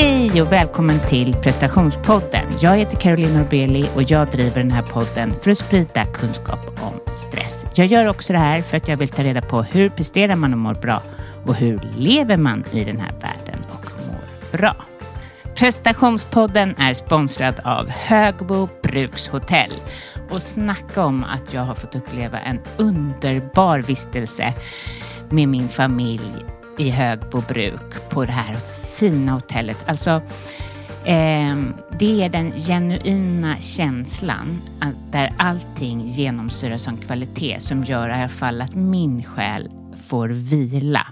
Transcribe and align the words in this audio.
Hej 0.00 0.42
och 0.42 0.52
välkommen 0.52 0.98
till 1.08 1.34
prestationspodden. 1.34 2.52
Jag 2.60 2.76
heter 2.76 2.96
Caroline 2.96 3.34
Norbeli 3.34 3.88
och 3.96 4.02
jag 4.02 4.30
driver 4.30 4.62
den 4.62 4.70
här 4.70 4.82
podden 4.82 5.32
för 5.42 5.50
att 5.50 5.58
sprida 5.58 6.06
kunskap 6.06 6.82
om 6.82 7.14
stress. 7.14 7.66
Jag 7.74 7.86
gör 7.86 8.08
också 8.08 8.32
det 8.32 8.38
här 8.38 8.62
för 8.62 8.76
att 8.76 8.88
jag 8.88 8.96
vill 8.96 9.08
ta 9.08 9.22
reda 9.22 9.42
på 9.42 9.62
hur 9.62 9.88
presterar 9.88 10.36
man 10.36 10.52
och 10.52 10.58
mår 10.58 10.74
bra 10.74 11.02
och 11.46 11.54
hur 11.54 11.80
lever 11.96 12.36
man 12.36 12.64
i 12.72 12.84
den 12.84 12.96
här 12.96 13.12
världen 13.12 13.64
och 13.68 13.90
mår 14.06 14.58
bra. 14.58 14.74
Prestationspodden 15.54 16.74
är 16.78 16.94
sponsrad 16.94 17.60
av 17.64 17.88
Högbo 17.88 18.68
Brukshotell 18.82 19.72
och 20.30 20.42
snacka 20.42 21.04
om 21.04 21.24
att 21.24 21.54
jag 21.54 21.62
har 21.62 21.74
fått 21.74 21.94
uppleva 21.94 22.38
en 22.38 22.60
underbar 22.76 23.78
vistelse 23.78 24.54
med 25.30 25.48
min 25.48 25.68
familj 25.68 26.44
i 26.78 26.90
Högbo 26.90 27.40
bruk 27.48 28.10
på 28.10 28.24
det 28.24 28.32
här 28.32 28.56
fina 29.00 29.32
hotellet. 29.32 29.88
Alltså, 29.88 30.10
eh, 31.04 31.56
det 31.98 32.22
är 32.22 32.28
den 32.28 32.52
genuina 32.52 33.56
känslan 33.56 34.62
där 35.10 35.32
allting 35.38 36.06
genomsyras 36.06 36.88
av 36.88 36.96
kvalitet 36.96 37.60
som 37.60 37.84
gör 37.84 38.08
i 38.08 38.12
alla 38.12 38.28
fall 38.28 38.60
att 38.60 38.74
min 38.74 39.24
själ 39.24 39.70
får 40.08 40.28
vila. 40.28 41.06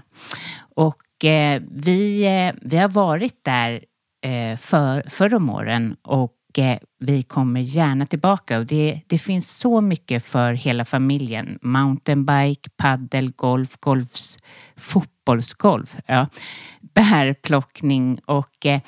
Och 0.75 1.25
eh, 1.25 1.61
vi, 1.71 2.25
eh, 2.25 2.55
vi 2.61 2.77
har 2.77 2.89
varit 2.89 3.43
där 3.45 3.83
eh, 4.25 4.57
för, 4.57 5.09
förr 5.09 5.33
om 5.33 5.49
åren 5.49 5.95
och 6.01 6.35
eh, 6.57 6.77
vi 6.99 7.23
kommer 7.23 7.59
gärna 7.59 8.05
tillbaka 8.05 8.59
och 8.59 8.65
det, 8.65 9.01
det 9.07 9.17
finns 9.17 9.57
så 9.57 9.81
mycket 9.81 10.25
för 10.25 10.53
hela 10.53 10.85
familjen. 10.85 11.59
Mountainbike, 11.61 12.69
paddel, 12.77 13.31
golf, 13.31 13.77
golfs, 13.79 14.37
fotbollsgolf, 14.75 15.95
ja, 16.05 16.27
bärplockning 16.93 18.19
och 18.25 18.65
eh, 18.65 18.81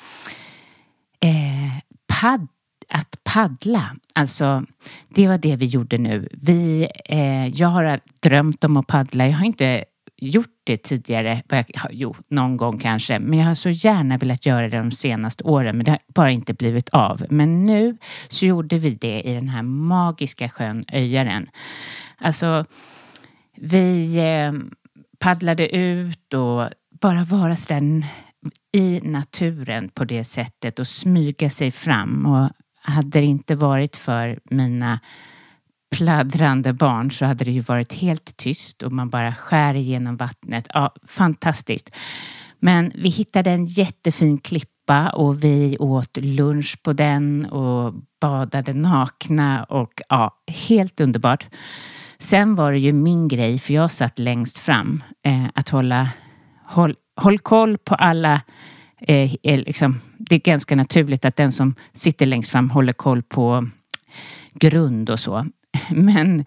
eh, 1.20 1.78
pad, 2.20 2.48
att 2.88 3.24
paddla. 3.24 3.96
Alltså, 4.14 4.64
det 5.08 5.28
var 5.28 5.38
det 5.38 5.56
vi 5.56 5.66
gjorde 5.66 5.98
nu. 5.98 6.28
Vi, 6.32 6.88
eh, 7.04 7.46
jag 7.46 7.68
har 7.68 8.00
drömt 8.20 8.64
om 8.64 8.76
att 8.76 8.86
paddla. 8.86 9.26
Jag 9.26 9.36
har 9.36 9.46
inte 9.46 9.84
gjort 10.16 10.60
det 10.64 10.76
tidigare, 10.76 11.42
jo, 11.90 12.16
någon 12.28 12.56
gång 12.56 12.78
kanske, 12.78 13.18
men 13.18 13.38
jag 13.38 13.46
har 13.46 13.54
så 13.54 13.70
gärna 13.70 14.18
velat 14.18 14.46
göra 14.46 14.68
det 14.68 14.78
de 14.78 14.92
senaste 14.92 15.44
åren, 15.44 15.76
men 15.76 15.84
det 15.84 15.90
har 15.90 15.98
bara 16.14 16.30
inte 16.30 16.54
blivit 16.54 16.88
av. 16.88 17.26
Men 17.30 17.64
nu 17.64 17.96
så 18.28 18.46
gjorde 18.46 18.78
vi 18.78 18.90
det 18.90 19.22
i 19.22 19.34
den 19.34 19.48
här 19.48 19.62
magiska 19.62 20.48
sjön 20.48 20.84
Öjaren. 20.92 21.48
Alltså, 22.18 22.64
vi 23.56 24.16
eh, 24.18 24.52
paddlade 25.18 25.76
ut 25.76 26.34
och 26.34 26.68
bara 27.02 27.24
vara 27.24 27.56
sådär 27.56 28.04
i 28.72 29.00
naturen 29.00 29.88
på 29.88 30.04
det 30.04 30.24
sättet 30.24 30.78
och 30.78 30.86
smyga 30.86 31.50
sig 31.50 31.70
fram. 31.70 32.26
Och 32.26 32.50
hade 32.82 33.20
det 33.20 33.26
inte 33.26 33.54
varit 33.54 33.96
för 33.96 34.38
mina 34.44 35.00
pladdrande 35.96 36.72
barn 36.72 37.10
så 37.10 37.24
hade 37.24 37.44
det 37.44 37.50
ju 37.50 37.60
varit 37.60 37.92
helt 37.92 38.36
tyst 38.36 38.82
och 38.82 38.92
man 38.92 39.10
bara 39.10 39.34
skär 39.34 39.74
igenom 39.74 40.16
vattnet. 40.16 40.66
Ja, 40.74 40.94
fantastiskt. 41.06 41.90
Men 42.58 42.92
vi 42.94 43.08
hittade 43.08 43.50
en 43.50 43.64
jättefin 43.64 44.38
klippa 44.38 45.10
och 45.10 45.44
vi 45.44 45.76
åt 45.78 46.16
lunch 46.16 46.82
på 46.82 46.92
den 46.92 47.46
och 47.46 47.94
badade 48.20 48.72
nakna 48.72 49.64
och 49.64 50.02
ja, 50.08 50.42
helt 50.68 51.00
underbart. 51.00 51.46
Sen 52.18 52.54
var 52.54 52.72
det 52.72 52.78
ju 52.78 52.92
min 52.92 53.28
grej, 53.28 53.58
för 53.58 53.74
jag 53.74 53.90
satt 53.90 54.18
längst 54.18 54.58
fram, 54.58 55.04
eh, 55.24 55.44
att 55.54 55.68
hålla 55.68 56.08
håll, 56.72 56.96
håll 57.16 57.38
koll 57.38 57.78
på 57.78 57.94
alla 57.94 58.40
eh, 59.00 59.34
eh, 59.42 59.58
liksom, 59.58 60.00
det 60.18 60.34
är 60.34 60.40
ganska 60.40 60.76
naturligt 60.76 61.24
att 61.24 61.36
den 61.36 61.52
som 61.52 61.74
sitter 61.92 62.26
längst 62.26 62.50
fram 62.50 62.70
håller 62.70 62.92
koll 62.92 63.22
på 63.22 63.68
grund 64.54 65.10
och 65.10 65.20
så. 65.20 65.46
Men 65.90 66.44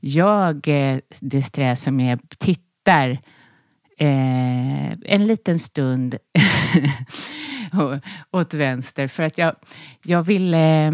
jag 0.00 0.68
eh, 0.68 0.98
strä 1.44 1.76
som 1.76 2.00
jag 2.00 2.20
tittar 2.38 3.10
eh, 3.98 4.92
en 4.92 5.26
liten 5.26 5.58
stund 5.58 6.16
åt 8.30 8.54
vänster 8.54 9.08
för 9.08 9.22
att 9.22 9.38
jag, 9.38 9.54
jag 10.02 10.22
ville 10.22 10.86
eh, 10.86 10.92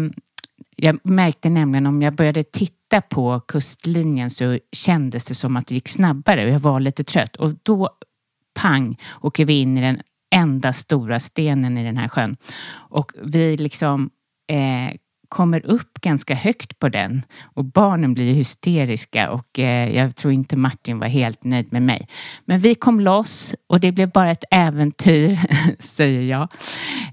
jag 0.75 0.99
märkte 1.03 1.49
nämligen 1.49 1.85
om 1.85 2.01
jag 2.01 2.13
började 2.13 2.43
titta 2.43 3.01
på 3.01 3.39
kustlinjen 3.39 4.29
så 4.29 4.59
kändes 4.71 5.25
det 5.25 5.35
som 5.35 5.55
att 5.55 5.67
det 5.67 5.75
gick 5.75 5.89
snabbare 5.89 6.45
och 6.45 6.51
jag 6.51 6.59
var 6.59 6.79
lite 6.79 7.03
trött 7.03 7.35
och 7.35 7.53
då 7.63 7.89
pang 8.53 8.97
åker 9.21 9.45
vi 9.45 9.59
in 9.59 9.77
i 9.77 9.81
den 9.81 10.01
enda 10.35 10.73
stora 10.73 11.19
stenen 11.19 11.77
i 11.77 11.83
den 11.83 11.97
här 11.97 12.07
sjön. 12.07 12.37
Och 12.73 13.11
vi 13.23 13.57
liksom 13.57 14.09
eh, 14.49 14.95
kommer 15.29 15.65
upp 15.65 16.01
ganska 16.01 16.35
högt 16.35 16.79
på 16.79 16.89
den 16.89 17.21
och 17.43 17.65
barnen 17.65 18.13
blir 18.13 18.33
hysteriska 18.33 19.31
och 19.31 19.59
eh, 19.59 19.95
jag 19.95 20.15
tror 20.15 20.33
inte 20.33 20.57
Martin 20.57 20.99
var 20.99 21.07
helt 21.07 21.43
nöjd 21.43 21.73
med 21.73 21.81
mig. 21.81 22.07
Men 22.45 22.59
vi 22.59 22.75
kom 22.75 22.99
loss 22.99 23.55
och 23.67 23.79
det 23.79 23.91
blev 23.91 24.11
bara 24.11 24.31
ett 24.31 24.43
äventyr, 24.51 25.39
säger 25.79 26.21
jag. 26.21 26.47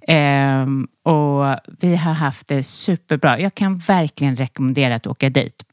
Eh, 0.08 0.66
och 1.14 1.60
vi 1.80 1.96
har 1.96 2.12
haft 2.12 2.48
det 2.48 2.62
superbra. 2.62 3.40
Jag 3.40 3.54
kan 3.54 3.76
verkligen 3.76 4.36
rekommendera 4.36 4.94
att 4.94 5.06
åka 5.06 5.30
dit. 5.30 5.64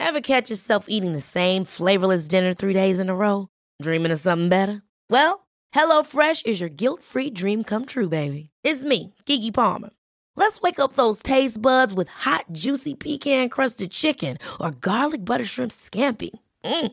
Have 0.01 0.23
catch 0.23 0.51
yourself 0.51 0.85
eating 0.89 1.13
the 1.13 1.21
same 1.21 1.65
flavorless 1.65 2.29
dinner 2.29 2.55
three 2.55 2.73
days 2.73 3.01
in 3.01 3.11
a 3.11 3.15
row? 3.15 3.49
Dreaming 3.83 4.13
of 4.13 4.21
something 4.21 4.49
better? 4.49 4.83
Well, 5.11 5.47
hello 5.73 6.03
fresh 6.03 6.43
is 6.45 6.61
your 6.61 6.71
guilt 6.71 7.03
free 7.03 7.31
dream 7.31 7.65
come 7.65 7.85
true 7.85 8.09
baby. 8.09 8.51
It's 8.65 8.85
me, 8.85 9.15
Gigi 9.27 9.51
Palmer. 9.51 9.91
Let's 10.37 10.61
wake 10.61 10.79
up 10.79 10.95
those 10.95 11.23
taste 11.23 11.61
buds 11.61 11.93
with 11.93 12.09
hot 12.09 12.45
juicy 12.53 12.95
pecan 12.95 13.49
crusted 13.49 13.91
chicken 13.91 14.39
or 14.59 14.71
garlic 14.71 15.25
butter 15.25 15.45
shrimp 15.45 15.73
scampi. 15.73 16.31
Mm. 16.65 16.93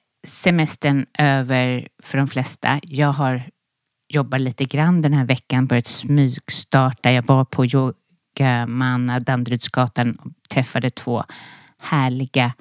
semestern 0.27 1.05
över 1.17 1.87
för 2.03 2.17
de 2.17 2.27
flesta. 2.27 2.79
Jag 2.83 3.11
har 3.13 3.43
jobbat 4.13 4.41
lite 4.41 4.65
grann 4.65 5.01
den 5.01 5.13
här 5.13 5.25
veckan, 5.25 5.67
börjat 5.67 5.87
smygstarta. 5.87 7.11
Jag 7.11 7.25
var 7.25 7.45
på 7.45 7.65
Yogamanna, 7.65 9.19
Danderydsgatan 9.19 10.15
och 10.15 10.31
träffade 10.49 10.89
två 10.89 11.23
härliga 11.81 12.53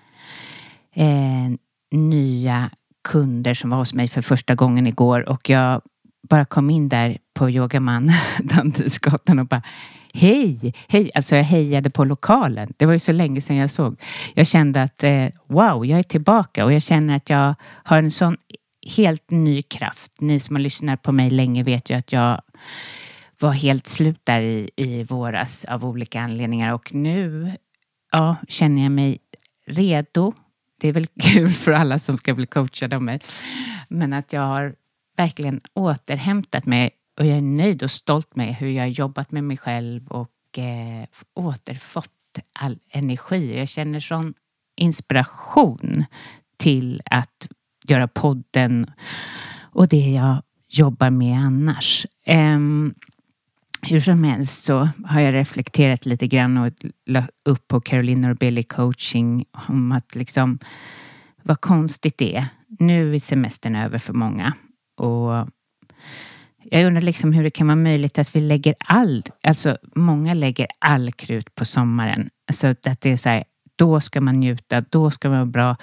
eh, 0.95 1.51
nya 1.91 2.71
kunder 3.09 3.55
som 3.55 3.71
var 3.71 3.79
hos 3.79 3.95
mig 3.95 4.09
för 4.09 4.23
första 4.23 4.55
gången 4.55 4.87
igår 4.87 5.29
och 5.29 5.51
jag 5.51 5.83
bara 6.29 6.45
kom 6.45 6.71
in 6.71 6.89
där 6.89 7.19
på 7.35 7.51
Yogamana, 7.51 8.12
Danderydsgatan 8.39 9.39
och 9.39 9.47
bara 9.47 9.62
Hej, 10.15 10.75
hej, 10.89 11.11
alltså 11.15 11.37
jag 11.37 11.45
hejade 11.45 11.91
på 11.91 12.05
lokalen. 12.05 12.73
Det 12.77 12.87
var 12.87 12.93
ju 12.93 12.99
så 12.99 13.12
länge 13.12 13.41
sedan 13.41 13.57
jag 13.57 13.71
såg. 13.71 14.01
Jag 14.35 14.47
kände 14.47 14.83
att 14.83 15.03
eh, 15.05 15.27
wow, 15.47 15.87
jag 15.87 15.99
är 15.99 16.03
tillbaka 16.03 16.65
och 16.65 16.73
jag 16.73 16.83
känner 16.83 17.17
att 17.17 17.31
jag 17.31 17.55
har 17.85 17.99
en 17.99 18.11
sån 18.11 18.37
helt 18.97 19.31
ny 19.31 19.62
kraft. 19.62 20.12
Ni 20.21 20.41
som 20.41 20.57
har 20.57 20.62
lyssnat 20.62 21.03
på 21.03 21.12
mig 21.12 21.31
länge 21.31 21.62
vet 21.62 21.91
ju 21.91 21.95
att 21.95 22.12
jag 22.12 22.43
var 23.41 23.53
helt 23.53 23.87
slut 23.87 24.21
där 24.25 24.41
i, 24.41 24.71
i 24.77 25.03
våras 25.03 25.65
av 25.65 25.85
olika 25.85 26.21
anledningar 26.21 26.75
och 26.75 26.95
nu 26.95 27.53
ja, 28.12 28.37
känner 28.49 28.83
jag 28.83 28.93
mig 28.93 29.19
redo. 29.67 30.33
Det 30.81 30.89
är 30.89 30.93
väl 30.93 31.07
kul 31.23 31.51
för 31.51 31.73
alla 31.73 31.99
som 31.99 32.19
ska 32.19 32.35
bli 32.35 32.47
coachade 32.47 32.97
av 32.97 33.03
mig. 33.03 33.21
Men 33.89 34.12
att 34.12 34.33
jag 34.33 34.43
har 34.43 34.75
verkligen 35.17 35.61
återhämtat 35.75 36.67
mig 36.67 36.91
och 37.21 37.27
jag 37.27 37.37
är 37.37 37.43
nöjd 37.43 37.83
och 37.83 37.91
stolt 37.91 38.37
med 38.37 38.55
hur 38.55 38.69
jag 38.69 38.83
har 38.83 38.89
jobbat 38.89 39.33
med 39.33 39.45
mig 39.45 39.57
själv 39.57 40.09
och 40.09 40.59
eh, 40.59 41.07
återfått 41.35 42.11
all 42.53 42.79
energi. 42.91 43.59
Jag 43.59 43.69
känner 43.69 44.01
sån 44.01 44.35
inspiration 44.77 46.05
till 46.57 47.03
att 47.05 47.49
göra 47.89 48.09
podden 48.09 48.91
och 49.61 49.89
det 49.89 50.11
jag 50.11 50.43
jobbar 50.69 51.11
med 51.11 51.39
annars. 51.39 52.07
Um, 52.27 52.95
hur 53.83 54.01
som 54.01 54.25
helst 54.25 54.65
så 54.65 54.89
har 55.05 55.21
jag 55.21 55.35
reflekterat 55.35 56.07
lite 56.07 56.27
grann 56.27 56.57
och 56.57 56.73
la 57.07 57.25
upp 57.45 57.69
på 57.69 57.81
Caroline 57.81 58.21
Norbelli 58.21 58.63
coaching 58.63 59.45
om 59.69 59.93
att 59.93 60.15
liksom 60.15 60.59
vad 61.43 61.61
konstigt 61.61 62.19
det 62.19 62.37
är. 62.37 62.47
Nu 62.79 63.15
är 63.15 63.21
semestern 63.21 63.77
över 63.77 63.99
för 63.99 64.13
många 64.13 64.55
och 64.97 65.49
jag 66.65 66.87
undrar 66.87 67.01
liksom 67.01 67.33
hur 67.33 67.43
det 67.43 67.51
kan 67.51 67.67
vara 67.67 67.77
möjligt 67.77 68.19
att 68.19 68.37
vi 68.37 68.41
lägger 68.41 68.75
all, 68.79 69.23
alltså 69.43 69.79
många 69.95 70.35
lägger 70.35 70.67
all 70.79 71.12
krut 71.12 71.55
på 71.55 71.65
sommaren. 71.65 72.31
Alltså 72.49 72.67
att 72.67 73.01
det 73.01 73.11
är 73.11 73.17
så 73.17 73.29
här, 73.29 73.45
då 73.77 74.01
ska 74.01 74.21
man 74.21 74.41
njuta, 74.41 74.81
då 74.81 75.11
ska 75.11 75.29
man 75.29 75.39
vara 75.39 75.47
bra, 75.47 75.77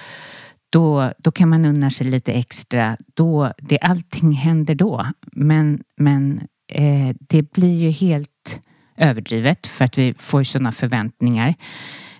då, 0.70 1.14
då 1.18 1.32
kan 1.32 1.50
man 1.50 1.66
unna 1.66 1.90
sig 1.90 2.08
lite 2.08 2.34
extra. 2.34 2.98
Då, 3.14 3.54
det, 3.58 3.80
allting 3.80 4.32
händer 4.32 4.76
då. 4.76 5.06
Men, 5.32 5.84
men 5.98 6.42
eh, 6.68 7.16
det 7.20 7.52
blir 7.52 7.76
ju 7.76 7.90
helt 7.90 8.60
överdrivet 8.98 9.68
för 9.68 9.86
att 9.86 9.98
vi 9.98 10.14
får 10.14 10.44
sådana 10.44 10.72
förväntningar. 10.72 11.56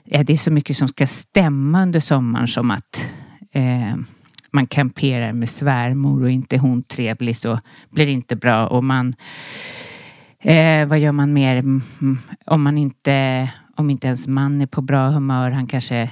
Eh, 0.06 0.26
det 0.26 0.34
är 0.34 0.38
så 0.38 0.52
mycket 0.52 0.78
som 0.78 0.88
ska 0.88 1.08
stämma 1.08 1.82
under 1.82 2.00
sommaren 2.00 2.48
som 2.48 2.72
att 2.72 3.06
eh, 3.52 3.96
man 4.52 4.68
kamperar 4.68 5.34
med 5.34 5.50
svärmor 5.50 6.24
och 6.24 6.32
inte 6.32 6.58
hon 6.58 6.84
trevlig 6.84 7.38
så 7.38 7.60
blir 7.90 8.06
det 8.06 8.12
inte 8.12 8.36
bra 8.36 8.68
och 8.68 8.84
man 8.84 9.16
eh, 10.40 10.86
vad 10.86 11.00
gör 11.00 11.12
man 11.12 11.34
mer 11.34 11.56
mm, 11.56 11.82
mm, 12.02 12.18
om 12.46 12.64
man 12.64 12.78
inte 12.78 13.50
om 13.76 13.90
inte 13.90 14.08
ens 14.08 14.28
man 14.28 14.62
är 14.62 14.66
på 14.66 14.82
bra 14.82 15.10
humör, 15.10 15.52
han 15.52 15.68
kanske 15.68 16.10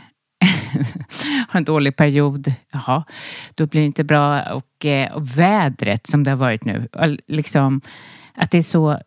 har 1.49 1.57
en 1.57 1.63
dålig 1.63 1.95
period, 1.95 2.53
jaha, 2.71 3.03
då 3.55 3.67
blir 3.67 3.81
det 3.81 3.85
inte 3.85 4.03
bra. 4.03 4.53
Och, 4.53 4.85
eh, 4.85 5.11
och 5.13 5.39
vädret 5.39 6.07
som 6.07 6.23
det 6.23 6.31
har 6.31 6.37
varit 6.37 6.65
nu, 6.65 6.87
liksom 7.27 7.81
att 8.33 8.51
det 8.51 8.57
är 8.57 8.61
så 8.61 8.99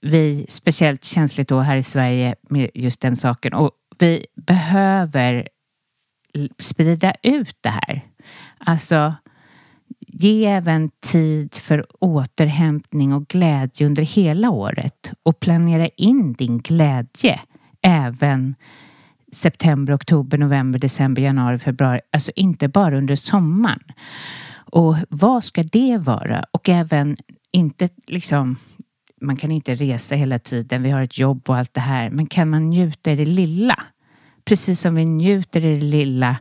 vi, 0.00 0.46
speciellt 0.48 1.04
känsligt 1.04 1.48
då 1.48 1.60
här 1.60 1.76
i 1.76 1.82
Sverige 1.82 2.34
med 2.48 2.70
just 2.74 3.00
den 3.00 3.16
saken. 3.16 3.52
Och 3.52 3.70
vi 3.98 4.26
behöver 4.46 5.48
sprida 6.58 7.14
ut 7.22 7.56
det 7.60 7.68
här. 7.68 8.02
Alltså, 8.58 9.14
ge 10.06 10.44
även 10.46 10.90
tid 11.00 11.54
för 11.54 11.86
återhämtning 12.00 13.12
och 13.12 13.28
glädje 13.28 13.86
under 13.86 14.02
hela 14.02 14.50
året 14.50 15.12
och 15.22 15.40
planera 15.40 15.88
in 15.88 16.32
din 16.32 16.58
glädje 16.58 17.40
även 17.82 18.54
september, 19.32 19.94
oktober, 19.94 20.38
november, 20.38 20.78
december, 20.78 21.22
januari, 21.22 21.58
februari. 21.58 22.00
Alltså 22.12 22.32
inte 22.36 22.68
bara 22.68 22.98
under 22.98 23.16
sommaren. 23.16 23.82
Och 24.54 24.96
vad 25.08 25.44
ska 25.44 25.62
det 25.62 25.98
vara? 25.98 26.44
Och 26.50 26.68
även 26.68 27.16
inte 27.52 27.88
liksom 28.06 28.56
man 29.22 29.36
kan 29.36 29.50
inte 29.50 29.74
resa 29.74 30.14
hela 30.14 30.38
tiden, 30.38 30.82
vi 30.82 30.90
har 30.90 31.02
ett 31.02 31.18
jobb 31.18 31.50
och 31.50 31.56
allt 31.56 31.74
det 31.74 31.80
här, 31.80 32.10
men 32.10 32.26
kan 32.26 32.50
man 32.50 32.70
njuta 32.70 33.12
i 33.12 33.16
det 33.16 33.24
lilla? 33.24 33.84
Precis 34.44 34.80
som 34.80 34.94
vi 34.94 35.04
njuter 35.04 35.64
i 35.64 35.74
det 35.74 35.86
lilla, 35.86 36.36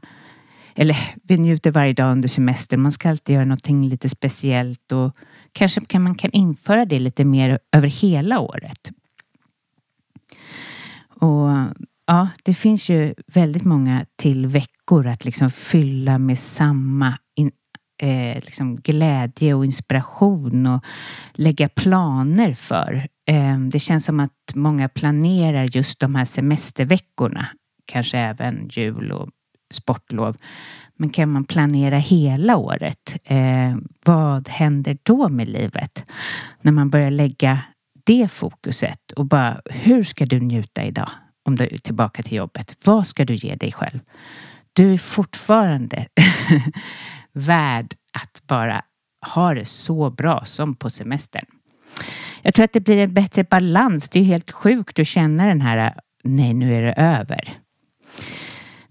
eller 0.75 0.97
vi 1.23 1.37
njuter 1.37 1.71
varje 1.71 1.93
dag 1.93 2.11
under 2.11 2.29
semestern, 2.29 2.81
man 2.81 2.91
ska 2.91 3.09
alltid 3.09 3.33
göra 3.33 3.45
någonting 3.45 3.87
lite 3.87 4.09
speciellt 4.09 4.91
och 4.91 5.15
kanske 5.51 5.81
kan 5.81 6.01
man 6.01 6.15
kan 6.15 6.31
införa 6.31 6.85
det 6.85 6.99
lite 6.99 7.25
mer 7.25 7.59
över 7.71 7.87
hela 7.87 8.39
året. 8.39 8.91
Och 11.09 11.49
ja, 12.05 12.27
det 12.43 12.53
finns 12.53 12.89
ju 12.89 13.13
väldigt 13.27 13.65
många 13.65 14.05
till 14.15 14.47
veckor 14.47 15.07
att 15.07 15.25
liksom 15.25 15.51
fylla 15.51 16.17
med 16.17 16.39
samma 16.39 17.17
in, 17.35 17.51
eh, 18.01 18.35
liksom 18.35 18.75
glädje 18.75 19.53
och 19.53 19.65
inspiration 19.65 20.67
och 20.67 20.85
lägga 21.33 21.69
planer 21.69 22.53
för. 22.53 23.07
Eh, 23.25 23.59
det 23.59 23.79
känns 23.79 24.05
som 24.05 24.19
att 24.19 24.51
många 24.55 24.89
planerar 24.89 25.63
just 25.63 25.99
de 25.99 26.15
här 26.15 26.25
semesterveckorna, 26.25 27.47
kanske 27.85 28.17
även 28.17 28.69
jul 28.71 29.11
och 29.11 29.29
sportlov. 29.73 30.37
Men 30.95 31.09
kan 31.09 31.29
man 31.29 31.43
planera 31.43 31.97
hela 31.97 32.57
året? 32.57 33.17
Eh, 33.23 33.75
vad 34.05 34.49
händer 34.49 34.97
då 35.03 35.29
med 35.29 35.49
livet? 35.49 36.03
När 36.61 36.71
man 36.71 36.89
börjar 36.89 37.11
lägga 37.11 37.59
det 38.03 38.31
fokuset 38.31 39.11
och 39.11 39.25
bara 39.25 39.61
hur 39.65 40.03
ska 40.03 40.25
du 40.25 40.39
njuta 40.39 40.83
idag? 40.83 41.09
om 41.43 41.55
du 41.55 41.63
är 41.63 41.77
tillbaka 41.77 42.23
till 42.23 42.37
jobbet. 42.37 42.77
Vad 42.83 43.07
ska 43.07 43.25
du 43.25 43.35
ge 43.35 43.55
dig 43.55 43.71
själv? 43.71 43.99
Du 44.73 44.93
är 44.93 44.97
fortfarande 44.97 46.07
värd 47.33 47.93
att 48.13 48.41
bara 48.47 48.81
ha 49.27 49.53
det 49.53 49.65
så 49.65 50.09
bra 50.09 50.45
som 50.45 50.75
på 50.75 50.89
semestern. 50.89 51.45
Jag 52.41 52.53
tror 52.53 52.63
att 52.63 52.73
det 52.73 52.79
blir 52.79 52.97
en 52.97 53.13
bättre 53.13 53.43
balans. 53.43 54.09
Det 54.09 54.19
är 54.19 54.23
helt 54.23 54.51
sjukt 54.51 54.99
att 54.99 55.07
känna 55.07 55.45
den 55.45 55.61
här, 55.61 55.95
nej 56.23 56.53
nu 56.53 56.75
är 56.75 56.81
det 56.81 56.93
över. 56.93 57.53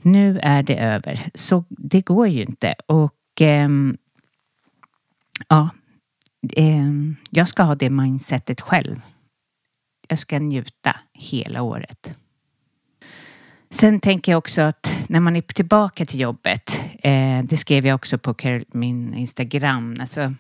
Nu 0.02 0.38
är 0.42 0.62
det 0.62 0.78
över. 0.78 1.30
Så 1.35 1.64
det 1.69 2.00
går 2.00 2.28
ju 2.28 2.42
inte. 2.42 2.75
Och 2.87 3.40
eh, 3.40 3.69
ja, 5.49 5.69
eh, 6.52 6.90
jag 7.30 7.49
ska 7.49 7.62
ha 7.62 7.75
det 7.75 7.90
mindsetet 7.90 8.61
själv. 8.61 9.00
Jag 10.09 10.19
ska 10.19 10.38
njuta 10.38 10.97
hela 11.12 11.62
året. 11.62 12.14
Sen 13.71 14.00
tänker 14.00 14.33
jag 14.33 14.38
också 14.38 14.62
att 14.62 15.04
när 15.09 15.21
man 15.21 15.37
är 15.37 15.40
tillbaka 15.42 16.07
till 16.07 16.21
jobbet, 16.21 16.80
eh, 17.02 17.42
det 17.45 17.57
skrev 17.57 17.87
jag 17.87 17.95
också 17.95 18.19
på 18.19 18.35
min 18.73 19.14
Instagram, 19.14 19.97
alltså 20.00 20.35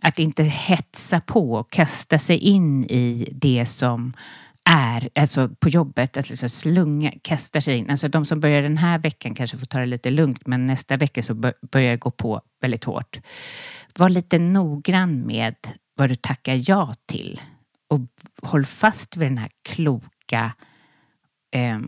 att 0.00 0.18
inte 0.18 0.42
hetsa 0.42 1.20
på 1.20 1.52
och 1.52 1.70
kasta 1.70 2.18
sig 2.18 2.38
in 2.38 2.84
i 2.84 3.28
det 3.32 3.66
som 3.66 4.12
är, 4.68 5.08
alltså 5.14 5.48
på 5.48 5.68
jobbet, 5.68 6.16
alltså 6.16 6.48
slunga, 6.48 7.12
kasta 7.22 7.60
sig 7.60 7.76
in. 7.76 7.90
Alltså 7.90 8.08
de 8.08 8.24
som 8.24 8.40
börjar 8.40 8.62
den 8.62 8.76
här 8.76 8.98
veckan 8.98 9.34
kanske 9.34 9.58
får 9.58 9.66
ta 9.66 9.78
det 9.78 9.86
lite 9.86 10.10
lugnt, 10.10 10.46
men 10.46 10.66
nästa 10.66 10.96
vecka 10.96 11.22
så 11.22 11.34
börjar 11.34 11.90
det 11.90 11.96
gå 11.96 12.10
på 12.10 12.40
väldigt 12.60 12.84
hårt. 12.84 13.20
Var 13.98 14.08
lite 14.08 14.38
noggrann 14.38 15.26
med 15.26 15.54
vad 15.96 16.08
du 16.08 16.14
tackar 16.14 16.70
ja 16.70 16.94
till 17.06 17.40
och 17.88 18.00
håll 18.42 18.64
fast 18.64 19.16
vid 19.16 19.28
den 19.28 19.38
här 19.38 19.50
kloka 19.62 20.52
eh, 21.54 21.80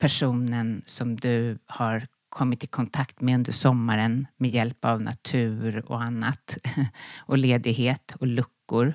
personen 0.00 0.82
som 0.86 1.16
du 1.16 1.58
har 1.66 2.06
kommit 2.28 2.64
i 2.64 2.66
kontakt 2.66 3.20
med 3.20 3.34
under 3.34 3.52
sommaren 3.52 4.26
med 4.36 4.50
hjälp 4.50 4.84
av 4.84 5.02
natur 5.02 5.84
och 5.86 6.02
annat 6.02 6.58
och 7.18 7.38
ledighet 7.38 8.14
och 8.20 8.26
luckor. 8.26 8.94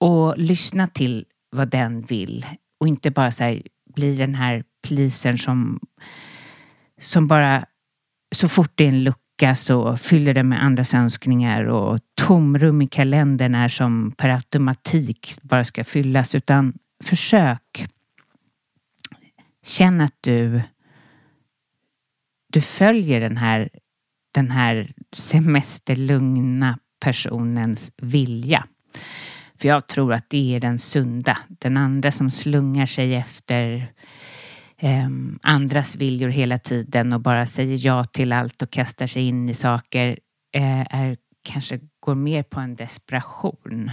Och 0.00 0.38
lyssna 0.38 0.86
till 0.86 1.26
vad 1.50 1.68
den 1.68 2.02
vill. 2.02 2.46
Och 2.80 2.88
inte 2.88 3.10
bara 3.10 3.30
så 3.30 3.44
här, 3.44 3.62
bli 3.94 4.16
den 4.16 4.34
här 4.34 4.64
pleasern 4.82 5.38
som, 5.38 5.80
som 7.00 7.26
bara 7.26 7.66
så 8.34 8.48
fort 8.48 8.72
det 8.74 8.84
är 8.84 8.88
en 8.88 9.04
lucka 9.04 9.54
så 9.54 9.96
fyller 9.96 10.34
den 10.34 10.48
med 10.48 10.64
andras 10.64 10.94
önskningar 10.94 11.64
och 11.64 12.00
tomrum 12.14 12.82
i 12.82 12.86
kalendern 12.86 13.54
är 13.54 13.68
som 13.68 14.12
per 14.16 14.28
automatik 14.28 15.34
bara 15.42 15.64
ska 15.64 15.84
fyllas. 15.84 16.34
Utan 16.34 16.74
försök. 17.04 17.86
Känn 19.62 20.00
att 20.00 20.16
du, 20.20 20.62
du 22.52 22.60
följer 22.60 23.20
den 23.20 23.36
här, 23.36 23.68
den 24.34 24.50
här 24.50 24.92
semesterlugna 25.12 26.78
personens 27.00 27.92
vilja. 27.96 28.66
För 29.60 29.68
jag 29.68 29.86
tror 29.86 30.12
att 30.12 30.30
det 30.30 30.54
är 30.54 30.60
den 30.60 30.78
sunda. 30.78 31.38
Den 31.48 31.76
andra 31.76 32.12
som 32.12 32.30
slungar 32.30 32.86
sig 32.86 33.14
efter 33.14 33.92
eh, 34.76 35.08
andras 35.42 35.96
viljor 35.96 36.28
hela 36.28 36.58
tiden 36.58 37.12
och 37.12 37.20
bara 37.20 37.46
säger 37.46 37.86
ja 37.86 38.04
till 38.04 38.32
allt 38.32 38.62
och 38.62 38.70
kastar 38.70 39.06
sig 39.06 39.22
in 39.22 39.48
i 39.48 39.54
saker 39.54 40.18
eh, 40.52 40.96
är, 40.96 41.16
kanske 41.42 41.80
går 42.00 42.14
mer 42.14 42.42
på 42.42 42.60
en 42.60 42.74
desperation. 42.74 43.90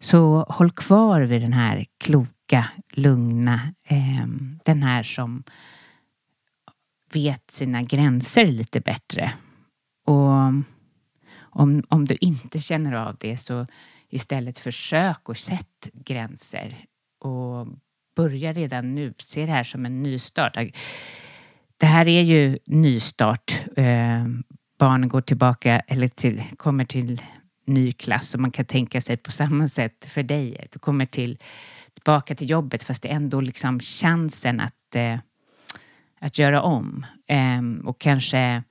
Så 0.00 0.44
håll 0.48 0.70
kvar 0.70 1.20
vid 1.20 1.42
den 1.42 1.52
här 1.52 1.86
kloka, 1.98 2.68
lugna, 2.92 3.74
eh, 3.84 4.26
den 4.64 4.82
här 4.82 5.02
som 5.02 5.42
vet 7.12 7.50
sina 7.50 7.82
gränser 7.82 8.46
lite 8.46 8.80
bättre. 8.80 9.32
Och 10.06 10.52
om, 11.52 11.82
om 11.88 12.04
du 12.04 12.16
inte 12.20 12.58
känner 12.58 12.92
av 12.92 13.16
det 13.20 13.36
så 13.36 13.66
istället 14.10 14.58
försök 14.58 15.28
och 15.28 15.36
sätt 15.36 15.88
gränser 15.92 16.76
och 17.20 17.66
börja 18.16 18.52
redan 18.52 18.94
nu. 18.94 19.14
Se 19.18 19.46
det 19.46 19.52
här 19.52 19.64
som 19.64 19.86
en 19.86 20.02
nystart. 20.02 20.56
Det 21.76 21.86
här 21.86 22.08
är 22.08 22.22
ju 22.22 22.58
nystart. 22.66 23.60
Eh, 23.76 24.26
barnen 24.78 25.08
går 25.08 25.20
tillbaka 25.20 25.80
eller 25.80 26.08
till, 26.08 26.42
kommer 26.56 26.84
till 26.84 27.22
ny 27.66 27.92
klass 27.92 28.34
och 28.34 28.40
man 28.40 28.50
kan 28.50 28.64
tänka 28.64 29.00
sig 29.00 29.16
på 29.16 29.32
samma 29.32 29.68
sätt 29.68 30.06
för 30.10 30.22
dig. 30.22 30.68
Du 30.72 30.78
kommer 30.78 31.06
till, 31.06 31.38
tillbaka 31.94 32.34
till 32.34 32.50
jobbet 32.50 32.82
fast 32.82 33.02
det 33.02 33.08
är 33.08 33.16
ändå 33.16 33.40
liksom 33.40 33.80
chansen 33.80 34.60
att, 34.60 34.94
eh, 34.94 35.18
att 36.20 36.38
göra 36.38 36.62
om 36.62 37.06
eh, 37.26 37.86
och 37.88 38.00
kanske 38.00 38.62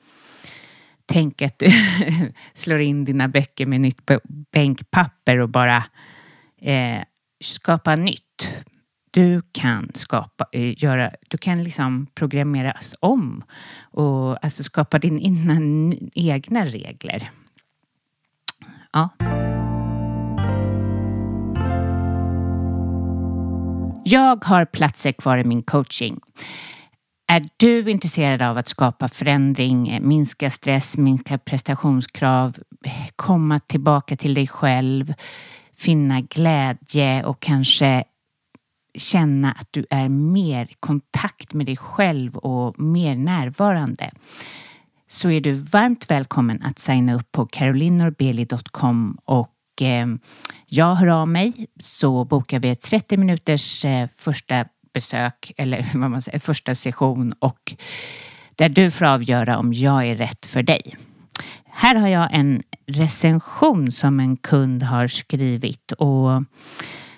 tänk 1.10 1.42
att 1.42 1.60
du 1.60 1.72
slår 2.54 2.80
in 2.80 3.06
dina 3.06 3.28
böcker 3.28 3.66
med 3.66 3.82
nytt 3.82 4.02
bänkpapper 4.52 5.40
och 5.40 5.50
bara 5.50 5.84
eh, 6.62 7.02
skapa 7.44 7.96
nytt. 7.96 8.50
Du 9.12 9.42
kan 9.52 9.92
skapa, 9.94 10.46
eh, 10.52 10.84
göra, 10.84 11.12
du 11.28 11.38
kan 11.38 11.64
liksom 11.64 12.08
programmeras 12.14 12.96
om 13.00 13.44
och 13.82 14.44
alltså 14.44 14.64
skapa 14.64 15.00
dina 15.00 15.20
egna 16.14 16.66
regler. 16.66 17.30
Ja. 18.92 19.10
Jag 24.06 24.46
har 24.46 24.66
platser 24.66 25.12
kvar 25.12 25.38
i 25.38 25.44
min 25.44 25.62
coaching. 25.62 26.20
Är 27.32 27.50
du 27.58 27.92
intresserad 27.92 28.42
av 28.42 28.58
att 28.58 28.68
skapa 28.68 29.08
förändring, 29.08 29.90
eh, 29.90 30.02
minska 30.02 30.50
stress, 30.50 30.98
minska 30.98 31.38
prestationskrav, 31.38 32.58
eh, 32.86 32.92
komma 33.16 33.60
tillbaka 33.60 34.16
till 34.16 34.34
dig 34.34 34.48
själv, 34.48 35.14
finna 35.78 36.22
glädje 36.22 37.24
och 37.24 37.40
kanske 37.40 38.04
känna 38.98 39.52
att 39.52 39.68
du 39.72 39.86
är 39.90 40.10
mer 40.10 40.66
i 40.66 40.74
kontakt 40.80 41.54
med 41.54 41.66
dig 41.66 41.78
själv 41.78 42.38
och 42.38 42.80
mer 42.80 43.16
närvarande 43.16 44.12
så 45.08 45.30
är 45.30 45.42
du 45.42 45.54
varmt 45.54 46.12
välkommen 46.12 46.64
att 46.64 46.80
signa 46.80 47.14
upp 47.14 47.32
på 47.32 47.46
carolinorbeli.com 47.46 49.18
och 49.26 49.82
eh, 49.82 50.08
jag 50.66 50.96
hör 50.96 51.08
av 51.08 51.28
mig 51.28 51.68
så 51.80 52.26
bokar 52.26 52.60
vi 52.60 52.70
ett 52.70 52.82
30 52.82 53.18
minuters 53.18 53.86
eh, 53.86 54.10
första 54.18 54.66
besök 55.00 55.52
eller 55.58 55.86
vad 55.94 56.12
man 56.12 56.22
säger, 56.22 56.40
första 56.40 56.76
session 56.76 57.34
och 57.40 57.74
där 58.56 58.70
du 58.70 58.92
får 58.92 59.06
avgöra 59.06 59.58
om 59.58 59.74
jag 59.74 60.08
är 60.08 60.16
rätt 60.16 60.46
för 60.46 60.64
dig. 60.64 60.96
Här 61.66 61.96
har 61.96 62.08
jag 62.08 62.30
en 62.34 62.64
recension 62.88 63.92
som 63.92 64.20
en 64.20 64.38
kund 64.38 64.84
har 64.84 65.08
skrivit 65.08 65.92
och 65.92 66.44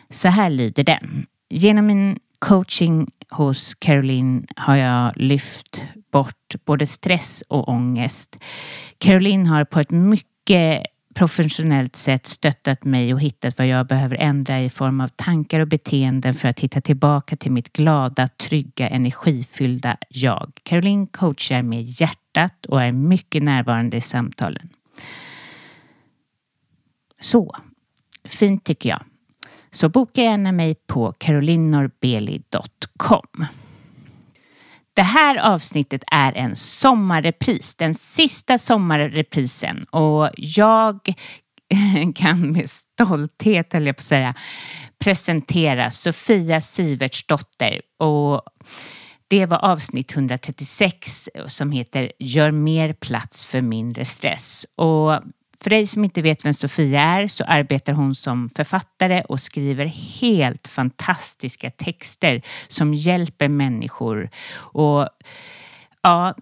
så 0.09 0.27
här 0.27 0.49
lyder 0.49 0.83
den. 0.83 1.25
Genom 1.49 1.85
min 1.85 2.17
coaching 2.39 3.07
hos 3.29 3.73
Caroline 3.73 4.47
har 4.55 4.75
jag 4.75 5.17
lyft 5.17 5.81
bort 6.11 6.55
både 6.65 6.85
stress 6.85 7.43
och 7.49 7.69
ångest. 7.69 8.43
Caroline 8.97 9.47
har 9.47 9.65
på 9.65 9.79
ett 9.79 9.91
mycket 9.91 10.85
professionellt 11.13 11.95
sätt 11.95 12.25
stöttat 12.25 12.83
mig 12.83 13.13
och 13.13 13.21
hittat 13.21 13.57
vad 13.57 13.67
jag 13.67 13.87
behöver 13.87 14.15
ändra 14.15 14.61
i 14.61 14.69
form 14.69 15.01
av 15.01 15.07
tankar 15.07 15.59
och 15.59 15.67
beteenden 15.67 16.33
för 16.33 16.47
att 16.47 16.59
hitta 16.59 16.81
tillbaka 16.81 17.35
till 17.35 17.51
mitt 17.51 17.73
glada, 17.73 18.27
trygga, 18.27 18.89
energifyllda 18.89 19.97
jag. 20.09 20.59
Caroline 20.63 21.07
coachar 21.07 21.61
med 21.61 21.83
hjärtat 21.83 22.65
och 22.65 22.81
är 22.81 22.91
mycket 22.91 23.43
närvarande 23.43 23.97
i 23.97 24.01
samtalen. 24.01 24.69
Så, 27.21 27.55
fint 28.25 28.63
tycker 28.63 28.89
jag. 28.89 29.03
Så 29.71 29.89
boka 29.89 30.21
gärna 30.21 30.51
mig 30.51 30.75
på 30.87 31.11
carolinnorbeli.com. 31.11 33.45
Det 34.93 35.01
här 35.01 35.37
avsnittet 35.37 36.03
är 36.11 36.33
en 36.33 36.55
sommarrepris, 36.55 37.75
den 37.75 37.95
sista 37.95 38.57
sommarreprisen 38.57 39.83
och 39.83 40.29
jag 40.37 41.13
kan 42.15 42.51
med 42.51 42.69
stolthet, 42.69 43.73
höll 43.73 43.87
jag 43.87 43.95
på 43.95 43.99
att 43.99 44.05
säga, 44.05 44.33
presentera 45.03 45.91
Sofia 45.91 46.61
Sivertsdotter 46.61 47.81
och 47.99 48.41
det 49.27 49.45
var 49.45 49.57
avsnitt 49.57 50.15
136 50.15 51.29
eh, 51.33 51.47
som 51.47 51.71
heter 51.71 52.11
Gör 52.19 52.51
mer 52.51 52.93
plats 52.93 53.45
för 53.45 53.61
mindre 53.61 54.05
stress. 54.05 54.65
Och 54.75 55.13
för 55.63 55.69
dig 55.69 55.87
som 55.87 56.03
inte 56.03 56.21
vet 56.21 56.45
vem 56.45 56.53
Sofia 56.53 57.01
är 57.01 57.27
så 57.27 57.43
arbetar 57.43 57.93
hon 57.93 58.15
som 58.15 58.49
författare 58.55 59.21
och 59.21 59.39
skriver 59.39 59.85
helt 59.85 60.67
fantastiska 60.67 61.69
texter 61.69 62.41
som 62.67 62.93
hjälper 62.93 63.47
människor. 63.47 64.29
Och 64.53 65.09
ja, 66.01 66.35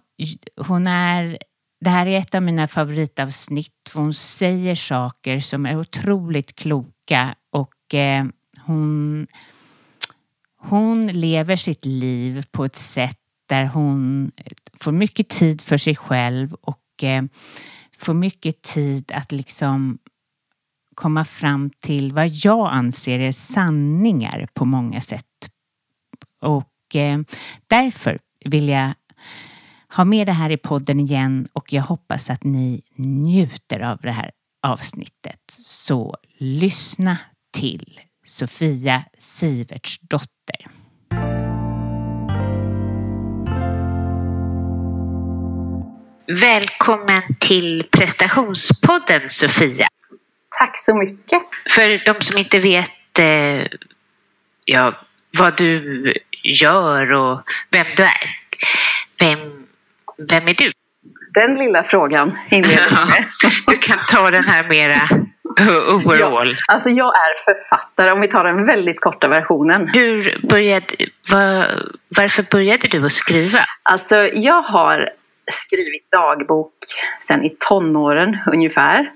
hon 0.56 0.86
är 0.86 1.38
det 1.80 1.90
här 1.90 2.06
är 2.06 2.18
ett 2.18 2.34
av 2.34 2.42
mina 2.42 2.68
favoritavsnitt. 2.68 3.88
för 3.88 4.00
Hon 4.00 4.14
säger 4.14 4.74
saker 4.74 5.40
som 5.40 5.66
är 5.66 5.76
otroligt 5.76 6.56
kloka 6.56 7.34
och 7.50 7.94
eh, 7.94 8.24
hon, 8.58 9.26
hon 10.58 11.06
lever 11.06 11.56
sitt 11.56 11.84
liv 11.84 12.44
på 12.50 12.64
ett 12.64 12.76
sätt 12.76 13.18
där 13.48 13.64
hon 13.66 14.30
eh, 14.36 14.52
får 14.80 14.92
mycket 14.92 15.28
tid 15.28 15.60
för 15.60 15.78
sig 15.78 15.96
själv 15.96 16.54
och 16.54 17.04
eh, 17.04 17.22
får 18.00 18.14
mycket 18.14 18.62
tid 18.62 19.12
att 19.14 19.32
liksom 19.32 19.98
komma 20.94 21.24
fram 21.24 21.70
till 21.70 22.12
vad 22.12 22.28
jag 22.28 22.72
anser 22.72 23.18
är 23.18 23.32
sanningar 23.32 24.48
på 24.54 24.64
många 24.64 25.00
sätt. 25.00 25.26
Och 26.40 26.96
eh, 26.96 27.20
därför 27.66 28.18
vill 28.44 28.68
jag 28.68 28.94
ha 29.96 30.04
med 30.04 30.26
det 30.26 30.32
här 30.32 30.50
i 30.50 30.56
podden 30.56 31.00
igen 31.00 31.48
och 31.52 31.72
jag 31.72 31.82
hoppas 31.82 32.30
att 32.30 32.44
ni 32.44 32.82
njuter 32.96 33.80
av 33.80 33.98
det 34.02 34.12
här 34.12 34.30
avsnittet. 34.62 35.58
Så 35.64 36.16
lyssna 36.38 37.18
till 37.52 38.00
Sofia 38.24 39.04
Sivertsdotter. 39.18 40.66
Välkommen 46.38 47.22
till 47.38 47.84
prestationspodden 47.90 49.28
Sofia. 49.28 49.86
Tack 50.58 50.78
så 50.78 50.94
mycket. 50.94 51.42
För 51.70 52.04
de 52.04 52.24
som 52.24 52.38
inte 52.38 52.58
vet 52.58 53.18
eh, 53.18 53.66
ja, 54.64 54.92
vad 55.38 55.56
du 55.56 56.14
gör 56.42 57.12
och 57.12 57.42
vem 57.70 57.86
du 57.96 58.02
är. 58.02 58.36
Vem, 59.20 59.38
vem 60.30 60.48
är 60.48 60.54
du? 60.54 60.72
Den 61.34 61.54
lilla 61.54 61.82
frågan 61.82 62.38
inleder 62.50 63.06
med. 63.06 63.28
du 63.66 63.76
kan 63.76 63.98
ta 64.08 64.30
den 64.30 64.44
här 64.44 64.68
mera 64.68 65.08
overall. 65.94 66.50
Ja, 66.50 66.74
alltså 66.74 66.90
jag 66.90 67.14
är 67.14 67.44
författare 67.44 68.10
om 68.10 68.20
vi 68.20 68.28
tar 68.28 68.44
den 68.44 68.66
väldigt 68.66 69.00
korta 69.00 69.28
versionen. 69.28 69.88
Hur 69.94 70.40
började, 70.48 70.86
var, 71.30 71.82
varför 72.08 72.42
började 72.50 72.88
du 72.88 73.04
att 73.04 73.12
skriva? 73.12 73.64
Alltså 73.82 74.16
jag 74.16 74.62
har 74.62 75.10
skrivit 75.50 76.10
dagbok 76.10 76.74
sen 77.20 77.44
i 77.44 77.56
tonåren 77.68 78.38
ungefär. 78.52 79.12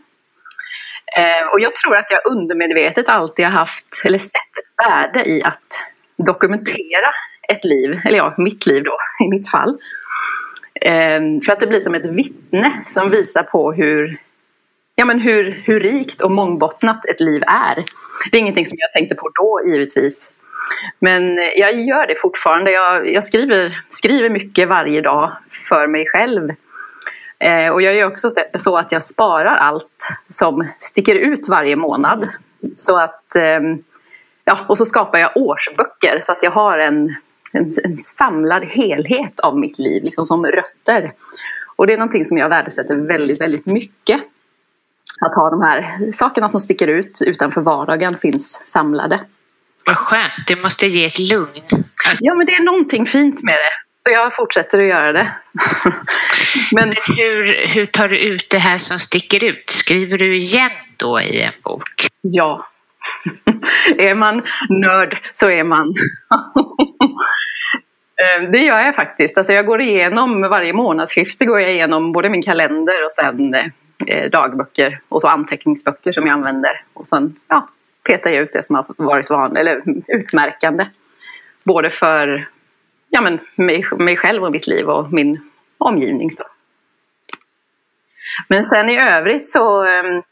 Eh, 1.17 1.49
och 1.53 1.61
jag 1.61 1.77
tror 1.77 1.97
att 1.97 2.11
jag 2.11 2.27
undermedvetet 2.27 3.09
alltid 3.09 3.45
har 3.45 3.53
haft, 3.53 3.87
eller 4.05 4.19
sett 4.19 4.59
ett 4.59 4.87
värde 4.87 5.29
i 5.29 5.43
att 5.43 5.87
dokumentera 6.17 7.15
ett 7.49 7.65
liv, 7.65 8.01
eller 8.05 8.19
ja, 8.19 8.35
mitt 8.39 8.67
liv 8.67 8.83
då, 8.83 8.97
i 9.25 9.29
mitt 9.29 9.51
fall. 9.51 9.79
Ehm, 10.81 11.41
för 11.41 11.53
att 11.53 11.61
det 11.61 11.67
blir 11.67 11.81
som 11.81 11.95
ett 11.95 12.07
vittne 12.07 12.83
som 12.87 13.09
visar 13.09 13.43
på 13.43 13.73
hur, 13.73 14.19
ja, 14.97 15.05
men 15.05 15.21
hur, 15.21 15.63
hur 15.67 15.81
rikt 15.81 16.21
och 16.21 16.31
mångbottnat 16.31 17.05
ett 17.07 17.21
liv 17.21 17.43
är. 17.47 17.85
Det 18.31 18.39
är 18.39 18.41
ingenting 18.41 18.67
som 18.67 18.79
jag 18.81 18.93
tänkte 18.93 19.15
på 19.15 19.31
då 19.35 19.63
givetvis. 19.67 20.33
Men 20.99 21.39
eh, 21.39 21.45
jag 21.45 21.81
gör 21.81 22.07
det 22.07 22.21
fortfarande. 22.21 22.71
Jag, 22.71 23.13
jag 23.13 23.25
skriver, 23.25 23.79
skriver 23.91 24.31
mycket 24.31 24.69
varje 24.69 25.01
dag 25.01 25.33
för 25.69 25.87
mig 25.87 26.07
själv. 26.07 26.51
Eh, 27.39 27.69
och 27.69 27.83
jag 27.83 27.95
gör 27.95 28.07
också 28.07 28.31
så 28.59 28.77
att 28.77 28.93
jag 28.93 29.03
sparar 29.03 29.57
allt 29.57 30.09
som 30.29 30.69
sticker 30.79 31.15
ut 31.15 31.49
varje 31.49 31.77
månad. 31.77 32.29
Så 32.77 32.99
att, 33.01 33.37
eh, 33.37 33.61
ja, 34.45 34.59
och 34.69 34.79
så 34.79 34.87
skapar 34.87 35.19
jag 35.19 35.37
årsböcker 35.37 36.21
så 36.23 36.33
att 36.33 36.43
jag 36.43 36.51
har 36.51 36.79
en, 36.79 37.09
en, 37.53 37.67
en 37.85 37.97
samlad 37.97 38.65
helhet 38.65 39.41
av 39.41 39.59
mitt 39.59 39.79
liv, 39.79 40.05
liksom 40.05 40.27
som 40.27 40.47
rötter. 40.47 41.13
Och 41.77 41.87
det 41.87 41.93
är 41.93 41.99
någonting 41.99 42.25
som 42.25 42.39
jag 42.39 42.49
värdesätter 42.49 42.97
väldigt, 42.97 43.41
väldigt 43.41 43.67
mycket. 43.67 44.21
Att 45.21 45.35
ha 45.35 45.51
de 45.51 45.63
här 45.63 46.11
sakerna 46.13 46.49
som 46.49 46.61
sticker 46.61 46.87
ut 46.87 47.19
utanför 47.27 47.61
vardagen 47.61 48.15
finns 48.15 48.63
samlade. 48.65 49.21
Vad 49.87 49.97
skönt, 49.97 50.47
det 50.47 50.63
måste 50.63 50.87
ge 50.87 51.05
ett 51.05 51.19
lugn. 51.19 51.85
Ja, 52.21 52.35
men 52.35 52.47
det 52.47 52.55
är 52.55 52.63
någonting 52.63 53.07
fint 53.07 53.43
med 53.43 53.55
det. 53.55 53.85
Så 54.07 54.11
jag 54.13 54.37
fortsätter 54.37 54.79
att 54.79 54.89
göra 54.89 55.13
det. 55.13 55.33
men 56.73 56.85
men 56.87 56.95
hur, 57.17 57.67
hur 57.69 57.87
tar 57.87 58.09
du 58.09 58.19
ut 58.19 58.51
det 58.51 58.59
här 58.59 58.79
som 58.79 58.99
sticker 58.99 59.45
ut? 59.45 59.71
Skriver 59.71 60.19
du 60.19 60.37
igen 60.37 60.71
då 60.97 61.21
i 61.21 61.43
en 61.43 61.53
bok? 61.63 62.09
Ja. 62.21 62.67
är 63.99 64.15
man 64.15 64.43
nörd 64.69 65.21
så 65.33 65.51
är 65.51 65.65
man. 65.65 65.95
Eh, 68.17 68.51
det 68.51 68.59
gör 68.59 68.79
jag 68.79 68.95
faktiskt. 68.95 69.39
Alltså 69.39 69.53
jag 69.53 69.67
går 69.67 69.81
igenom 69.81 70.41
varje 70.41 70.73
månadsskifte 70.73 71.45
går 71.45 71.61
jag 71.61 71.73
igenom 71.73 72.13
både 72.13 72.29
min 72.29 72.43
kalender 72.43 73.05
och 73.05 73.13
sen 73.13 73.55
eh, 74.07 74.31
dagböcker 74.31 75.01
och 75.09 75.21
så 75.21 75.29
anteckningsböcker 75.29 76.13
som 76.13 76.27
jag 76.27 76.35
använder. 76.35 76.83
Och 76.93 77.07
sen 77.07 77.37
ja, 77.49 77.69
petar 78.05 78.31
jag 78.31 78.43
ut 78.43 78.53
det 78.53 78.63
som 78.63 78.77
har 78.77 78.87
varit 78.97 79.31
van, 79.31 79.57
eller 79.57 79.83
utmärkande. 80.09 80.87
Både 81.63 81.91
för 81.91 82.49
ja, 83.09 83.21
men 83.21 83.41
mig, 83.55 83.87
mig 83.99 84.17
själv 84.17 84.45
och 84.45 84.53
mitt 84.53 84.67
liv 84.67 84.89
och 84.89 85.13
min 85.13 85.51
omgivning. 85.79 86.31
Så. 86.31 86.45
Men 88.49 88.65
sen 88.65 88.91
i 88.91 88.99
övrigt 88.99 89.47
så 89.47 89.85
ehm, 89.85 90.23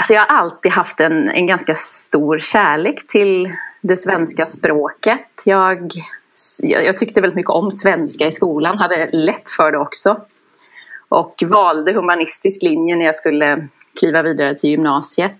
Alltså 0.00 0.14
jag 0.14 0.20
har 0.20 0.36
alltid 0.36 0.72
haft 0.72 1.00
en, 1.00 1.28
en 1.28 1.46
ganska 1.46 1.74
stor 1.74 2.38
kärlek 2.38 3.06
till 3.06 3.52
det 3.80 3.96
svenska 3.96 4.46
språket. 4.46 5.42
Jag, 5.44 5.90
jag 6.62 6.96
tyckte 6.96 7.20
väldigt 7.20 7.36
mycket 7.36 7.50
om 7.50 7.70
svenska 7.70 8.26
i 8.26 8.32
skolan, 8.32 8.78
hade 8.78 9.10
lätt 9.12 9.48
för 9.48 9.72
det 9.72 9.78
också. 9.78 10.20
Och 11.08 11.34
valde 11.46 11.92
humanistisk 11.92 12.62
linje 12.62 12.96
när 12.96 13.06
jag 13.06 13.14
skulle 13.14 13.68
kliva 14.00 14.22
vidare 14.22 14.54
till 14.54 14.70
gymnasiet 14.70 15.38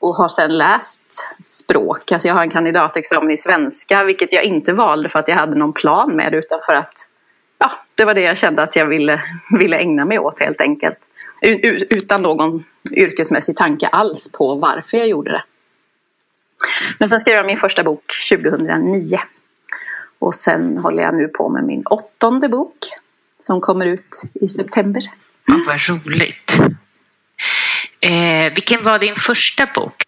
och 0.00 0.16
har 0.16 0.28
sedan 0.28 0.58
läst 0.58 1.02
språk. 1.44 2.12
Alltså 2.12 2.28
jag 2.28 2.34
har 2.34 2.42
en 2.42 2.50
kandidatexamen 2.50 3.30
i 3.30 3.38
svenska 3.38 4.04
vilket 4.04 4.32
jag 4.32 4.44
inte 4.44 4.72
valde 4.72 5.08
för 5.08 5.18
att 5.18 5.28
jag 5.28 5.36
hade 5.36 5.54
någon 5.54 5.72
plan 5.72 6.16
med 6.16 6.34
utan 6.34 6.60
för 6.66 6.72
att 6.72 6.94
ja, 7.58 7.72
det 7.94 8.04
var 8.04 8.14
det 8.14 8.20
jag 8.20 8.38
kände 8.38 8.62
att 8.62 8.76
jag 8.76 8.86
ville, 8.86 9.22
ville 9.58 9.76
ägna 9.78 10.04
mig 10.04 10.18
åt 10.18 10.40
helt 10.40 10.60
enkelt. 10.60 10.98
Utan 11.42 12.22
någon 12.22 12.64
yrkesmässig 12.96 13.56
tanke 13.56 13.86
alls 13.86 14.32
på 14.32 14.54
varför 14.54 14.98
jag 14.98 15.08
gjorde 15.08 15.30
det. 15.30 15.44
Men 16.98 17.08
sen 17.08 17.20
skrev 17.20 17.36
jag 17.36 17.46
min 17.46 17.58
första 17.58 17.82
bok 17.82 18.04
2009. 18.30 19.18
Och 20.18 20.34
sen 20.34 20.78
håller 20.78 21.02
jag 21.02 21.14
nu 21.14 21.28
på 21.28 21.48
med 21.48 21.64
min 21.64 21.82
åttonde 21.86 22.48
bok 22.48 22.78
som 23.36 23.60
kommer 23.60 23.86
ut 23.86 24.22
i 24.34 24.48
september. 24.48 25.02
Ja, 25.46 25.54
vad 25.66 25.88
roligt. 25.88 26.52
Eh, 28.00 28.54
vilken 28.54 28.82
var 28.82 28.98
din 28.98 29.14
första 29.14 29.66
bok? 29.74 30.02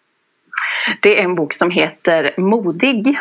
Det 1.01 1.19
är 1.19 1.23
en 1.23 1.35
bok 1.35 1.53
som 1.53 1.71
heter 1.71 2.33
Modig. 2.37 3.17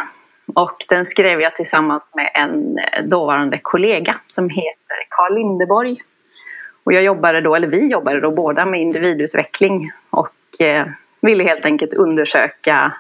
Och 0.55 0.85
den 0.89 1.07
skrev 1.07 1.41
jag 1.41 1.57
tillsammans 1.57 2.03
med 2.15 2.31
en 2.35 2.79
dåvarande 3.11 3.59
kollega 3.63 4.21
som 4.31 4.49
heter 4.49 4.97
Carl 5.09 5.35
Lindeborg. 5.35 5.97
Och 6.85 6.93
jag 6.93 7.03
jobbade 7.03 7.41
då, 7.41 7.55
eller 7.55 7.69
vi 7.69 7.91
jobbade 7.91 8.21
då 8.21 8.31
båda 8.31 8.67
med 8.67 8.81
individutveckling 8.81 9.91
och 10.11 10.61
eh, 10.61 10.87
ville 11.21 11.45
helt 11.45 11.65
enkelt 11.65 11.95
undersöka 11.95 12.93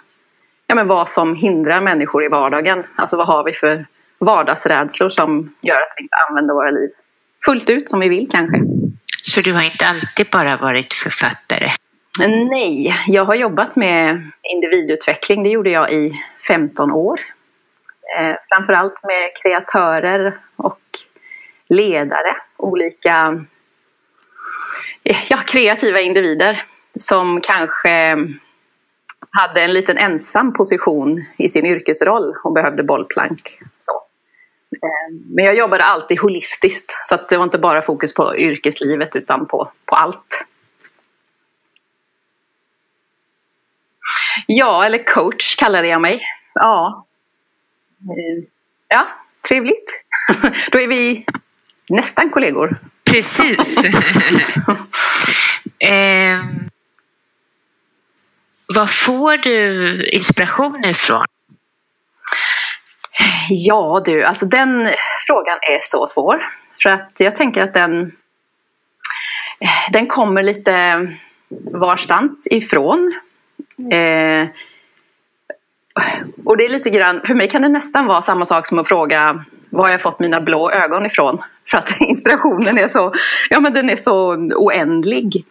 ja, 0.66 0.74
men 0.74 0.88
vad 0.88 1.08
som 1.08 1.36
hindrar 1.36 1.80
människor 1.80 2.24
i 2.24 2.28
vardagen. 2.28 2.84
Alltså 2.96 3.16
vad 3.16 3.26
har 3.26 3.44
vi 3.44 3.52
för 3.52 3.86
vardagsrädslor 4.18 5.08
som 5.08 5.54
gör 5.60 5.76
att 5.76 5.94
vi 5.96 6.02
inte 6.02 6.16
använder 6.28 6.54
våra 6.54 6.70
liv 6.70 6.90
fullt 7.44 7.70
ut 7.70 7.88
som 7.88 8.00
vi 8.00 8.08
vill 8.08 8.28
kanske. 8.30 8.56
Så 9.22 9.40
du 9.40 9.52
har 9.52 9.62
inte 9.62 9.86
alltid 9.86 10.26
bara 10.30 10.56
varit 10.56 10.94
författare? 10.94 11.68
Nej, 12.50 12.94
jag 13.06 13.24
har 13.24 13.34
jobbat 13.34 13.76
med 13.76 14.30
individutveckling. 14.42 15.42
Det 15.42 15.48
gjorde 15.48 15.70
jag 15.70 15.92
i 15.92 16.22
15 16.46 16.92
år. 16.92 17.20
Eh, 18.18 18.36
framförallt 18.48 19.04
med 19.04 19.30
kreatörer 19.42 20.38
och 20.56 20.80
ledare. 21.68 22.36
Olika 22.56 23.44
ja, 25.28 25.36
kreativa 25.46 26.00
individer 26.00 26.66
som 26.98 27.40
kanske 27.40 28.16
hade 29.30 29.60
en 29.62 29.72
liten 29.72 29.98
ensam 29.98 30.52
position 30.52 31.24
i 31.38 31.48
sin 31.48 31.66
yrkesroll 31.66 32.34
och 32.44 32.52
behövde 32.52 32.82
bollplank. 32.82 33.58
Så. 33.78 33.92
Eh, 34.82 35.14
men 35.34 35.44
jag 35.44 35.56
jobbade 35.56 35.84
alltid 35.84 36.20
holistiskt 36.20 36.92
så 37.04 37.14
att 37.14 37.28
det 37.28 37.36
var 37.36 37.44
inte 37.44 37.58
bara 37.58 37.82
fokus 37.82 38.14
på 38.14 38.36
yrkeslivet 38.36 39.16
utan 39.16 39.46
på, 39.46 39.72
på 39.84 39.96
allt. 39.96 40.44
Ja, 44.46 44.84
eller 44.84 45.04
coach 45.04 45.56
kallade 45.56 45.88
jag 45.88 46.00
mig. 46.00 46.22
Ja, 46.54 47.06
eh, 48.00 48.44
ja 48.88 49.08
trevligt. 49.48 49.90
Då 50.72 50.78
är 50.78 50.88
vi 50.88 51.24
nästan 51.88 52.30
kollegor. 52.30 52.78
Precis. 53.04 53.78
eh, 55.78 56.44
var 58.74 58.86
får 58.86 59.36
du 59.36 60.06
inspiration 60.08 60.84
ifrån? 60.84 61.26
Ja 63.48 64.02
du, 64.04 64.24
alltså 64.24 64.46
den 64.46 64.88
frågan 65.26 65.58
är 65.62 65.80
så 65.82 66.06
svår. 66.06 66.48
För 66.82 66.90
att 66.90 67.12
jag 67.18 67.36
tänker 67.36 67.62
att 67.62 67.74
den, 67.74 68.12
den 69.92 70.06
kommer 70.06 70.42
lite 70.42 71.06
varstans 71.72 72.48
ifrån. 72.50 73.12
Eh, 73.92 74.48
och 76.44 76.56
det 76.56 76.64
är 76.64 76.68
lite 76.68 76.90
grann, 76.90 77.20
för 77.26 77.34
mig 77.34 77.48
kan 77.48 77.62
det 77.62 77.68
nästan 77.68 78.06
vara 78.06 78.22
samma 78.22 78.44
sak 78.44 78.66
som 78.66 78.78
att 78.78 78.88
fråga 78.88 79.44
var 79.70 79.84
har 79.84 79.90
jag 79.90 80.02
fått 80.02 80.18
mina 80.18 80.40
blå 80.40 80.70
ögon 80.70 81.06
ifrån? 81.06 81.38
För 81.70 81.78
att 81.78 81.96
inspirationen 82.00 82.78
är 82.78 82.88
så, 82.88 83.12
ja 83.50 83.60
men 83.60 83.72
den 83.72 83.90
är 83.90 83.96
så 83.96 84.34
oändlig. 84.56 85.44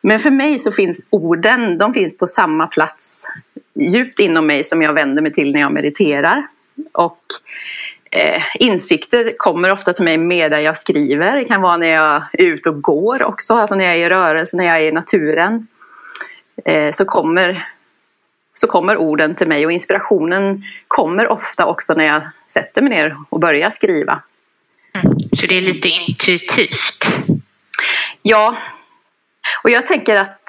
Men 0.00 0.18
för 0.18 0.30
mig 0.30 0.58
så 0.58 0.72
finns 0.72 1.00
orden, 1.10 1.78
de 1.78 1.94
finns 1.94 2.18
på 2.18 2.26
samma 2.26 2.66
plats 2.66 3.28
djupt 3.74 4.20
inom 4.20 4.46
mig 4.46 4.64
som 4.64 4.82
jag 4.82 4.92
vänder 4.92 5.22
mig 5.22 5.32
till 5.32 5.52
när 5.52 5.60
jag 5.60 5.72
mediterar. 5.72 6.46
Och 6.92 7.20
eh, 8.10 8.42
insikter 8.54 9.34
kommer 9.38 9.72
ofta 9.72 9.92
till 9.92 10.04
mig 10.04 10.18
medan 10.18 10.62
jag 10.62 10.78
skriver. 10.78 11.36
Det 11.36 11.44
kan 11.44 11.62
vara 11.62 11.76
när 11.76 11.86
jag 11.86 12.22
är 12.32 12.42
ute 12.42 12.70
och 12.70 12.82
går 12.82 13.22
också, 13.22 13.54
alltså 13.54 13.74
när 13.74 13.84
jag 13.84 13.94
är 13.94 14.06
i 14.06 14.08
rörelse, 14.08 14.56
när 14.56 14.64
jag 14.64 14.76
är 14.76 14.88
i 14.88 14.92
naturen. 14.92 15.66
Eh, 16.64 16.92
så, 16.92 17.04
kommer, 17.04 17.68
så 18.52 18.66
kommer 18.66 18.96
orden 18.96 19.34
till 19.34 19.48
mig 19.48 19.66
och 19.66 19.72
inspirationen 19.72 20.64
kommer 20.88 21.28
ofta 21.28 21.66
också 21.66 21.94
när 21.94 22.04
jag 22.04 22.22
sätter 22.46 22.82
mig 22.82 22.90
ner 22.90 23.16
och 23.28 23.40
börjar 23.40 23.70
skriva. 23.70 24.22
Mm. 24.94 25.18
Så 25.32 25.46
det 25.46 25.58
är 25.58 25.62
lite 25.62 25.88
intuitivt? 25.88 27.06
Ja, 28.22 28.56
och 29.62 29.70
jag 29.70 29.86
tänker 29.86 30.16
att 30.16 30.42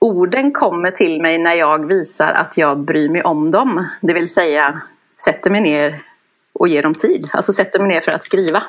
orden 0.00 0.52
kommer 0.52 0.90
till 0.90 1.22
mig 1.22 1.38
när 1.38 1.54
jag 1.54 1.86
visar 1.86 2.32
att 2.32 2.56
jag 2.58 2.78
bryr 2.78 3.08
mig 3.08 3.22
om 3.22 3.50
dem. 3.50 3.86
Det 4.00 4.12
vill 4.12 4.32
säga 4.32 4.82
sätter 5.24 5.50
mig 5.50 5.60
ner 5.60 6.02
och 6.52 6.68
ger 6.68 6.82
dem 6.82 6.94
tid. 6.94 7.28
Alltså 7.32 7.52
sätter 7.52 7.78
mig 7.78 7.88
ner 7.88 8.00
för 8.00 8.12
att 8.12 8.24
skriva. 8.24 8.62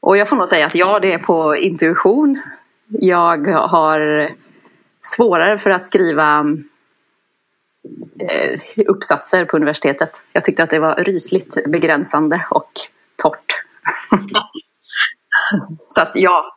Och 0.00 0.16
jag 0.16 0.28
får 0.28 0.36
nog 0.36 0.48
säga 0.48 0.66
att 0.66 0.74
ja, 0.74 1.00
det 1.00 1.12
är 1.12 1.18
på 1.18 1.56
intuition. 1.56 2.42
Jag 2.88 3.46
har 3.48 4.30
svårare 5.00 5.58
för 5.58 5.70
att 5.70 5.84
skriva 5.84 6.46
eh, 8.20 8.60
uppsatser 8.86 9.44
på 9.44 9.56
universitetet. 9.56 10.22
Jag 10.32 10.44
tyckte 10.44 10.62
att 10.62 10.70
det 10.70 10.78
var 10.78 10.94
rysligt 10.94 11.64
begränsande 11.66 12.46
och 12.50 12.70
torrt. 13.22 13.62
Så 15.88 16.00
att 16.00 16.12
ja, 16.14 16.56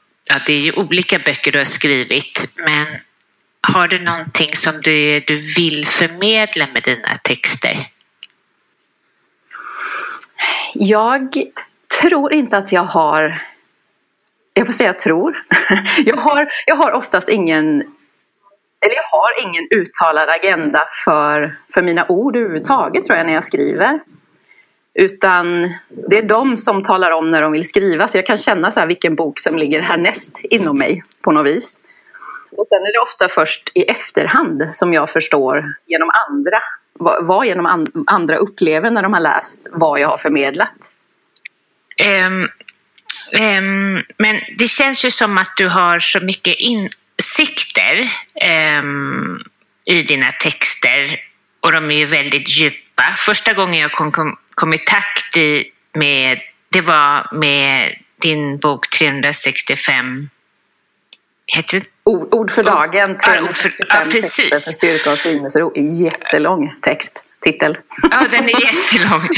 ja, 0.31 0.39
det 0.45 0.53
är 0.53 0.59
ju 0.59 0.73
olika 0.73 1.19
böcker 1.19 1.51
du 1.51 1.57
har 1.57 1.65
skrivit, 1.65 2.53
men 2.55 2.87
har 3.61 3.87
du 3.87 3.99
någonting 3.99 4.55
som 4.55 4.81
du, 4.81 5.19
du 5.19 5.35
vill 5.35 5.85
förmedla 5.87 6.67
med 6.73 6.83
dina 6.83 7.15
texter? 7.23 7.87
Jag 10.73 11.35
tror 12.01 12.33
inte 12.33 12.57
att 12.57 12.71
jag 12.71 12.83
har 12.83 13.41
jag 14.53 14.67
får 14.67 14.73
säga 14.73 14.93
tror. 14.93 15.43
Jag 16.05 16.17
har, 16.17 16.49
jag 16.65 16.75
har 16.75 16.91
oftast 16.91 17.29
ingen 17.29 17.81
eller 18.85 18.95
jag 18.95 19.19
har 19.19 19.43
ingen 19.43 19.67
uttalad 19.71 20.29
agenda 20.29 20.87
för, 21.05 21.55
för 21.73 21.81
mina 21.81 22.05
ord 22.09 22.35
överhuvudtaget 22.35 23.03
tror 23.03 23.17
jag 23.17 23.25
när 23.25 23.33
jag 23.33 23.43
skriver. 23.43 23.99
Utan 24.93 25.73
det 26.09 26.17
är 26.17 26.23
de 26.23 26.57
som 26.57 26.83
talar 26.83 27.11
om 27.11 27.31
när 27.31 27.41
de 27.41 27.51
vill 27.51 27.69
skriva. 27.69 28.07
Så 28.07 28.17
jag 28.17 28.25
kan 28.25 28.37
känna 28.37 28.71
så 28.71 28.79
här 28.79 28.87
vilken 28.87 29.15
bok 29.15 29.39
som 29.39 29.57
ligger 29.57 29.81
härnäst 29.81 30.39
inom 30.43 30.77
mig 30.77 31.03
på 31.21 31.31
något 31.31 31.45
vis. 31.45 31.79
Och 32.57 32.67
sen 32.67 32.77
är 32.77 32.93
det 32.93 32.99
ofta 32.99 33.29
först 33.29 33.71
i 33.73 33.81
efterhand 33.83 34.69
som 34.71 34.93
jag 34.93 35.09
förstår 35.09 35.73
genom 35.85 36.11
andra. 36.29 36.57
Vad, 36.93 37.25
vad 37.25 37.45
genom 37.45 37.65
and, 37.65 37.89
andra 38.07 38.35
upplever 38.35 38.91
när 38.91 39.03
de 39.03 39.13
har 39.13 39.19
läst 39.19 39.67
vad 39.71 39.99
jag 39.99 40.07
har 40.07 40.17
förmedlat. 40.17 40.75
Um, 42.27 42.49
um, 43.41 44.03
men 44.17 44.41
det 44.57 44.67
känns 44.67 45.05
ju 45.05 45.11
som 45.11 45.37
att 45.37 45.53
du 45.57 45.67
har 45.67 45.99
så 45.99 46.19
mycket 46.19 46.55
insikter 46.59 48.09
um, 48.79 49.43
i 49.89 50.03
dina 50.03 50.31
texter. 50.31 51.19
Och 51.59 51.71
de 51.71 51.91
är 51.91 51.95
ju 51.95 52.05
väldigt 52.05 52.49
djupa. 52.49 52.90
Första 53.17 53.53
gången 53.53 53.79
jag 53.79 53.91
kom, 53.91 54.11
kom 54.11 54.37
kom 54.55 54.73
i 54.73 54.77
takt 54.77 55.37
i 55.37 55.71
med, 55.93 56.39
det 56.69 56.81
var 56.81 57.35
med 57.35 57.95
din 58.21 58.57
bok 58.57 58.89
365 58.89 60.29
Heter 61.47 61.79
det? 61.79 61.85
Ord, 62.03 62.33
ord 62.33 62.51
för 62.51 62.63
dagen, 62.63 63.17
365 63.17 63.87
ja, 63.89 64.11
texter 64.11 64.49
för 64.49 64.71
styrka 64.71 65.11
och 65.11 65.19
sinnesro. 65.19 65.71
Jättelång 65.75 66.73
text, 66.81 67.23
titel. 67.43 67.77
Ja, 68.11 68.27
den 68.31 68.49
är 68.49 68.61
jättelång. 68.61 69.29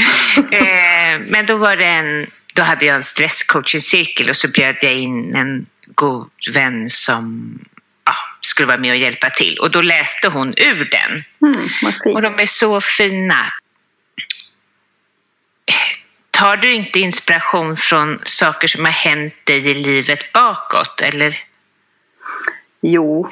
eh, 0.52 1.20
men 1.28 1.46
då 1.46 1.56
var 1.56 1.76
det 1.76 1.86
en, 1.86 2.26
då 2.54 2.62
hade 2.62 2.84
jag 2.84 2.96
en 2.96 3.02
stresscoaching-cirkel 3.02 4.30
och 4.30 4.36
så 4.36 4.48
bjöd 4.48 4.76
jag 4.80 4.92
in 4.92 5.34
en 5.36 5.64
god 5.94 6.30
vän 6.54 6.90
som 6.90 7.58
ja, 7.73 7.73
skulle 8.46 8.66
vara 8.66 8.78
med 8.78 8.90
och 8.90 8.96
hjälpa 8.96 9.30
till. 9.30 9.58
Och 9.58 9.70
då 9.70 9.82
läste 9.82 10.28
hon 10.28 10.54
ur 10.56 10.90
den. 10.90 11.24
Mm, 11.42 12.14
och 12.14 12.22
de 12.22 12.40
är 12.40 12.46
så 12.46 12.80
fina. 12.80 13.44
Tar 16.30 16.56
du 16.56 16.74
inte 16.74 17.00
inspiration 17.00 17.76
från 17.76 18.18
saker 18.24 18.68
som 18.68 18.84
har 18.84 18.92
hänt 18.92 19.34
dig 19.44 19.70
i 19.70 19.74
livet 19.74 20.32
bakåt, 20.32 21.02
eller? 21.02 21.34
Jo, 22.80 23.30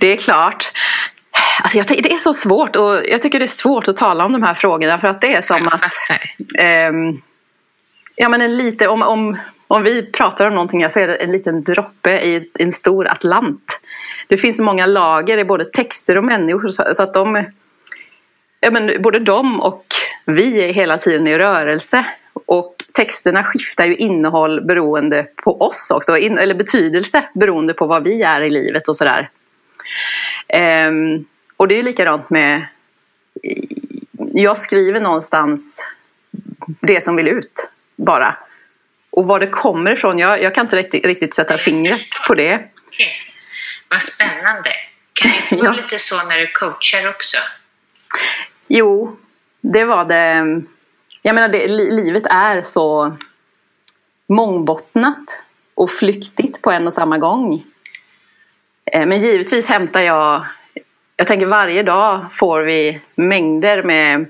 det 0.00 0.06
är 0.06 0.16
klart. 0.16 0.72
Alltså 1.62 1.78
jag, 1.78 1.86
det 1.86 2.12
är 2.12 2.18
så 2.18 2.34
svårt 2.34 2.76
och 2.76 3.06
jag 3.06 3.22
tycker 3.22 3.38
det 3.38 3.44
är 3.44 3.46
svårt 3.46 3.88
att 3.88 3.96
tala 3.96 4.24
om 4.24 4.32
de 4.32 4.42
här 4.42 4.54
frågorna 4.54 4.98
för 4.98 5.08
att 5.08 5.20
det 5.20 5.34
är 5.34 5.42
som 5.42 5.68
att... 5.68 5.92
Eh, 6.58 6.92
ja 8.16 8.28
men 8.28 8.40
en 8.40 8.56
lite, 8.56 8.88
om, 8.88 9.02
om, 9.02 9.38
om 9.68 9.82
vi 9.82 10.12
pratar 10.12 10.46
om 10.46 10.54
någonting 10.54 10.90
så 10.90 11.00
är 11.00 11.06
det 11.06 11.16
en 11.16 11.32
liten 11.32 11.62
droppe 11.62 12.10
i 12.10 12.50
en 12.58 12.72
stor 12.72 13.08
atlant. 13.08 13.79
Det 14.30 14.38
finns 14.38 14.56
så 14.56 14.62
många 14.62 14.86
lager 14.86 15.38
i 15.38 15.44
både 15.44 15.64
texter 15.64 16.18
och 16.18 16.24
människor 16.24 16.68
så 16.68 17.02
att 17.02 17.14
de... 17.14 17.44
Ja 18.60 18.70
men 18.70 19.02
både 19.02 19.18
de 19.18 19.60
och 19.60 19.84
vi 20.26 20.64
är 20.64 20.72
hela 20.72 20.98
tiden 20.98 21.26
i 21.26 21.38
rörelse. 21.38 22.04
Och 22.46 22.74
texterna 22.92 23.44
skiftar 23.44 23.84
ju 23.84 23.96
innehåll 23.96 24.64
beroende 24.64 25.26
på 25.36 25.60
oss 25.60 25.90
också, 25.90 26.16
eller 26.18 26.54
betydelse 26.54 27.24
beroende 27.34 27.74
på 27.74 27.86
vad 27.86 28.04
vi 28.04 28.22
är 28.22 28.40
i 28.40 28.50
livet 28.50 28.88
och 28.88 28.96
sådär. 28.96 29.30
Um, 30.88 31.24
och 31.56 31.68
det 31.68 31.74
är 31.74 31.76
ju 31.76 31.82
likadant 31.82 32.30
med, 32.30 32.66
jag 34.32 34.56
skriver 34.56 35.00
någonstans 35.00 35.86
det 36.80 37.00
som 37.04 37.16
vill 37.16 37.28
ut 37.28 37.70
bara. 37.96 38.36
Och 39.10 39.26
var 39.26 39.40
det 39.40 39.46
kommer 39.46 39.90
ifrån, 39.90 40.18
jag, 40.18 40.42
jag 40.42 40.54
kan 40.54 40.66
inte 40.66 40.76
riktigt, 40.76 41.06
riktigt 41.06 41.34
sätta 41.34 41.58
fingret 41.58 42.08
på 42.26 42.34
det. 42.34 42.60
Vad 43.90 44.02
spännande. 44.02 44.70
Kan 45.12 45.30
det 45.30 45.36
inte 45.42 45.56
vara 45.56 45.76
lite 45.76 45.98
så 45.98 46.28
när 46.28 46.38
du 46.38 46.46
coachar 46.46 47.08
också? 47.08 47.36
Jo, 48.68 49.16
det 49.60 49.84
var 49.84 50.04
det 50.04 50.62
jag 51.22 51.34
menar, 51.34 51.48
det, 51.48 51.66
livet 51.68 52.26
är 52.26 52.62
så 52.62 53.16
mångbottnat 54.28 55.42
och 55.74 55.90
flyktigt 55.90 56.62
på 56.62 56.70
en 56.70 56.86
och 56.86 56.94
samma 56.94 57.18
gång. 57.18 57.64
Eh, 58.92 59.06
men 59.06 59.18
givetvis 59.18 59.68
hämtar 59.68 60.00
jag, 60.00 60.44
jag 61.16 61.26
tänker 61.26 61.46
varje 61.46 61.82
dag 61.82 62.26
får 62.34 62.60
vi 62.60 63.00
mängder 63.14 63.82
med 63.82 64.26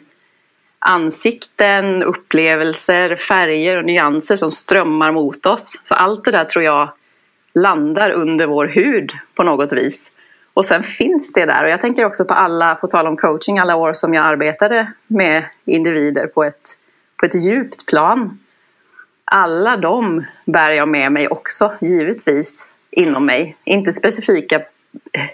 ansikten, 0.78 2.02
upplevelser, 2.02 3.16
färger 3.16 3.76
och 3.76 3.84
nyanser 3.84 4.36
som 4.36 4.52
strömmar 4.52 5.12
mot 5.12 5.46
oss. 5.46 5.80
Så 5.84 5.94
allt 5.94 6.24
det 6.24 6.30
där 6.30 6.44
tror 6.44 6.64
jag 6.64 6.92
landar 7.54 8.10
under 8.10 8.46
vår 8.46 8.66
hud 8.66 9.12
på 9.34 9.42
något 9.42 9.72
vis. 9.72 10.12
Och 10.54 10.66
sen 10.66 10.82
finns 10.82 11.32
det 11.32 11.46
där 11.46 11.64
och 11.64 11.70
jag 11.70 11.80
tänker 11.80 12.04
också 12.04 12.24
på 12.24 12.34
alla, 12.34 12.74
på 12.74 12.86
tal 12.86 13.06
om 13.06 13.16
coaching, 13.16 13.58
alla 13.58 13.76
år 13.76 13.92
som 13.92 14.14
jag 14.14 14.26
arbetade 14.26 14.92
med 15.06 15.44
individer 15.64 16.26
på 16.26 16.44
ett 16.44 16.76
på 17.20 17.26
ett 17.26 17.44
djupt 17.44 17.86
plan. 17.86 18.38
Alla 19.24 19.76
de 19.76 20.24
bär 20.44 20.70
jag 20.70 20.88
med 20.88 21.12
mig 21.12 21.28
också, 21.28 21.74
givetvis, 21.80 22.68
inom 22.90 23.26
mig. 23.26 23.56
Inte 23.64 23.92
specifika 23.92 24.62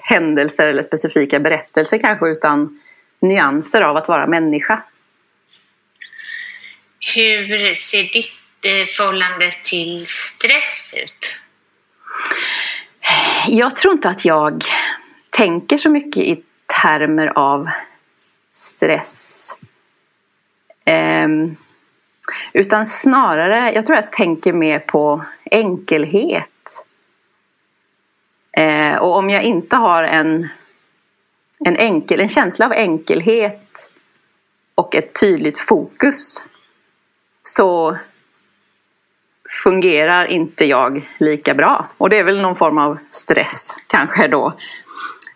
händelser 0.03 0.67
eller 0.67 0.83
specifika 0.83 1.41
berättelser 1.41 1.99
kanske, 1.99 2.29
utan 2.29 2.81
nyanser 3.21 3.81
av 3.81 3.97
att 3.97 4.09
vara 4.09 4.27
människa. 4.27 4.83
Hur 7.15 7.75
ser 7.75 8.13
ditt 8.13 8.33
eh, 8.65 8.87
förhållande 8.87 9.51
till 9.65 10.07
stress 10.07 10.95
ut? 11.05 11.46
Jag 13.49 13.77
tror 13.77 13.95
inte 13.95 14.09
att 14.09 14.25
jag 14.25 14.65
tänker 15.31 15.79
så 15.79 15.91
mycket 15.91 16.23
i 16.23 16.43
termer 16.83 17.33
av 17.35 17.71
stress. 18.53 19.57
Um, 21.25 21.57
utan 22.53 22.87
snarare, 22.87 23.73
jag 23.73 23.87
tror 23.87 23.97
jag 23.97 24.13
tänker 24.13 24.53
mer 24.53 24.79
på 24.79 25.25
enkelhet. 25.51 26.85
Eh, 28.53 28.97
och 28.97 29.17
om 29.17 29.31
jag 29.31 29.43
inte 29.43 29.77
har 29.77 30.05
en, 30.05 30.49
en, 31.65 31.77
enkel, 31.77 32.21
en 32.21 32.29
känsla 32.29 32.67
av 32.67 32.73
enkelhet 32.73 33.91
och 34.75 34.95
ett 34.95 35.21
tydligt 35.21 35.59
fokus 35.59 36.45
så 37.43 37.97
fungerar 39.63 40.25
inte 40.25 40.65
jag 40.65 41.09
lika 41.19 41.55
bra. 41.55 41.89
Och 41.99 42.11
det 42.11 42.19
är 42.19 42.25
väl 42.25 42.41
någon 42.41 42.57
form 42.57 42.79
av 42.79 42.99
stress 43.11 43.77
kanske 43.87 44.29
då. 44.29 44.53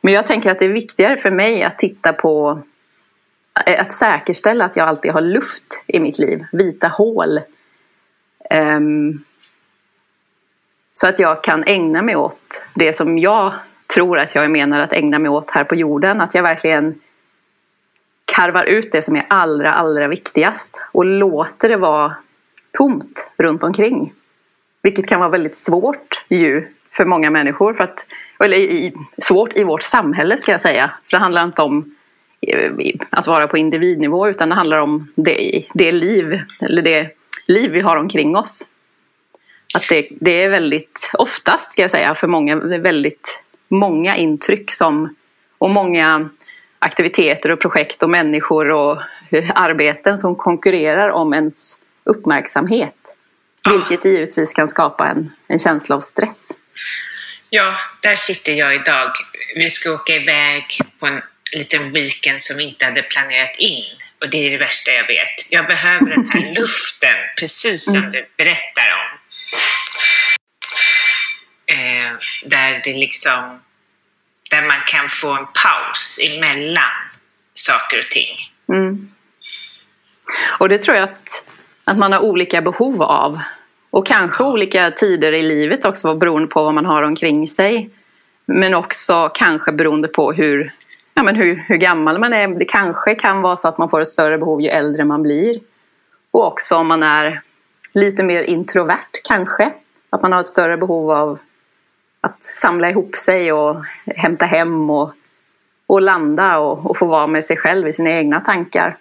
Men 0.01 0.15
jag 0.15 0.27
tänker 0.27 0.51
att 0.51 0.59
det 0.59 0.65
är 0.65 0.69
viktigare 0.69 1.17
för 1.17 1.31
mig 1.31 1.63
att 1.63 1.79
titta 1.79 2.13
på 2.13 2.63
att 3.53 3.93
säkerställa 3.93 4.65
att 4.65 4.77
jag 4.77 4.89
alltid 4.89 5.13
har 5.13 5.21
luft 5.21 5.85
i 5.87 6.01
mitt 6.01 6.19
liv, 6.19 6.45
vita 6.53 6.89
hål. 6.89 7.41
Um, 8.51 9.25
så 10.95 11.07
att 11.07 11.19
jag 11.19 11.45
kan 11.45 11.65
ägna 11.65 12.03
mig 12.03 12.17
åt 12.17 12.65
det 12.75 12.93
som 12.93 13.19
jag 13.19 13.53
tror 13.95 14.19
att 14.19 14.35
jag 14.35 14.45
är 14.45 14.49
menad 14.49 14.81
att 14.81 14.93
ägna 14.93 15.19
mig 15.19 15.31
åt 15.31 15.51
här 15.51 15.65
på 15.65 15.75
jorden. 15.75 16.21
Att 16.21 16.35
jag 16.35 16.43
verkligen 16.43 17.01
karvar 18.25 18.65
ut 18.65 18.93
det 18.93 19.03
som 19.03 19.17
är 19.17 19.27
allra, 19.29 19.73
allra 19.73 20.09
viktigast 20.09 20.83
och 20.93 21.05
låter 21.05 21.69
det 21.69 21.77
vara 21.77 22.17
tomt 22.79 23.29
runt 23.39 23.65
omkring. 23.65 24.13
Vilket 24.83 25.09
kan 25.09 25.21
vara 25.21 25.31
väldigt 25.31 25.57
svårt 25.57 26.25
ju 26.29 26.69
för 26.93 27.05
många 27.05 27.31
människor. 27.31 27.75
För 27.75 27.85
att, 27.85 28.07
eller 28.45 28.57
i, 28.57 28.95
svårt 29.19 29.57
i 29.57 29.65
vårt 29.65 29.83
samhälle 29.83 30.37
ska 30.37 30.53
jag 30.53 30.61
säga. 30.61 30.91
För 31.05 31.11
det 31.11 31.19
handlar 31.19 31.45
inte 31.45 31.63
om 31.63 31.95
eh, 32.41 32.71
att 33.11 33.27
vara 33.27 33.49
på 33.49 33.59
individnivå 33.59 34.29
utan 34.29 34.49
det 34.49 34.55
handlar 34.55 34.79
om 34.79 35.13
det, 35.15 35.65
det 35.75 35.93
liv, 35.93 36.41
eller 36.61 36.83
det 36.83 37.11
liv 37.47 37.71
vi 37.71 37.81
har 37.81 37.97
omkring 37.97 38.37
oss. 38.37 38.67
Att 39.75 39.89
det, 39.89 40.09
det 40.11 40.43
är 40.43 40.51
väldigt, 40.51 41.11
oftast 41.19 41.73
ska 41.73 41.83
jag 41.83 41.91
säga, 41.91 42.15
för 42.15 42.27
många, 42.27 42.57
väldigt 42.57 43.43
många 43.69 44.17
intryck 44.17 44.75
som, 44.75 45.15
och 45.59 45.71
många 45.71 46.29
aktiviteter 46.79 47.51
och 47.51 47.61
projekt 47.61 48.03
och 48.03 48.11
människor 48.11 48.71
och 48.71 48.99
eh, 49.31 49.51
arbeten 49.55 50.19
som 50.19 50.37
konkurrerar 50.37 51.09
om 51.11 51.35
ens 51.35 51.79
uppmärksamhet. 52.11 53.17
Vilket 53.71 54.05
givetvis 54.05 54.55
kan 54.55 54.69
skapa 54.69 55.09
en, 55.09 55.33
en 55.49 55.59
känsla 55.59 55.97
av 55.97 56.01
stress. 56.01 56.53
Ja, 57.51 57.77
där 58.03 58.17
sitter 58.17 58.53
jag 58.53 58.75
idag. 58.75 59.13
Vi 59.55 59.71
ska 59.71 59.93
åka 59.93 60.15
iväg 60.15 60.65
på 60.99 61.07
en 61.07 61.23
liten 61.53 61.93
weekend 61.93 62.41
som 62.41 62.57
vi 62.57 62.65
inte 62.65 62.85
hade 62.85 63.03
planerat 63.03 63.57
in. 63.59 63.85
Och 64.21 64.31
det 64.31 64.47
är 64.47 64.51
det 64.51 64.59
värsta 64.59 64.91
jag 64.91 65.07
vet. 65.07 65.47
Jag 65.51 65.67
behöver 65.67 66.07
den 66.11 66.27
här 66.31 66.55
luften, 66.61 67.17
precis 67.41 67.85
som 67.85 67.97
mm. 67.97 68.11
du 68.13 68.27
berättar 68.37 68.89
om. 68.93 69.19
Eh, 71.67 72.13
där 72.45 72.81
det 72.85 72.93
liksom 72.93 73.61
där 74.51 74.67
man 74.67 74.81
kan 74.87 75.09
få 75.09 75.33
en 75.33 75.47
paus 75.47 76.19
emellan 76.23 76.93
saker 77.55 77.99
och 77.99 78.11
ting. 78.11 78.37
Mm. 78.69 79.13
Och 80.59 80.69
det 80.69 80.79
tror 80.79 80.97
jag 80.97 81.05
att, 81.05 81.47
att 81.91 81.99
man 81.99 82.13
har 82.13 82.21
olika 82.21 82.63
behov 82.63 83.03
av. 83.03 83.39
Och 83.91 84.07
kanske 84.07 84.45
olika 84.45 84.91
tider 84.91 85.33
i 85.33 85.43
livet 85.43 85.85
också 85.85 86.15
beroende 86.15 86.49
på 86.49 86.65
vad 86.65 86.75
man 86.75 86.87
har 86.87 87.03
omkring 87.03 87.47
sig. 87.47 87.91
Men 88.47 88.75
också 88.75 89.31
kanske 89.35 89.73
beroende 89.73 90.09
på 90.09 90.33
hur, 90.33 90.73
ja, 91.15 91.23
men 91.23 91.37
hur, 91.37 91.65
hur 91.69 91.77
gammal 91.77 92.19
man 92.19 92.33
är. 92.33 92.49
Det 92.49 92.65
kanske 92.65 93.15
kan 93.15 93.43
vara 93.43 93.57
så 93.57 93.69
att 93.69 93.79
man 93.79 93.91
får 93.91 94.01
ett 94.01 94.09
större 94.09 94.39
behov 94.39 94.61
ju 94.61 94.69
äldre 94.69 95.05
man 95.05 95.23
blir. 95.23 95.61
Och 96.31 96.47
också 96.47 96.77
om 96.77 96.87
man 96.87 97.03
är 97.03 97.41
lite 97.93 98.23
mer 98.23 98.43
introvert 98.43 99.23
kanske. 99.25 99.73
Att 100.11 100.23
man 100.23 100.33
har 100.33 100.41
ett 100.41 100.47
större 100.47 100.77
behov 100.77 101.11
av 101.11 101.39
att 102.21 102.45
samla 102.45 102.91
ihop 102.91 103.17
sig 103.17 103.53
och 103.53 103.77
hämta 104.07 104.47
hem 104.47 104.91
och, 104.91 105.13
och 105.87 106.03
landa 106.03 106.59
och, 106.59 106.91
och 106.91 106.97
få 106.97 107.07
vara 107.07 107.27
med 107.27 107.45
sig 107.45 107.57
själv 107.57 107.89
i 107.89 107.93
sina 107.93 108.11
egna 108.11 108.41
tankar. 108.41 108.97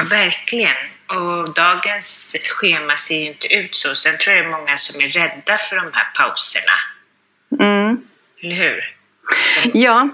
Ja, 0.00 0.06
verkligen. 0.10 0.76
Och 1.06 1.54
dagens 1.54 2.36
schema 2.48 2.96
ser 2.96 3.20
ju 3.20 3.26
inte 3.26 3.54
ut 3.54 3.74
så. 3.74 3.94
Sen 3.94 4.18
tror 4.18 4.36
jag 4.36 4.44
det 4.44 4.48
är 4.48 4.58
många 4.58 4.76
som 4.76 5.00
är 5.00 5.08
rädda 5.08 5.58
för 5.58 5.76
de 5.76 5.90
här 5.92 6.06
pauserna. 6.18 6.76
Mm. 7.60 8.00
Eller 8.42 8.54
hur? 8.54 8.96
Ja, 9.74 10.08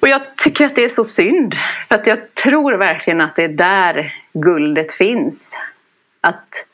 och 0.00 0.08
jag 0.08 0.36
tycker 0.36 0.66
att 0.66 0.76
det 0.76 0.84
är 0.84 0.88
så 0.88 1.04
synd. 1.04 1.54
För 1.88 1.94
att 1.94 2.06
jag 2.06 2.34
tror 2.34 2.72
verkligen 2.72 3.20
att 3.20 3.36
det 3.36 3.44
är 3.44 3.48
där 3.48 4.14
guldet 4.32 4.92
finns. 4.92 5.56
Att 6.20 6.64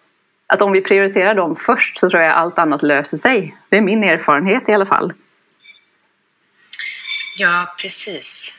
att 0.46 0.62
om 0.62 0.72
vi 0.72 0.80
prioriterar 0.80 1.34
dem 1.34 1.56
först 1.56 1.98
så 1.98 2.11
tror 2.11 2.22
jag 2.22 2.32
allt 2.32 2.58
annat 2.58 2.82
löser 2.82 3.16
sig. 3.16 3.56
Det 3.68 3.76
är 3.76 3.80
min 3.80 4.04
erfarenhet 4.04 4.68
i 4.68 4.72
alla 4.72 4.87
fall. 4.87 5.12
Ja, 7.37 7.74
precis. 7.82 8.58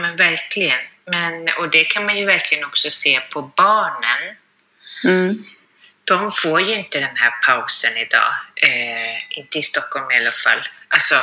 Men 0.00 0.16
verkligen. 0.16 0.78
Men, 1.10 1.48
och 1.58 1.70
det 1.70 1.84
kan 1.84 2.06
man 2.06 2.18
ju 2.18 2.26
verkligen 2.26 2.64
också 2.64 2.90
se 2.90 3.20
på 3.20 3.42
barnen. 3.42 4.36
Mm. 5.04 5.44
De 6.04 6.30
får 6.30 6.60
ju 6.60 6.74
inte 6.74 7.00
den 7.00 7.16
här 7.16 7.30
pausen 7.46 7.96
idag. 7.96 8.32
Eh, 8.56 9.38
inte 9.38 9.58
i 9.58 9.62
Stockholm 9.62 10.10
i 10.10 10.20
alla 10.20 10.30
fall. 10.30 10.60
Alltså, 10.88 11.20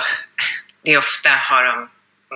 det 0.83 0.91
är 0.91 0.97
ofta 0.97 1.29
har 1.29 1.63
de 1.63 1.89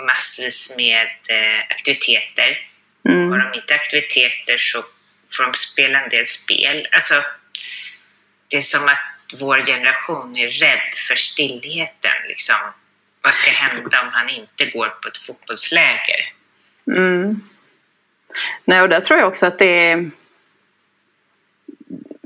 massvis 0.06 0.74
med 0.78 1.08
eh, 1.30 1.62
aktiviteter. 1.70 2.68
Mm. 3.10 3.32
Har 3.32 3.38
de 3.38 3.58
inte 3.60 3.76
aktiviteter 3.76 4.58
så 4.58 4.86
får 5.32 5.44
de 5.44 5.54
spela 5.54 6.02
en 6.02 6.10
del 6.10 6.26
spel. 6.26 6.88
Alltså, 6.92 7.24
det 8.48 8.58
är 8.58 8.62
som 8.62 8.88
att 8.88 9.00
vår 9.34 9.66
generation 9.66 10.38
är 10.38 10.52
rädd 10.52 10.94
för 11.08 11.16
stillheten. 11.16 12.12
Liksom. 12.28 12.56
Vad 13.28 13.36
ska 13.36 13.52
hända 13.52 14.02
om 14.02 14.10
han 14.12 14.30
inte 14.30 14.66
går 14.78 14.88
på 14.88 15.08
ett 15.08 15.18
fotbollsläger? 15.18 16.20
Mm. 16.96 17.42
Nej, 18.66 18.82
och 18.82 18.90
där 18.90 19.02
tror 19.02 19.20
jag 19.20 19.28
också 19.28 19.46
att 19.46 19.60
det 19.60 19.92
är... 19.92 20.10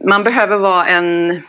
Man 0.08 0.24
behöver 0.24 0.58
vara 0.58 0.86
en 0.86 1.42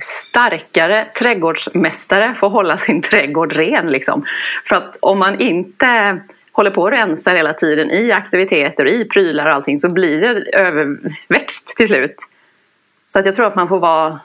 starkare 0.00 1.04
trädgårdsmästare 1.18 2.34
för 2.34 2.46
att 2.46 2.52
hålla 2.52 2.78
sin 2.78 3.02
trädgård 3.02 3.52
ren. 3.52 3.90
Liksom. 3.90 4.24
För 4.64 4.76
att 4.76 4.96
om 5.00 5.18
man 5.18 5.40
inte 5.40 6.20
håller 6.52 6.70
på 6.70 6.82
och 6.82 6.90
rensar 6.90 7.36
hela 7.36 7.54
tiden 7.54 7.90
i 7.90 8.12
aktiviteter, 8.12 8.86
i 8.86 9.04
prylar 9.04 9.46
och 9.46 9.54
allting 9.54 9.78
så 9.78 9.88
blir 9.88 10.20
det 10.20 10.58
överväxt 10.58 11.76
till 11.76 11.88
slut. 11.88 12.16
Så 13.08 13.18
att 13.18 13.26
jag 13.26 13.34
tror 13.34 13.46
att 13.46 13.56
man 13.56 13.68
får 13.68 13.80
vara, 13.80 14.20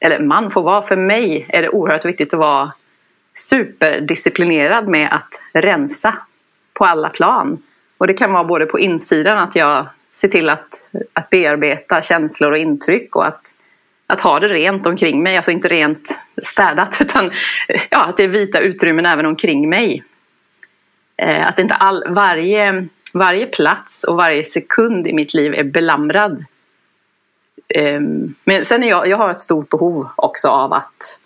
eller 0.00 0.18
man 0.18 0.50
får 0.50 0.62
vara, 0.62 0.82
för 0.82 0.96
mig 0.96 1.46
är 1.48 1.62
det 1.62 1.68
oerhört 1.68 2.04
viktigt 2.04 2.34
att 2.34 2.40
vara 2.40 2.72
superdisciplinerad 3.38 4.88
med 4.88 5.12
att 5.12 5.62
rensa 5.62 6.18
på 6.74 6.84
alla 6.84 7.08
plan. 7.08 7.62
Och 7.98 8.06
det 8.06 8.14
kan 8.14 8.32
vara 8.32 8.44
både 8.44 8.66
på 8.66 8.78
insidan 8.78 9.38
att 9.38 9.56
jag 9.56 9.86
ser 10.10 10.28
till 10.28 10.48
att, 10.48 10.82
att 11.12 11.30
bearbeta 11.30 12.02
känslor 12.02 12.52
och 12.52 12.58
intryck 12.58 13.16
och 13.16 13.26
att, 13.26 13.54
att 14.06 14.20
ha 14.20 14.40
det 14.40 14.48
rent 14.48 14.86
omkring 14.86 15.22
mig, 15.22 15.36
alltså 15.36 15.50
inte 15.50 15.68
rent 15.68 16.18
städat 16.42 16.96
utan 17.00 17.30
ja, 17.90 18.04
att 18.04 18.16
det 18.16 18.24
är 18.24 18.28
vita 18.28 18.60
utrymmen 18.60 19.06
även 19.06 19.26
omkring 19.26 19.68
mig. 19.68 20.04
Eh, 21.16 21.46
att 21.46 21.58
inte 21.58 21.74
all, 21.74 22.04
varje, 22.08 22.88
varje 23.14 23.46
plats 23.46 24.04
och 24.04 24.16
varje 24.16 24.44
sekund 24.44 25.06
i 25.06 25.12
mitt 25.12 25.34
liv 25.34 25.54
är 25.54 25.64
belamrad 25.64 26.44
Eh, 27.68 28.00
men 28.44 28.64
sen 28.64 28.82
är 28.82 28.88
jag, 28.88 29.08
jag 29.08 29.16
har 29.16 29.30
ett 29.30 29.38
stort 29.38 29.68
behov 29.68 30.08
också 30.16 30.48
av 30.48 30.72
att, 30.72 31.20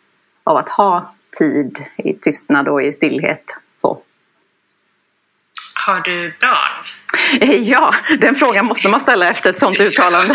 av 0.45 0.57
att 0.57 0.69
ha 0.69 1.15
tid 1.39 1.85
i 1.97 2.15
tystnad 2.15 2.69
och 2.69 2.83
i 2.83 2.93
stillhet. 2.93 3.57
Så. 3.77 4.03
Har 5.87 6.01
du 6.01 6.35
barn? 6.41 6.85
Ja, 7.63 7.95
den 8.21 8.35
frågan 8.35 8.67
måste 8.67 8.89
man 8.89 9.01
ställa 9.01 9.31
efter 9.31 9.51
ett 9.51 9.59
sånt 9.59 9.81
uttalande. 9.81 10.35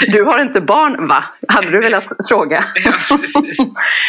du 0.12 0.22
har 0.24 0.38
inte 0.38 0.60
barn 0.60 1.06
va? 1.06 1.24
Hade 1.48 1.70
du 1.70 1.80
velat 1.80 2.06
fråga? 2.28 2.64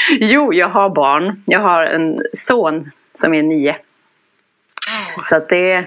jo, 0.09 0.53
jag 0.53 0.69
har 0.69 0.89
barn. 0.89 1.43
Jag 1.45 1.59
har 1.59 1.83
en 1.83 2.21
son 2.33 2.91
som 3.13 3.33
är 3.33 3.43
nio. 3.43 3.77
Så 5.21 5.35
att 5.35 5.49
det, 5.49 5.85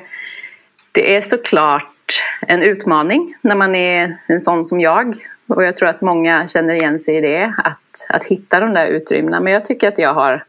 det 0.93 1.17
är 1.17 1.23
såklart 1.23 1.93
en 2.41 2.63
utmaning 2.63 3.35
när 3.41 3.55
man 3.55 3.75
är 3.75 4.17
en 4.27 4.41
sån 4.41 4.65
som 4.65 4.81
jag. 4.81 5.17
Och 5.47 5.65
jag 5.65 5.77
tror 5.77 5.89
att 5.89 6.01
många 6.01 6.47
känner 6.47 6.75
igen 6.75 7.01
sig 7.01 7.17
i 7.17 7.21
det, 7.21 7.55
att, 7.59 8.07
att 8.09 8.25
hitta 8.25 8.61
de 8.61 8.75
där 8.75 8.87
utrymmena. 8.87 9.41
Men 9.41 9.53
jag 9.53 9.67
tycker 9.67 9.89
att 9.89 9.99
jag 9.99 10.15
har 10.15 10.45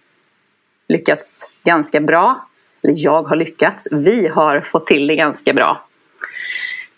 lyckats 0.87 1.49
ganska 1.63 1.99
bra. 1.99 2.47
Eller 2.83 2.93
jag 2.97 3.23
har 3.23 3.35
lyckats, 3.35 3.87
vi 3.91 4.27
har 4.27 4.61
fått 4.61 4.87
till 4.87 5.07
det 5.07 5.15
ganska 5.15 5.53
bra. 5.53 5.87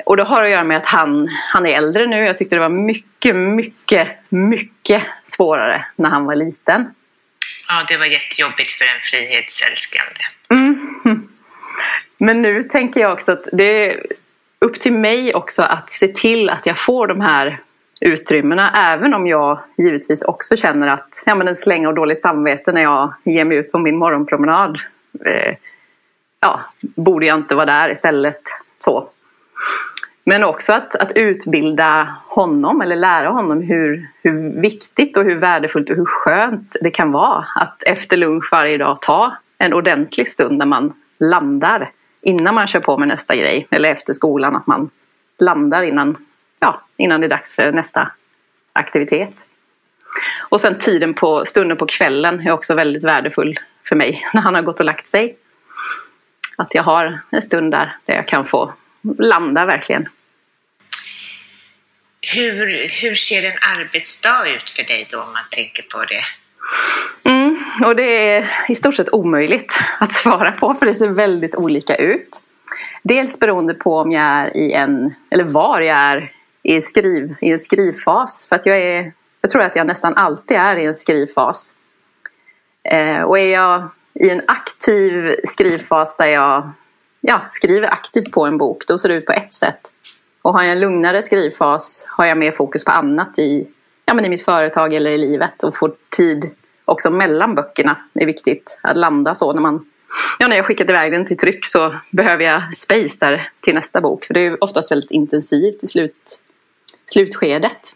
Och 0.06 0.17
det 0.17 0.23
har 0.23 0.43
att 0.43 0.49
göra 0.49 0.63
med 0.63 0.78
att 0.78 0.86
han, 0.86 1.28
han 1.54 1.65
är 1.65 1.78
äldre 1.78 2.08
nu. 2.08 2.25
Jag 2.25 2.38
tyckte 2.38 2.56
det 2.56 2.60
var 2.60 2.69
mycket, 2.69 3.36
mycket, 3.36 4.08
mycket 4.30 5.04
svårare 5.23 5.86
när 5.95 6.10
han 6.10 6.25
var 6.25 6.36
liten. 6.36 6.93
Ja, 7.67 7.86
det 7.88 7.97
var 7.97 8.06
jättejobbigt 8.06 8.71
för 8.71 8.86
en 8.86 9.01
frihetsälskande. 9.01 10.21
Mm. 10.49 11.28
Men 12.17 12.41
nu 12.41 12.63
tänker 12.63 13.01
jag 13.01 13.13
också 13.13 13.32
att 13.32 13.47
det 13.51 13.99
upp 14.60 14.80
till 14.80 14.94
mig 14.94 15.34
också 15.34 15.63
att 15.63 15.89
se 15.89 16.08
till 16.08 16.50
att 16.50 16.65
jag 16.65 16.78
får 16.78 17.08
de 17.08 17.22
här 17.22 17.60
utrymmena. 18.02 18.94
Även 18.94 19.13
om 19.13 19.28
jag 19.28 19.60
givetvis 19.78 20.24
också 20.24 20.56
känner 20.56 20.88
att 20.88 21.24
ja, 21.26 21.36
men 21.36 21.48
en 21.48 21.56
släng 21.56 21.88
av 21.88 21.96
dåligt 21.96 22.22
samvete 22.22 22.72
när 22.72 22.82
jag 22.82 23.13
ger 23.24 23.46
mig 23.46 23.58
ut 23.58 23.72
på 23.72 23.80
min 23.80 23.98
morgonpromenad. 23.98 24.78
Eh, 25.26 25.56
ja, 26.39 26.60
borde 26.82 27.26
jag 27.26 27.38
inte 27.38 27.56
vara 27.56 27.65
där 27.65 27.91
istället. 27.91 28.41
Så. 28.80 29.10
Men 30.24 30.44
också 30.44 30.74
att, 30.74 30.96
att 30.96 31.12
utbilda 31.12 32.15
honom 32.28 32.82
eller 32.82 32.96
lära 32.96 33.30
honom 33.30 33.62
hur, 33.62 34.08
hur 34.24 34.62
viktigt 34.62 35.18
och 35.18 35.24
hur 35.24 35.36
värdefullt 35.36 35.89
och 35.89 35.96
hur 35.96 36.06
skönt 36.06 36.76
det 36.82 36.89
kan 36.89 37.12
vara 37.12 37.46
att 37.56 37.84
efter 37.84 38.18
lunch 38.18 38.50
varje 38.52 38.78
dag 38.78 39.02
ta 39.02 39.36
en 39.58 39.74
ordentlig 39.74 40.28
stund 40.28 40.58
när 40.58 40.65
man 40.65 40.94
landar 41.20 41.91
innan 42.26 42.56
man 42.56 42.68
kör 42.68 42.80
på 42.80 42.98
med 42.98 43.08
nästa 43.08 43.36
grej 43.36 43.68
eller 43.72 43.90
efter 43.90 44.14
skolan 44.14 44.56
att 44.56 44.68
man 44.68 44.90
landar 45.40 45.84
innan, 45.84 46.18
ja, 46.60 46.82
innan 46.98 47.22
det 47.22 47.28
är 47.28 47.30
dags 47.30 47.56
för 47.56 47.72
nästa 47.72 48.12
aktivitet. 48.74 49.46
Och 50.50 50.62
sen 50.62 50.78
tiden 50.78 51.14
på 51.14 51.46
stunden 51.46 51.78
på 51.78 51.86
kvällen 51.86 52.48
är 52.48 52.52
också 52.52 52.74
väldigt 52.74 53.04
värdefull 53.04 53.60
för 53.88 53.96
mig 53.96 54.28
när 54.34 54.42
han 54.42 54.56
har 54.56 54.62
gått 54.62 54.80
och 54.80 54.86
lagt 54.86 55.08
sig. 55.08 55.38
Att 56.58 56.76
jag 56.76 56.84
har 56.84 57.20
en 57.30 57.42
stund 57.42 57.72
där, 57.72 57.98
där 58.06 58.16
jag 58.16 58.28
kan 58.28 58.46
få 58.46 58.74
landa 59.20 59.66
verkligen. 59.66 60.10
Hur, 62.22 62.68
hur 63.02 63.16
ser 63.16 63.44
en 63.44 63.58
arbetsdag 63.78 64.50
ut 64.50 64.70
för 64.70 64.84
dig 64.84 65.08
då 65.12 65.22
om 65.22 65.34
man 65.34 65.44
tänker 65.52 65.84
på 65.84 66.04
det? 66.06 66.22
Mm, 67.23 67.63
och 67.86 67.95
det 67.95 68.30
är 68.30 68.49
i 68.69 68.75
stort 68.75 68.95
sett 68.95 69.13
omöjligt 69.13 69.73
att 69.99 70.12
svara 70.23 70.51
på 70.51 70.73
för 70.73 70.86
det 70.86 70.93
ser 70.93 71.10
väldigt 71.10 71.56
olika 71.56 71.95
ut. 71.95 72.41
Dels 73.04 73.39
beroende 73.39 73.73
på 73.73 73.97
om 73.97 74.12
jag 74.12 74.23
är 74.23 74.58
i 74.58 74.73
en, 74.73 75.13
eller 75.30 75.43
var 75.43 75.82
jag 75.82 75.97
är 75.97 76.32
i, 76.63 76.82
skriv, 76.82 77.36
i 77.41 77.51
en 77.51 77.60
skrivfas. 77.60 78.45
För 78.49 78.56
att 78.56 78.65
jag, 78.65 78.78
är, 78.78 79.12
jag 79.41 79.51
tror 79.51 79.62
att 79.62 79.75
jag 79.75 79.88
nästan 79.88 80.13
alltid 80.13 80.58
är 80.58 80.75
i 80.75 80.86
en 80.86 80.95
skrivfas. 80.95 81.73
Eh, 82.84 83.21
och 83.21 83.39
är 83.39 83.54
jag 83.54 83.88
i 84.13 84.30
en 84.30 84.41
aktiv 84.47 85.36
skrivfas 85.43 86.17
där 86.17 86.28
jag 86.28 86.69
ja, 87.21 87.41
skriver 87.51 87.93
aktivt 87.93 88.32
på 88.32 88.45
en 88.45 88.58
bok, 88.58 88.88
då 88.88 88.97
ser 88.97 89.10
det 89.10 89.15
ut 89.15 89.25
på 89.25 89.32
ett 89.32 89.54
sätt. 89.54 89.91
Och 90.41 90.54
har 90.54 90.63
jag 90.63 90.71
en 90.71 90.80
lugnare 90.80 91.21
skrivfas 91.21 92.06
har 92.08 92.25
jag 92.25 92.38
mer 92.38 92.51
fokus 92.51 92.86
på 92.86 92.91
annat 92.91 93.39
i, 93.39 93.67
ja, 94.06 94.13
men 94.13 94.26
i 94.26 94.30
mitt 94.30 94.46
företag 94.46 94.94
eller 94.94 95.12
i 95.12 95.18
livet 95.18 95.63
och 95.63 95.78
får 95.78 95.96
tid 96.18 96.52
också 96.86 97.10
mellan 97.10 97.56
böckerna. 97.56 97.98
Det 98.13 98.22
är 98.22 98.26
viktigt 98.26 98.80
att 98.82 98.98
landa 98.98 99.36
så 99.36 99.54
när 99.54 99.62
man 99.62 99.86
Ja, 100.39 100.48
när 100.48 100.56
jag 100.56 100.65
skickat 100.65 100.89
iväg 100.89 101.12
den 101.12 101.26
till 101.26 101.38
tryck 101.38 101.65
så 101.65 101.96
behöver 102.12 102.44
jag 102.44 102.74
space 102.74 103.18
där 103.20 103.50
till 103.62 103.76
nästa 103.76 104.02
bok. 104.02 104.26
För 104.26 104.34
det 104.34 104.39
är 104.39 104.63
oftast 104.63 104.91
väldigt 104.91 105.12
intensivt 105.12 105.84
i 105.84 105.88
slut, 105.88 106.41
slutskedet. 107.06 107.94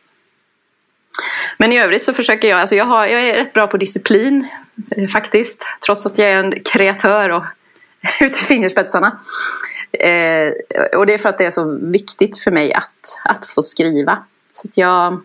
Men 1.57 1.71
i 1.71 1.79
övrigt 1.79 2.03
så 2.03 2.13
försöker 2.13 2.47
jag, 2.47 2.59
alltså 2.59 2.75
jag, 2.75 2.85
har, 2.85 3.05
jag 3.05 3.29
är 3.29 3.33
rätt 3.33 3.53
bra 3.53 3.67
på 3.67 3.77
disciplin 3.77 4.47
eh, 4.91 5.07
faktiskt. 5.07 5.65
Trots 5.85 6.05
att 6.05 6.17
jag 6.17 6.29
är 6.29 6.43
en 6.43 6.51
kreatör 6.63 7.29
och 7.29 7.43
ut 8.21 8.31
i 8.31 8.35
fingerspetsarna. 8.45 9.19
Eh, 9.91 10.51
och 10.97 11.05
det 11.05 11.13
är 11.13 11.17
för 11.17 11.29
att 11.29 11.37
det 11.37 11.45
är 11.45 11.51
så 11.51 11.77
viktigt 11.81 12.37
för 12.37 12.51
mig 12.51 12.73
att, 12.73 13.19
att 13.23 13.45
få 13.45 13.63
skriva. 13.63 14.23
Så 14.51 14.67
att 14.67 14.77
jag, 14.77 15.21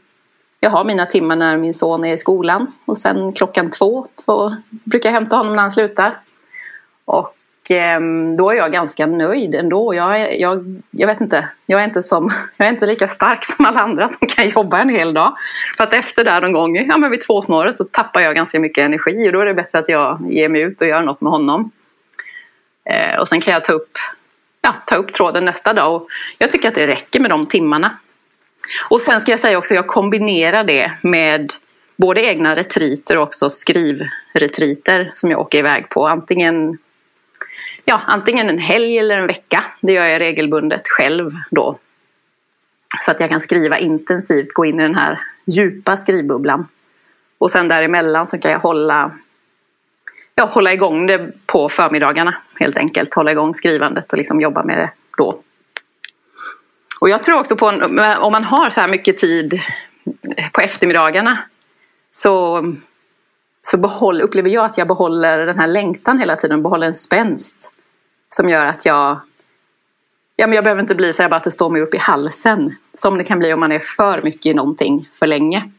jag 0.65 0.71
har 0.71 0.85
mina 0.85 1.07
timmar 1.07 1.37
när 1.37 1.57
min 1.57 1.75
son 1.75 2.05
är 2.05 2.13
i 2.13 2.19
skolan 2.19 2.73
och 2.85 2.99
sen 2.99 3.33
klockan 3.33 3.71
två 3.71 4.07
så 4.17 4.57
brukar 4.69 5.09
jag 5.09 5.15
hämta 5.15 5.37
honom 5.37 5.57
när 5.57 5.63
han 5.63 5.73
slutar. 5.73 6.19
Och 7.05 7.71
eh, 7.71 8.01
då 8.39 8.51
är 8.51 8.55
jag 8.55 8.73
ganska 8.73 9.07
nöjd 9.07 9.55
ändå. 9.55 9.95
Jag, 9.95 10.41
jag, 10.41 10.83
jag 10.91 11.07
vet 11.07 11.21
inte, 11.21 11.49
jag 11.67 11.81
är 11.81 11.85
inte, 11.85 12.03
som, 12.03 12.31
jag 12.57 12.69
är 12.69 12.73
inte 12.73 12.87
lika 12.87 13.09
stark 13.09 13.45
som 13.57 13.65
alla 13.65 13.81
andra 13.81 14.09
som 14.09 14.29
kan 14.29 14.49
jobba 14.49 14.79
en 14.79 14.89
hel 14.89 15.15
dag. 15.15 15.37
För 15.77 15.85
att 15.85 15.95
efter 15.95 16.25
där 16.25 16.41
någon 16.41 16.53
gång, 16.53 16.77
ja 16.77 16.97
men 16.97 17.11
vid 17.11 17.21
tvåsnåret 17.21 17.75
så 17.75 17.85
tappar 17.85 18.21
jag 18.21 18.35
ganska 18.35 18.61
mycket 18.61 18.85
energi 18.85 19.29
och 19.29 19.33
då 19.33 19.41
är 19.41 19.47
det 19.47 19.55
bättre 19.55 19.79
att 19.79 19.89
jag 19.89 20.27
ger 20.31 20.49
mig 20.49 20.61
ut 20.61 20.81
och 20.81 20.87
gör 20.87 21.03
något 21.03 21.21
med 21.21 21.33
honom. 21.33 21.71
Eh, 22.85 23.21
och 23.21 23.29
sen 23.29 23.41
kan 23.41 23.55
jag 23.55 23.65
ta 23.65 23.73
upp, 23.73 23.99
ja, 24.63 24.75
ta 24.87 24.97
upp 24.97 25.13
tråden 25.13 25.45
nästa 25.45 25.73
dag. 25.73 25.95
Och 25.95 26.09
jag 26.39 26.51
tycker 26.51 26.69
att 26.69 26.75
det 26.75 26.87
räcker 26.87 27.21
med 27.21 27.31
de 27.31 27.47
timmarna. 27.47 27.99
Och 28.89 29.01
sen 29.01 29.21
ska 29.21 29.31
jag 29.31 29.41
säga 29.41 29.59
också, 29.59 29.75
jag 29.75 29.87
kombinerar 29.87 30.65
det 30.65 30.93
med 31.01 31.53
både 31.97 32.25
egna 32.25 32.57
retriter 32.57 33.17
och 33.17 33.23
också 33.23 33.51
skrivretriter 33.51 35.11
som 35.15 35.31
jag 35.31 35.41
åker 35.41 35.59
iväg 35.59 35.89
på. 35.89 36.07
Antingen, 36.07 36.79
ja, 37.85 38.01
antingen 38.07 38.49
en 38.49 38.59
helg 38.59 38.99
eller 38.99 39.19
en 39.19 39.27
vecka. 39.27 39.65
Det 39.81 39.93
gör 39.93 40.07
jag 40.07 40.21
regelbundet 40.21 40.89
själv 40.89 41.31
då. 41.51 41.79
Så 43.01 43.11
att 43.11 43.21
jag 43.21 43.31
kan 43.31 43.41
skriva 43.41 43.79
intensivt, 43.79 44.53
gå 44.53 44.65
in 44.65 44.81
i 44.81 44.83
den 44.83 44.95
här 44.95 45.21
djupa 45.47 45.97
skrivbubblan. 45.97 46.69
Och 47.39 47.51
sen 47.51 47.69
däremellan 47.69 48.27
så 48.27 48.39
kan 48.39 48.51
jag 48.51 48.59
hålla 48.59 49.11
ja, 50.35 50.45
hålla 50.45 50.73
igång 50.73 51.07
det 51.07 51.33
på 51.47 51.69
förmiddagarna 51.69 52.35
helt 52.59 52.77
enkelt. 52.77 53.15
Hålla 53.15 53.33
igång 53.33 53.55
skrivandet 53.55 54.13
och 54.13 54.19
liksom 54.19 54.41
jobba 54.41 54.63
med 54.63 54.79
det 54.79 54.91
då. 55.19 55.41
Och 57.05 57.11
jag 57.11 57.23
tror 57.23 57.41
också 57.41 57.57
på 57.57 57.67
om 58.19 58.33
man 58.33 58.45
har 58.45 58.71
så 58.71 58.81
här 58.81 58.89
mycket 58.89 59.19
tid 59.19 59.61
på 60.53 60.61
eftermiddagarna 60.61 61.39
så, 62.11 62.63
så 63.63 63.77
behåll, 63.77 64.21
upplever 64.21 64.51
jag 64.51 64.65
att 64.65 64.79
jag 64.79 64.89
behåller 64.89 65.47
den 65.47 65.59
här 65.59 65.67
längtan 65.67 66.19
hela 66.19 66.37
tiden, 66.37 66.63
behåller 66.63 66.87
en 66.87 66.95
spänst 66.95 67.71
som 68.29 68.49
gör 68.49 68.67
att 68.67 68.87
jag 68.87 69.21
Ja, 70.37 70.47
men 70.47 70.55
jag 70.55 70.65
behöver 70.65 70.83
inte 70.83 70.95
bli 70.95 71.13
så 71.13 71.23
här 71.23 71.29
bara 71.29 71.37
att 71.37 71.45
det 71.45 71.51
står 71.51 71.71
mig 71.71 71.83
upp 71.83 71.95
i 71.95 71.99
halsen 71.99 72.77
som 72.95 73.19
det 73.19 73.25
kan 73.25 73.39
bli 73.39 73.53
om 73.53 73.61
man 73.61 73.73
är 73.73 73.81
för 73.97 74.23
mycket 74.23 74.47
i 74.47 74.55
någonting 74.55 75.09
för 75.19 75.27
länge. 75.27 75.71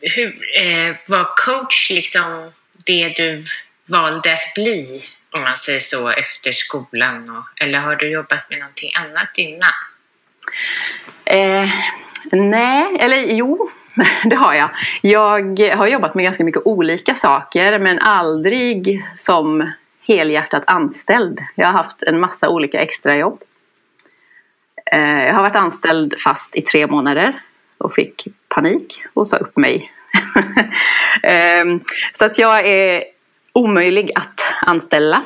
hur, 0.00 0.28
eh, 0.60 0.96
var 1.06 1.28
coach 1.46 1.90
liksom 1.90 2.52
det 2.86 3.08
du 3.16 3.44
valde 3.90 4.32
att 4.32 4.54
bli, 4.54 5.02
om 5.30 5.42
man 5.42 5.56
säger 5.56 5.80
så, 5.80 6.10
efter 6.10 6.52
skolan? 6.52 7.30
Och, 7.30 7.62
eller 7.64 7.78
har 7.78 7.96
du 7.96 8.10
jobbat 8.10 8.50
med 8.50 8.58
någonting 8.58 8.90
annat 8.94 9.38
innan? 9.38 9.72
Eh, 11.24 11.70
nej, 12.32 12.96
eller 13.00 13.16
jo, 13.16 13.70
det 14.24 14.36
har 14.36 14.54
jag. 14.54 14.70
Jag 15.00 15.60
har 15.76 15.86
jobbat 15.86 16.14
med 16.14 16.24
ganska 16.24 16.44
mycket 16.44 16.62
olika 16.64 17.14
saker 17.14 17.78
men 17.78 17.98
aldrig 17.98 19.04
som 19.18 19.72
helhjärtat 20.06 20.62
anställd. 20.66 21.40
Jag 21.54 21.66
har 21.66 21.72
haft 21.72 22.02
en 22.02 22.20
massa 22.20 22.48
olika 22.48 22.80
extrajobb. 22.80 23.42
Eh, 24.92 25.24
jag 25.24 25.34
har 25.34 25.42
varit 25.42 25.56
anställd 25.56 26.14
fast 26.20 26.56
i 26.56 26.62
tre 26.62 26.86
månader 26.86 27.40
och 27.78 27.94
fick 27.94 28.28
panik 28.48 29.02
och 29.14 29.28
sa 29.28 29.36
upp 29.36 29.56
mig. 29.56 29.92
Eh, 31.22 31.64
så 32.12 32.24
att 32.24 32.38
jag 32.38 32.66
är 32.66 33.04
omöjlig 33.52 34.10
att 34.14 34.40
anställa. 34.62 35.22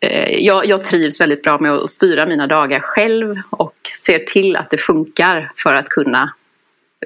Eh, 0.00 0.34
jag, 0.38 0.66
jag, 0.66 0.84
trivs 0.84 1.20
väldigt 1.20 1.42
bra 1.42 1.58
med 1.58 1.72
att 1.72 1.90
styra 1.90 2.26
mina 2.26 2.46
dagar 2.46 2.80
själv 2.80 3.36
och 3.50 3.76
ser 4.04 4.18
till 4.18 4.56
att 4.56 4.70
det 4.70 4.78
funkar 4.78 5.52
för 5.56 5.74
att 5.74 5.88
kunna, 5.88 6.34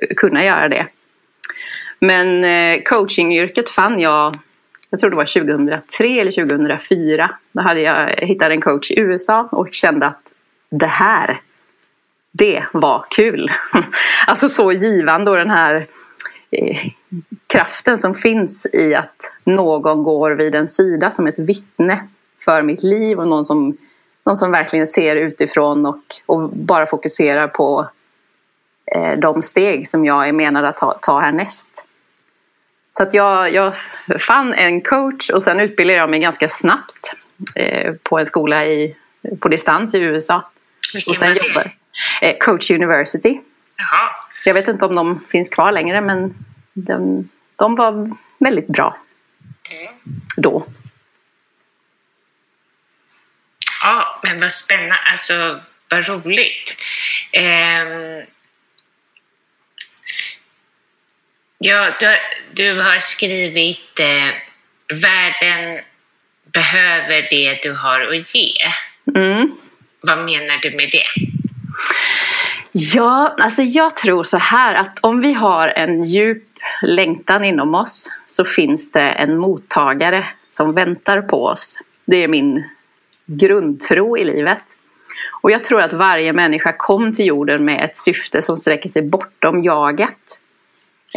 eh, 0.00 0.14
kunna 0.16 0.44
göra 0.44 0.68
det. 0.68 0.86
Men 1.98 2.44
eh, 2.44 2.82
coachingyrket 2.82 3.70
fann 3.70 4.00
jag, 4.00 4.34
jag 4.90 5.00
tror 5.00 5.10
det 5.10 5.16
var 5.16 5.24
2003 5.24 6.20
eller 6.20 6.32
2004. 6.32 7.30
Då 7.52 7.62
hade 7.62 7.80
jag 7.80 8.16
hittat 8.16 8.50
en 8.50 8.60
coach 8.60 8.90
i 8.90 9.00
USA 9.00 9.48
och 9.52 9.68
kände 9.72 10.06
att 10.06 10.34
det 10.70 10.86
här 10.86 11.40
det 12.32 12.64
var 12.72 13.04
kul. 13.10 13.50
Alltså 14.26 14.48
så 14.48 14.72
givande 14.72 15.30
och 15.30 15.36
den 15.36 15.50
här 15.50 15.86
kraften 17.46 17.98
som 17.98 18.14
finns 18.14 18.66
i 18.72 18.94
att 18.94 19.32
någon 19.44 20.02
går 20.02 20.30
vid 20.30 20.54
en 20.54 20.68
sida 20.68 21.10
som 21.10 21.26
ett 21.26 21.38
vittne 21.38 22.08
för 22.44 22.62
mitt 22.62 22.82
liv 22.82 23.18
och 23.18 23.28
någon 23.28 23.44
som, 23.44 23.76
någon 24.24 24.36
som 24.36 24.50
verkligen 24.50 24.86
ser 24.86 25.16
utifrån 25.16 25.86
och, 25.86 26.02
och 26.26 26.48
bara 26.50 26.86
fokuserar 26.86 27.48
på 27.48 27.88
eh, 28.94 29.18
de 29.18 29.42
steg 29.42 29.88
som 29.88 30.04
jag 30.04 30.28
är 30.28 30.32
menad 30.32 30.64
att 30.64 30.76
ta, 30.76 30.98
ta 31.02 31.20
härnäst. 31.20 31.86
Så 32.96 33.02
att 33.02 33.14
jag, 33.14 33.52
jag 33.52 33.74
fann 34.20 34.54
en 34.54 34.80
coach 34.80 35.30
och 35.30 35.42
sen 35.42 35.60
utbildade 35.60 35.98
jag 35.98 36.10
mig 36.10 36.20
ganska 36.20 36.48
snabbt 36.48 37.14
eh, 37.56 37.92
på 38.02 38.18
en 38.18 38.26
skola 38.26 38.66
i, 38.66 38.96
på 39.40 39.48
distans 39.48 39.94
i 39.94 39.98
USA. 39.98 40.50
Vilken 40.94 41.10
och 41.10 41.16
sen 41.16 41.28
var 41.28 41.34
det? 41.34 41.48
jobbar, 41.48 41.76
eh, 42.22 42.36
Coach 42.38 42.70
University. 42.70 43.40
Jaha. 43.76 44.21
Jag 44.44 44.54
vet 44.54 44.68
inte 44.68 44.84
om 44.84 44.94
de 44.94 45.24
finns 45.30 45.48
kvar 45.50 45.72
längre 45.72 46.00
men 46.00 46.44
de, 46.72 47.28
de 47.56 47.74
var 47.74 48.16
väldigt 48.38 48.66
bra 48.66 48.96
Mm. 49.70 49.92
då. 50.36 50.66
Ja, 53.82 54.20
men 54.22 54.40
vad 54.40 54.52
spännande. 54.52 54.94
Alltså, 55.10 55.60
vad 55.88 56.08
roligt. 56.08 56.76
Ehm, 57.32 58.22
ja, 61.58 61.96
du, 62.00 62.06
har, 62.06 62.18
du 62.52 62.80
har 62.80 62.98
skrivit 62.98 64.00
eh, 64.00 64.28
Världen 65.02 65.80
behöver 66.44 67.26
det 67.30 67.58
du 67.62 67.72
har 67.72 68.00
att 68.00 68.34
ge. 68.34 68.52
Mm. 69.16 69.52
Vad 70.00 70.18
menar 70.18 70.58
du 70.62 70.70
med 70.70 70.90
det? 70.90 71.06
Ja, 72.72 73.34
alltså 73.38 73.62
jag 73.62 73.96
tror 73.96 74.22
så 74.22 74.36
här 74.36 74.74
att 74.74 74.98
om 75.00 75.20
vi 75.20 75.32
har 75.32 75.68
en 75.68 76.04
djup 76.04 76.42
längtan 76.82 77.44
inom 77.44 77.74
oss 77.74 78.10
så 78.26 78.44
finns 78.44 78.92
det 78.92 79.00
en 79.00 79.38
mottagare 79.38 80.26
som 80.48 80.74
väntar 80.74 81.22
på 81.22 81.44
oss. 81.46 81.78
Det 82.04 82.16
är 82.16 82.28
min 82.28 82.64
grundtro 83.26 84.16
i 84.16 84.24
livet. 84.24 84.62
Och 85.42 85.50
jag 85.50 85.64
tror 85.64 85.80
att 85.80 85.92
varje 85.92 86.32
människa 86.32 86.72
kom 86.72 87.14
till 87.14 87.26
jorden 87.26 87.64
med 87.64 87.84
ett 87.84 87.96
syfte 87.96 88.42
som 88.42 88.58
sträcker 88.58 88.88
sig 88.88 89.02
bortom 89.02 89.62
jaget. 89.62 90.40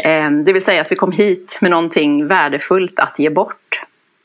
Ehm, 0.04 0.44
det 0.44 0.54
vill 0.54 0.64
säga 0.64 0.82
att 0.82 0.92
vi 0.92 0.96
kom 0.96 1.12
hit 1.12 1.58
med 1.62 1.72
någonting 1.72 2.28
värdefullt 2.28 3.00
att 3.00 3.20
ge 3.20 3.30
bort. 3.30 3.82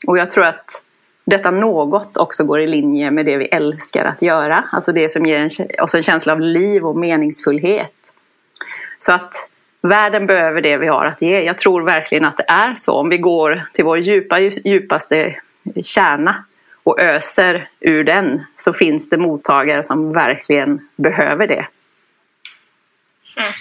Och 0.07 0.17
jag 0.17 0.29
tror 0.29 0.45
att 0.45 0.83
detta 1.23 1.51
något 1.51 2.17
också 2.17 2.43
går 2.43 2.59
i 2.59 2.67
linje 2.67 3.11
med 3.11 3.25
det 3.25 3.37
vi 3.37 3.45
älskar 3.45 4.05
att 4.05 4.21
göra. 4.21 4.63
Alltså 4.71 4.91
det 4.91 5.09
som 5.09 5.25
ger 5.25 5.49
oss 5.81 5.95
en 5.95 6.03
känsla 6.03 6.33
av 6.33 6.39
liv 6.39 6.85
och 6.85 6.97
meningsfullhet. 6.97 8.13
Så 8.99 9.13
att 9.13 9.33
världen 9.81 10.25
behöver 10.27 10.61
det 10.61 10.77
vi 10.77 10.87
har 10.87 11.05
att 11.05 11.21
ge. 11.21 11.41
Jag 11.41 11.57
tror 11.57 11.81
verkligen 11.81 12.25
att 12.25 12.37
det 12.37 12.45
är 12.47 12.73
så. 12.73 12.93
Om 12.93 13.09
vi 13.09 13.17
går 13.17 13.61
till 13.73 13.85
vår 13.85 13.97
djupa, 13.97 14.39
djupaste 14.39 15.35
kärna 15.83 16.45
och 16.83 16.99
öser 16.99 17.69
ur 17.79 18.03
den 18.03 18.45
så 18.57 18.73
finns 18.73 19.09
det 19.09 19.17
mottagare 19.17 19.83
som 19.83 20.13
verkligen 20.13 20.89
behöver 20.95 21.47
det. 21.47 21.67
Mm. 23.37 23.51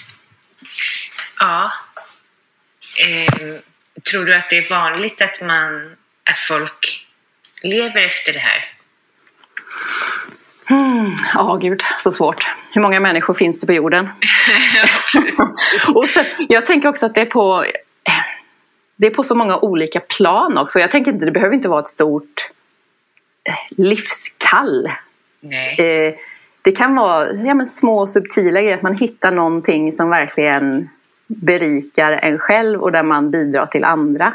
Ja. 1.39 1.73
Eh, 3.01 3.61
tror 4.11 4.25
du 4.25 4.37
att 4.37 4.51
det 4.51 4.59
är 4.59 4.71
vanligt 4.71 5.23
att, 5.23 5.41
man, 5.43 5.97
att 6.25 6.39
folk 6.39 7.10
lever 7.63 8.07
efter 8.07 8.33
det 8.33 8.39
här? 8.39 8.65
Mm, 10.71 11.17
ja, 11.35 11.41
mm. 11.41 11.47
oh, 11.47 11.59
gud, 11.59 11.83
så 12.01 12.13
svårt. 12.13 12.47
Hur 12.75 12.83
många 12.83 13.01
människor 13.01 13.35
finns 13.35 13.61
det 13.61 13.67
på 13.67 13.73
jorden? 13.73 14.09
och 15.95 16.09
sen, 16.09 16.25
jag 16.49 16.67
tänker 16.67 16.89
också 16.89 17.07
att 17.07 17.15
det 17.15 17.21
är 17.21 17.27
på 17.27 17.65
det 19.01 19.07
är 19.07 19.11
på 19.11 19.23
så 19.23 19.35
många 19.35 19.59
olika 19.59 20.01
plan 20.01 20.59
också. 20.59 20.81
Jag 20.81 20.91
tänker 20.91 21.13
inte, 21.13 21.25
det 21.25 21.31
behöver 21.31 21.55
inte 21.55 21.69
vara 21.69 21.81
ett 21.81 21.87
stort 21.87 22.51
eh, 23.45 23.77
livskall. 23.79 24.87
Eh, 25.79 26.15
det 26.63 26.73
kan 26.73 26.95
vara 26.95 27.33
ja, 27.33 27.55
men 27.55 27.67
små 27.67 28.07
subtila 28.07 28.61
grejer, 28.63 28.77
att 28.77 28.83
man 28.83 28.95
hittar 28.95 29.31
någonting 29.31 29.93
som 29.93 30.11
verkligen 30.11 30.89
berikar 31.27 32.13
en 32.13 32.39
själv 32.39 32.83
och 32.83 32.93
där 32.93 33.03
man 33.03 33.31
bidrar 33.31 33.67
till 33.67 33.85
andra. 33.85 34.35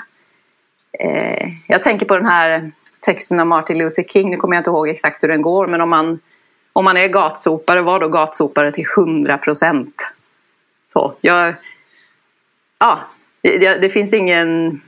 Eh, 0.99 1.49
jag 1.67 1.84
tänker 1.84 2.05
på 2.05 2.15
den 2.15 2.26
här 2.26 2.71
texten 3.06 3.39
av 3.39 3.47
Martin 3.47 3.78
Luther 3.78 4.03
King, 4.03 4.30
nu 4.30 4.38
kommer 4.38 4.56
jag 4.56 4.60
inte 4.60 4.70
ihåg 4.70 4.89
exakt 4.89 5.24
hur 5.24 5.28
den 5.28 5.41
går, 5.41 5.68
men 5.68 5.82
om 5.82 5.89
man, 5.89 6.20
om 6.74 6.86
man 6.86 6.97
är 6.97 7.08
gatsopare, 7.08 7.82
var 7.82 7.99
då 7.99 8.10
gatsopare 8.10 8.72
till 8.72 8.86
100 8.97 9.38
procent. 9.38 10.12
Så, 10.93 11.14
jag, 11.22 11.53
ja, 12.80 12.99
det, 13.41 13.78
det, 13.78 13.89
finns 13.89 14.14
ingen... 14.14 14.82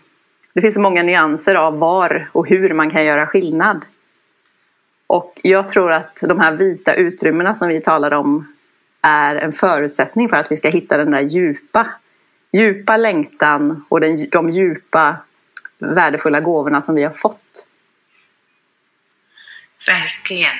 Det 0.53 0.61
finns 0.61 0.74
så 0.74 0.82
många 0.82 1.03
nyanser 1.03 1.55
av 1.55 1.80
var 1.80 2.30
och 2.32 2.49
hur 2.49 2.74
man 2.74 2.91
kan 2.91 3.05
göra 3.05 3.28
skillnad. 3.28 3.86
Och 5.07 5.39
jag 5.43 5.68
tror 5.68 5.91
att 5.91 6.20
de 6.22 6.39
här 6.39 6.51
vita 6.51 6.93
utrymmena 6.93 7.53
som 7.53 7.68
vi 7.68 7.82
talade 7.82 8.15
om 8.15 8.47
är 9.01 9.36
en 9.36 9.51
förutsättning 9.51 10.30
för 10.30 10.38
att 10.38 10.51
vi 10.51 10.57
ska 10.57 10.70
hitta 10.70 10.97
den 10.97 11.11
där 11.11 11.22
djupa, 11.22 11.88
djupa 12.51 12.97
längtan 12.97 13.86
och 13.89 13.99
den, 13.99 14.30
de 14.30 14.49
djupa 14.49 15.15
värdefulla 15.80 16.39
gåvorna 16.39 16.82
som 16.82 16.95
vi 16.95 17.03
har 17.03 17.13
fått. 17.13 17.66
Verkligen. 19.86 20.57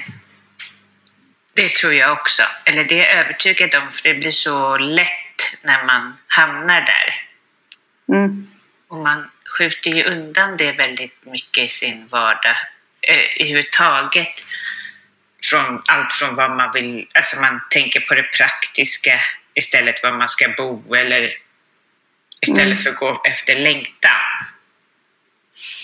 Det 1.54 1.70
tror 1.70 1.94
jag 1.94 2.12
också. 2.12 2.44
Eller 2.66 2.84
det 2.84 3.06
är 3.06 3.16
jag 3.16 3.26
övertygad 3.26 3.76
om, 3.76 3.92
för 3.92 4.04
det 4.04 4.14
blir 4.14 4.32
så 4.32 4.76
lätt 4.76 5.58
när 5.62 5.86
man 5.86 6.18
hamnar 6.28 6.82
där. 6.82 7.28
Mm. 8.18 8.48
Och 8.88 8.98
man 8.98 9.30
skjuter 9.58 9.92
ju 9.92 10.04
undan 10.04 10.58
det 10.58 10.72
väldigt 10.72 11.26
mycket 11.26 11.64
i 11.64 11.68
sin 11.68 12.08
vardag 12.08 12.56
eh, 13.02 13.18
överhuvudtaget. 13.40 14.46
Från 15.44 15.82
allt 15.88 16.14
från 16.14 16.36
vad 16.36 16.52
man 16.52 16.72
vill, 16.74 17.08
alltså 17.14 17.40
man 17.40 17.62
tänker 17.70 18.00
på 18.00 18.16
det 18.16 18.24
praktiska 18.24 19.20
istället 19.54 20.04
var 20.04 20.12
man 20.12 20.30
ska 20.30 20.50
bo 20.58 20.96
eller 20.96 21.34
istället 22.42 22.66
mm. 22.66 22.78
för 22.78 22.90
att 22.90 22.98
gå 22.98 23.22
efter 23.26 23.60
längtan. 23.60 24.46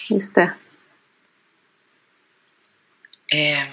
Just 0.09 0.35
det. 0.35 0.51
Eh, 3.33 3.65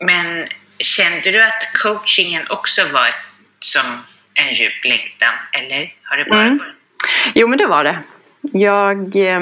men 0.00 0.46
kände 0.78 1.30
du 1.30 1.42
att 1.42 1.72
coachingen 1.82 2.46
också 2.50 2.82
var 2.92 3.14
som 3.58 4.02
en 4.34 4.52
djup 4.52 4.84
längtan, 4.84 5.34
eller 5.60 5.94
har 6.02 6.16
det 6.16 6.24
bara 6.24 6.40
mm. 6.40 6.58
varit? 6.58 6.74
Jo, 7.34 7.48
men 7.48 7.58
det 7.58 7.66
var 7.66 7.84
det. 7.84 7.98
Jag 8.52 9.16
eh, 9.16 9.40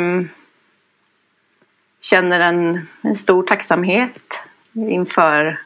känner 2.01 2.41
en, 2.41 2.89
en 3.03 3.17
stor 3.17 3.43
tacksamhet 3.43 4.43
inför 4.75 5.61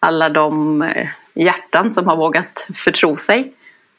alla 0.00 0.28
de 0.28 0.82
eh, 0.82 1.08
hjärtan 1.34 1.90
som 1.90 2.06
har 2.06 2.16
vågat 2.16 2.66
förtro 2.74 3.16
sig 3.16 3.52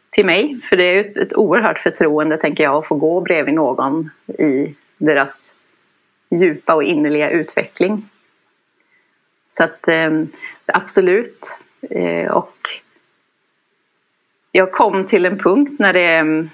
till 0.09 0.25
mig. 0.25 0.59
För 0.69 0.77
det 0.77 0.83
är 0.83 0.99
ett, 0.99 1.17
ett 1.17 1.35
oerhört 1.35 1.79
förtroende, 1.79 2.37
tänker 2.37 2.63
jag, 2.63 2.75
att 2.75 2.87
få 2.87 2.95
gå 2.95 3.21
bredvid 3.21 3.53
någon 3.53 4.09
i 4.27 4.75
deras 4.97 5.55
djupa 6.29 6.75
och 6.75 6.83
innerliga 6.83 7.29
utveckling. 7.29 8.09
Så 9.49 9.63
att 9.63 9.87
eh, 9.87 10.11
absolut. 10.65 11.57
Eh, 11.89 12.31
och 12.31 12.57
jag 14.51 14.71
kom 14.71 15.05
till 15.05 15.25
en 15.25 15.37
punkt 15.37 15.79
när 15.79 15.93
det 15.93 16.15
ehm, 16.15 16.49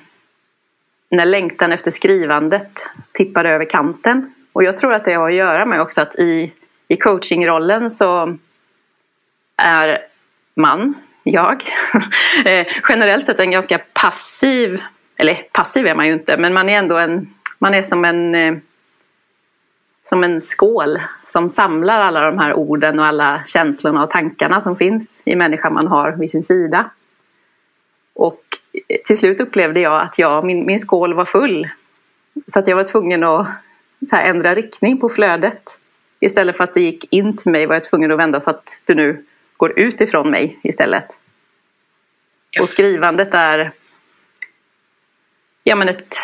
när 1.09 1.25
längtan 1.25 1.71
efter 1.71 1.91
skrivandet 1.91 2.87
tippade 3.11 3.49
över 3.49 3.65
kanten. 3.65 4.33
Och 4.53 4.63
jag 4.63 4.77
tror 4.77 4.93
att 4.93 5.05
det 5.05 5.13
har 5.13 5.29
att 5.29 5.35
göra 5.35 5.65
med 5.65 5.81
också 5.81 6.01
att 6.01 6.15
i, 6.15 6.51
i 6.87 6.97
coachingrollen 6.97 7.91
så 7.91 8.37
är 9.57 9.99
man, 10.55 10.93
jag, 11.23 11.63
eh, 12.45 12.67
generellt 12.89 13.25
sett 13.25 13.39
en 13.39 13.51
ganska 13.51 13.79
passiv, 13.93 14.81
eller 15.17 15.35
passiv 15.51 15.87
är 15.87 15.95
man 15.95 16.07
ju 16.07 16.13
inte, 16.13 16.37
men 16.37 16.53
man 16.53 16.69
är 16.69 16.77
ändå 16.77 16.97
en, 16.97 17.33
man 17.59 17.73
är 17.73 17.81
som 17.81 18.05
en 18.05 18.35
eh, 18.35 18.55
som 20.09 20.23
en 20.23 20.41
skål 20.41 20.99
som 21.27 21.49
samlar 21.49 22.01
alla 22.01 22.21
de 22.21 22.37
här 22.37 22.53
orden 22.53 22.99
och 22.99 23.05
alla 23.05 23.43
känslorna 23.47 24.03
och 24.03 24.09
tankarna 24.09 24.61
som 24.61 24.75
finns 24.75 25.21
i 25.25 25.35
människan 25.35 25.73
man 25.73 25.87
har 25.87 26.11
vid 26.11 26.29
sin 26.29 26.43
sida. 26.43 26.89
Och 28.13 28.41
till 29.05 29.17
slut 29.17 29.39
upplevde 29.39 29.79
jag 29.79 30.01
att 30.01 30.19
jag, 30.19 30.45
min, 30.45 30.65
min 30.65 30.79
skål 30.79 31.13
var 31.13 31.25
full. 31.25 31.67
Så 32.47 32.59
att 32.59 32.67
jag 32.67 32.75
var 32.75 32.83
tvungen 32.83 33.23
att 33.23 33.47
här, 34.11 34.25
ändra 34.25 34.55
riktning 34.55 34.99
på 34.99 35.09
flödet. 35.09 35.77
Istället 36.19 36.57
för 36.57 36.63
att 36.63 36.73
det 36.73 36.81
gick 36.81 37.13
in 37.13 37.37
till 37.37 37.51
mig 37.51 37.65
var 37.65 37.75
jag 37.75 37.83
tvungen 37.83 38.11
att 38.11 38.17
vända 38.17 38.39
så 38.39 38.49
att 38.49 38.81
det 38.85 38.95
nu 38.95 39.25
går 39.57 39.79
ut 39.79 40.01
ifrån 40.01 40.29
mig 40.29 40.59
istället. 40.63 41.19
Och 42.61 42.69
skrivandet 42.69 43.33
är 43.33 43.71
ja, 45.63 45.75
men 45.75 45.89
ett, 45.89 46.15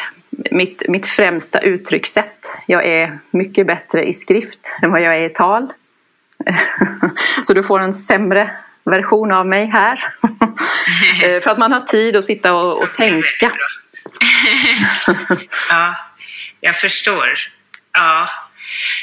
mitt, 0.52 0.84
mitt 0.88 1.08
främsta 1.08 1.60
uttryckssätt. 1.60 2.54
Jag 2.68 2.86
är 2.86 3.20
mycket 3.32 3.68
bättre 3.68 4.04
i 4.04 4.14
skrift 4.14 4.76
än 4.82 4.92
vad 4.92 5.02
jag 5.02 5.16
är 5.16 5.26
i 5.26 5.30
tal. 5.30 5.74
så 7.44 7.54
du 7.54 7.64
får 7.64 7.80
en 7.80 7.94
sämre 7.94 8.50
version 8.84 9.32
av 9.32 9.48
mig 9.48 9.66
här. 9.66 10.14
Eh, 11.24 11.42
för 11.42 11.52
att 11.52 11.58
man 11.58 11.72
har 11.72 11.80
tid 11.80 12.16
att 12.16 12.24
sitta 12.24 12.54
och, 12.54 12.82
och 12.82 12.94
tänka. 12.94 13.52
ja, 15.70 15.96
jag 16.60 16.76
förstår. 16.80 17.34
Ja. 17.94 18.30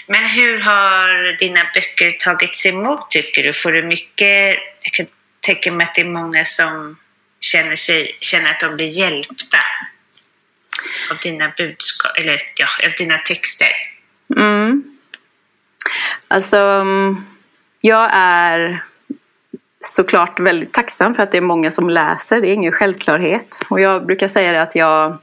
Men 0.07 0.24
hur 0.24 0.61
har 0.61 1.37
dina 1.39 1.61
böcker 1.74 2.11
tagits 2.11 2.66
emot 2.66 3.11
tycker 3.11 3.43
du? 3.43 3.53
Får 3.53 3.72
du 3.72 3.83
mycket... 3.83 4.59
Jag 4.83 4.93
kan 4.93 5.07
tänka 5.41 5.72
mig 5.72 5.85
att 5.85 5.95
det 5.95 6.01
är 6.01 6.09
många 6.09 6.45
som 6.45 6.97
känner, 7.41 7.76
sig, 7.76 8.16
känner 8.20 8.51
att 8.51 8.61
de 8.61 8.76
blir 8.76 8.99
hjälpta 8.99 9.59
av 11.11 11.16
dina 11.22 11.53
budskap, 11.57 12.12
eller 12.18 12.41
ja, 12.57 12.66
av 12.87 12.93
dina 12.99 13.18
texter. 13.18 13.68
Mm. 14.37 14.85
Alltså, 16.29 16.85
jag 17.81 18.11
är 18.12 18.83
såklart 19.81 20.41
väldigt 20.41 20.72
tacksam 20.72 21.14
för 21.14 21.22
att 21.22 21.33
det 21.33 21.39
är 21.39 21.43
många 21.43 21.70
som 21.70 21.91
läser. 21.91 22.41
Det 22.41 22.49
är 22.49 22.53
ingen 22.55 22.72
självklarhet. 22.72 23.66
Och 23.68 23.81
jag 23.81 24.07
brukar 24.07 24.29
säga 24.29 24.62
att 24.62 24.74
jag 24.74 25.18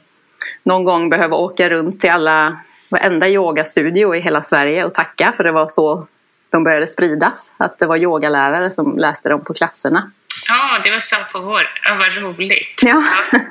någon 0.63 0.83
gång 0.83 1.09
behöver 1.09 1.35
åka 1.35 1.69
runt 1.69 2.01
till 2.01 2.09
alla, 2.09 2.59
varenda 2.89 3.29
yogastudio 3.29 4.15
i 4.15 4.19
hela 4.19 4.41
Sverige 4.41 4.85
och 4.85 4.93
tacka 4.93 5.33
för 5.37 5.43
det 5.43 5.51
var 5.51 5.67
så 5.69 6.07
de 6.49 6.63
började 6.63 6.87
spridas. 6.87 7.53
Att 7.57 7.79
det 7.79 7.85
var 7.85 7.97
yogalärare 7.97 8.71
som 8.71 8.97
läste 8.97 9.29
dem 9.29 9.43
på 9.43 9.53
klasserna. 9.53 10.11
Ja, 10.47 10.79
det 10.83 10.91
var 10.91 10.99
som 10.99 11.17
på 11.31 11.39
vår. 11.39 11.69
Ja, 11.83 11.95
vad 11.95 12.15
roligt. 12.15 12.81
Ja. 12.83 13.03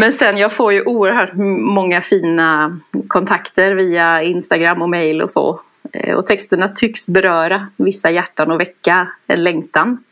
Men 0.00 0.12
sen 0.12 0.38
jag 0.38 0.52
får 0.52 0.72
ju 0.72 0.84
oerhört 0.84 1.32
många 1.74 2.02
fina 2.02 2.80
kontakter 3.08 3.74
via 3.74 4.22
Instagram 4.22 4.82
och 4.82 4.90
mail 4.90 5.22
och 5.22 5.30
så. 5.30 5.60
Eh, 5.92 6.14
och 6.14 6.26
texterna 6.26 6.68
tycks 6.68 7.06
beröra 7.06 7.68
vissa 7.76 8.10
hjärtan 8.10 8.50
och 8.50 8.60
väcka 8.60 9.08
en 9.26 9.44
längtan. 9.44 10.04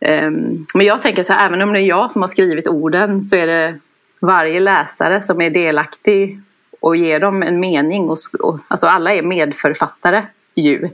Ehm, 0.00 0.66
men 0.74 0.86
jag 0.86 1.02
tänker 1.02 1.22
så 1.22 1.32
här, 1.32 1.46
även 1.46 1.62
om 1.62 1.72
det 1.72 1.80
är 1.80 1.86
jag 1.86 2.12
som 2.12 2.22
har 2.22 2.28
skrivit 2.28 2.68
orden 2.68 3.22
så 3.22 3.36
är 3.36 3.46
det 3.46 3.78
varje 4.20 4.60
läsare 4.60 5.22
som 5.22 5.40
är 5.40 5.50
delaktig 5.50 6.40
och 6.80 6.96
ger 6.96 7.20
dem 7.20 7.42
en 7.42 7.60
mening. 7.60 8.08
Och, 8.08 8.18
och, 8.40 8.58
alltså 8.68 8.86
alla 8.86 9.14
är 9.14 9.22
medförfattare 9.22 10.26
ju. 10.54 10.88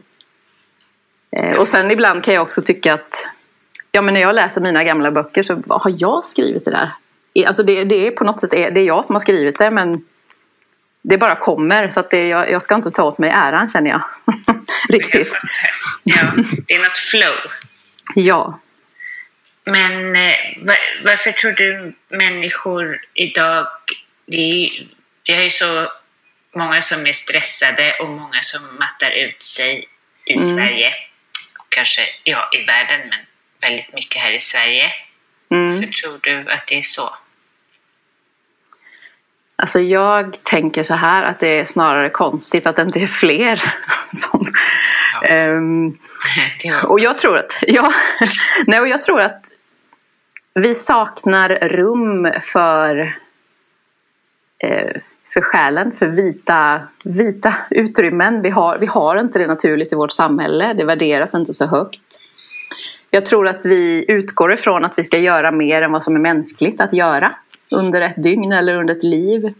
Eh, 1.31 1.59
och 1.59 1.69
sen 1.69 1.91
ibland 1.91 2.25
kan 2.25 2.35
jag 2.35 2.43
också 2.43 2.63
tycka 2.63 2.95
att 2.95 3.27
ja, 3.93 4.03
men 4.03 4.15
när 4.15 4.21
jag 4.21 4.35
läser 4.35 4.61
mina 4.61 4.85
gamla 4.85 5.11
böcker 5.11 5.43
så 5.43 5.63
har 5.69 5.95
jag 5.99 6.25
skrivit 6.25 6.65
det 6.65 6.71
där? 6.71 6.93
Alltså 7.45 7.63
det, 7.63 7.85
det 7.85 8.07
är 8.07 8.11
på 8.11 8.25
något 8.25 8.41
sätt 8.41 8.51
det 8.51 8.65
är 8.65 8.79
jag 8.79 9.05
som 9.05 9.15
har 9.15 9.21
skrivit 9.21 9.59
det 9.59 9.71
men 9.71 10.05
det 11.09 11.19
bara 11.19 11.37
kommer 11.37 11.91
så 11.91 12.01
att 12.01 12.11
det, 12.11 12.29
jag, 12.29 12.51
jag 12.51 12.63
ska 12.63 12.75
inte 12.75 12.91
ta 12.91 13.03
åt 13.03 13.19
mig 13.19 13.31
äran 13.31 13.69
känner 13.69 13.91
jag. 13.91 14.03
Riktigt. 14.89 15.39
Jag 16.03 16.19
ja, 16.19 16.45
det 16.67 16.75
är 16.75 16.83
något 16.83 16.97
flow. 16.97 17.37
Ja. 18.15 18.61
Men 19.65 20.17
eh, 20.17 20.35
var, 20.57 20.79
varför 21.05 21.33
tror 21.33 21.53
du 21.53 21.95
människor 22.09 23.01
idag, 23.15 23.67
det 24.27 24.37
är, 24.37 24.87
det 25.23 25.33
är 25.33 25.43
ju 25.43 25.51
så 25.51 25.93
många 26.57 26.83
som 26.83 27.07
är 27.07 27.13
stressade 27.13 27.97
och 28.01 28.09
många 28.09 28.43
som 28.43 28.61
mattar 28.79 29.11
ut 29.11 29.43
sig 29.43 29.85
i 30.25 30.33
mm. 30.33 30.57
Sverige. 30.57 30.95
Och 31.59 31.67
kanske 31.69 32.03
ja, 32.25 32.51
i 32.53 32.65
världen, 32.65 33.01
men 33.09 33.19
väldigt 33.61 33.93
mycket 33.93 34.23
här 34.23 34.33
i 34.33 34.41
Sverige. 34.41 34.93
Mm. 35.51 35.71
Varför 35.71 35.93
tror 35.93 36.19
du 36.23 36.51
att 36.51 36.67
det 36.67 36.79
är 36.79 36.83
så? 36.83 37.17
Alltså 39.59 39.81
jag 39.81 40.37
tänker 40.43 40.83
så 40.83 40.95
här 40.95 41.25
att 41.25 41.41
det 41.41 41.61
är 41.61 41.65
snarare 41.65 42.11
konstigt 42.11 42.67
att 42.67 42.77
det 42.77 42.83
inte 42.83 43.01
är 43.01 43.07
fler. 43.07 43.75
Som, 44.13 44.53
ja. 45.23 45.49
um, 45.49 45.99
och 46.85 47.01
jag 47.01 47.19
tror 47.19 47.39
att, 47.39 47.53
ja, 47.63 47.93
nej, 48.67 48.81
och 48.81 48.89
jag 48.89 49.01
tror 49.01 49.21
att 49.21 49.47
vi 50.55 50.75
saknar 50.75 51.49
rum 51.49 52.33
för, 52.43 53.17
eh, 54.59 54.97
för 55.35 55.41
själen, 55.41 55.93
för 55.93 56.07
vita, 56.07 56.81
vita 57.05 57.55
utrymmen. 57.71 58.43
Vi 58.43 58.51
har, 58.51 58.79
vi 58.79 58.87
har 58.87 59.17
inte 59.17 59.39
det 59.39 59.47
naturligt 59.47 59.93
i 59.93 59.97
vårt 59.97 60.13
samhälle, 60.13 60.75
det 60.75 60.85
värderas 60.85 61.35
inte 61.35 61.53
så 61.53 61.67
högt. 61.67 62.21
Jag 63.11 63.27
tror 63.27 63.49
att 63.49 63.65
vi 63.65 64.05
utgår 64.09 64.53
ifrån 64.53 64.85
att 64.85 64.93
vi 64.97 65.05
ska 65.05 65.19
göra 65.19 65.51
mer 65.51 65.83
än 65.83 65.93
vad 65.93 66.05
som 66.05 66.17
är 66.17 66.21
mänskligt 66.21 66.81
att 66.81 66.93
göra 66.93 67.37
under 67.71 68.01
ett 68.01 68.23
dygn 68.23 68.53
eller 68.53 68.77
under 68.77 68.95
ett 68.95 69.03
liv. 69.03 69.55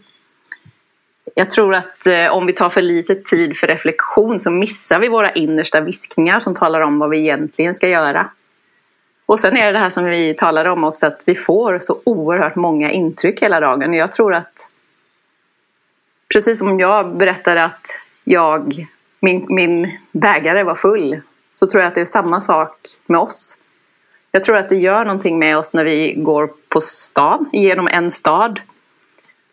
Jag 1.35 1.49
tror 1.49 1.75
att 1.75 2.07
eh, 2.07 2.27
om 2.27 2.45
vi 2.45 2.53
tar 2.53 2.69
för 2.69 2.81
lite 2.81 3.15
tid 3.15 3.57
för 3.57 3.67
reflektion 3.67 4.39
så 4.39 4.51
missar 4.51 4.99
vi 4.99 5.07
våra 5.07 5.31
innersta 5.31 5.81
viskningar 5.81 6.39
som 6.39 6.55
talar 6.55 6.81
om 6.81 6.99
vad 6.99 7.09
vi 7.09 7.19
egentligen 7.19 7.75
ska 7.75 7.87
göra. 7.87 8.29
Och 9.25 9.39
sen 9.39 9.57
är 9.57 9.65
det 9.65 9.71
det 9.71 9.79
här 9.79 9.89
som 9.89 10.05
vi 10.05 10.33
talade 10.33 10.69
om 10.69 10.83
också 10.83 11.07
att 11.07 11.23
vi 11.25 11.35
får 11.35 11.79
så 11.79 12.01
oerhört 12.03 12.55
många 12.55 12.91
intryck 12.91 13.41
hela 13.41 13.59
dagen. 13.59 13.93
Jag 13.93 14.11
tror 14.11 14.33
att 14.33 14.67
precis 16.33 16.59
som 16.59 16.79
jag 16.79 17.17
berättade 17.17 17.63
att 17.63 17.99
jag, 18.23 18.87
min, 19.19 19.45
min 19.49 19.97
bägare 20.11 20.63
var 20.63 20.75
full 20.75 21.21
så 21.53 21.67
tror 21.67 21.81
jag 21.81 21.87
att 21.87 21.95
det 21.95 22.01
är 22.01 22.05
samma 22.05 22.41
sak 22.41 22.77
med 23.05 23.19
oss. 23.19 23.57
Jag 24.31 24.43
tror 24.43 24.57
att 24.57 24.69
det 24.69 24.75
gör 24.75 25.05
någonting 25.05 25.39
med 25.39 25.57
oss 25.57 25.73
när 25.73 25.85
vi 25.85 26.13
går 26.13 26.49
på 26.69 26.81
stan, 26.81 27.49
genom 27.53 27.87
en 27.87 28.11
stad. 28.11 28.59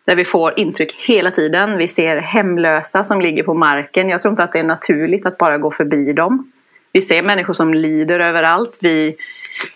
Där 0.05 0.15
vi 0.15 0.25
får 0.25 0.59
intryck 0.59 0.93
hela 0.93 1.31
tiden. 1.31 1.77
Vi 1.77 1.87
ser 1.87 2.17
hemlösa 2.17 3.03
som 3.03 3.21
ligger 3.21 3.43
på 3.43 3.53
marken. 3.53 4.09
Jag 4.09 4.21
tror 4.21 4.31
inte 4.31 4.43
att 4.43 4.51
det 4.51 4.59
är 4.59 4.63
naturligt 4.63 5.25
att 5.25 5.37
bara 5.37 5.57
gå 5.57 5.71
förbi 5.71 6.13
dem. 6.13 6.51
Vi 6.91 7.01
ser 7.01 7.23
människor 7.23 7.53
som 7.53 7.73
lider 7.73 8.19
överallt. 8.19 8.75
Vi, 8.79 9.15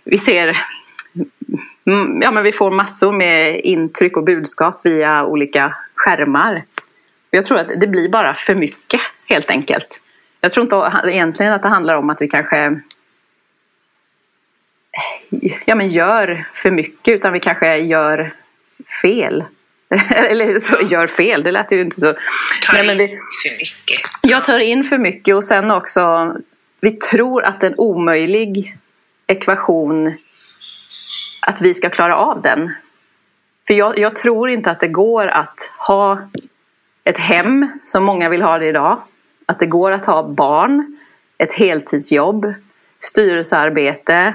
vi 0.04 0.18
ser 0.18 0.58
mm, 1.86 2.22
ja, 2.22 2.32
men 2.32 2.44
vi 2.44 2.52
får 2.52 2.72
massor 2.72 3.12
med 3.12 3.60
intryck 3.60 4.18
och 4.18 4.24
budskap 4.24 4.80
via 4.84 5.26
olika 5.26 5.76
skärmar. 5.96 6.64
Jag 7.32 7.46
tror 7.46 7.58
att 7.58 7.68
det 7.80 7.88
blir 7.88 8.10
bara 8.10 8.34
för 8.34 8.56
mycket 8.56 9.02
helt 9.26 9.50
enkelt. 9.50 10.02
Jag 10.42 10.52
tror 10.52 10.64
inte 10.64 11.10
egentligen 11.10 11.54
att 11.54 11.62
det 11.62 11.70
handlar 11.70 11.96
om 11.96 12.10
att 12.10 12.22
vi 12.22 12.28
kanske 12.28 12.80
ja, 15.66 15.76
men 15.76 15.88
gör 15.88 16.46
för 16.54 16.72
mycket 16.72 17.16
utan 17.16 17.34
vi 17.34 17.40
kanske 17.40 17.78
gör 17.78 18.34
fel. 19.02 19.44
Eller 20.16 20.60
så, 20.60 20.82
gör 20.82 21.08
fel, 21.08 21.44
det 21.44 21.52
lät 21.52 21.72
ju 21.72 21.82
inte 21.82 22.00
så. 22.00 22.14
Tar 22.14 22.74
Nej, 22.74 22.86
men 22.86 22.98
vi, 22.98 23.04
in 23.04 23.18
för 23.44 23.58
mycket. 23.58 24.02
Jag 24.22 24.44
tar 24.44 24.60
in 24.60 24.84
för 24.84 24.98
mycket 24.98 25.36
och 25.36 25.44
sen 25.44 25.72
också 25.72 26.36
vi 26.82 26.92
tror 26.92 27.44
att 27.44 27.64
en 27.64 27.76
omöjlig 27.78 28.78
ekvation 29.28 30.14
att 31.42 31.62
vi 31.62 31.74
ska 31.74 31.90
klara 31.90 32.16
av 32.16 32.42
den. 32.42 32.74
För 33.68 33.74
jag, 33.74 34.00
jag 34.00 34.16
tror 34.16 34.50
inte 34.50 34.72
att 34.72 34.80
det 34.80 34.88
går 34.88 35.28
att 35.28 35.72
ha 35.88 36.30
ett 37.04 37.18
hem 37.18 37.80
som 37.86 38.04
många 38.04 38.30
vill 38.30 38.42
ha 38.42 38.58
det 38.58 38.66
idag. 38.66 39.02
Att 39.46 39.60
det 39.60 39.66
går 39.66 39.92
att 39.92 40.06
ha 40.06 40.28
barn, 40.28 40.98
ett 41.38 41.54
heltidsjobb, 41.54 42.54
styrelsearbete, 43.00 44.34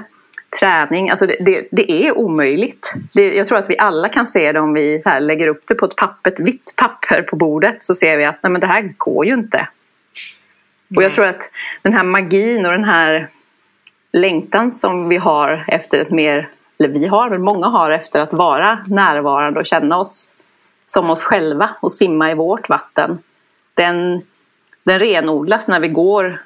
träning. 0.59 1.09
Alltså 1.09 1.25
det, 1.25 1.37
det, 1.39 1.67
det 1.71 1.91
är 1.91 2.17
omöjligt. 2.17 2.93
Det, 3.13 3.35
jag 3.35 3.47
tror 3.47 3.57
att 3.57 3.69
vi 3.69 3.77
alla 3.77 4.09
kan 4.09 4.27
se 4.27 4.51
det 4.51 4.59
om 4.59 4.73
vi 4.73 5.01
så 5.01 5.19
lägger 5.19 5.47
upp 5.47 5.63
det 5.67 5.75
på 5.75 5.85
ett, 5.85 5.95
papper, 5.95 6.31
ett 6.31 6.39
vitt 6.39 6.73
papper 6.75 7.21
på 7.21 7.35
bordet. 7.35 7.83
Så 7.83 7.95
ser 7.95 8.17
vi 8.17 8.25
att 8.25 8.43
nej, 8.43 8.51
men 8.51 8.61
det 8.61 8.67
här 8.67 8.93
går 8.97 9.25
ju 9.25 9.33
inte. 9.33 9.67
Och 10.97 11.03
jag 11.03 11.11
tror 11.11 11.25
att 11.25 11.51
den 11.81 11.93
här 11.93 12.03
magin 12.03 12.65
och 12.65 12.71
den 12.71 12.83
här 12.83 13.29
längtan 14.11 14.71
som 14.71 15.09
vi 15.09 15.17
har 15.17 15.65
efter 15.67 15.99
ett 15.99 16.11
mer, 16.11 16.49
eller 16.79 16.89
vi 16.89 17.07
har, 17.07 17.29
men 17.29 17.41
många 17.41 17.67
har 17.67 17.91
efter 17.91 18.21
att 18.21 18.33
vara 18.33 18.85
närvarande 18.87 19.59
och 19.59 19.65
känna 19.65 19.97
oss 19.97 20.35
som 20.87 21.09
oss 21.09 21.23
själva 21.23 21.75
och 21.81 21.91
simma 21.91 22.31
i 22.31 22.33
vårt 22.33 22.69
vatten. 22.69 23.19
Den, 23.73 24.21
den 24.83 24.99
renodlas 24.99 25.67
när 25.67 25.79
vi 25.79 25.87
går 25.87 26.41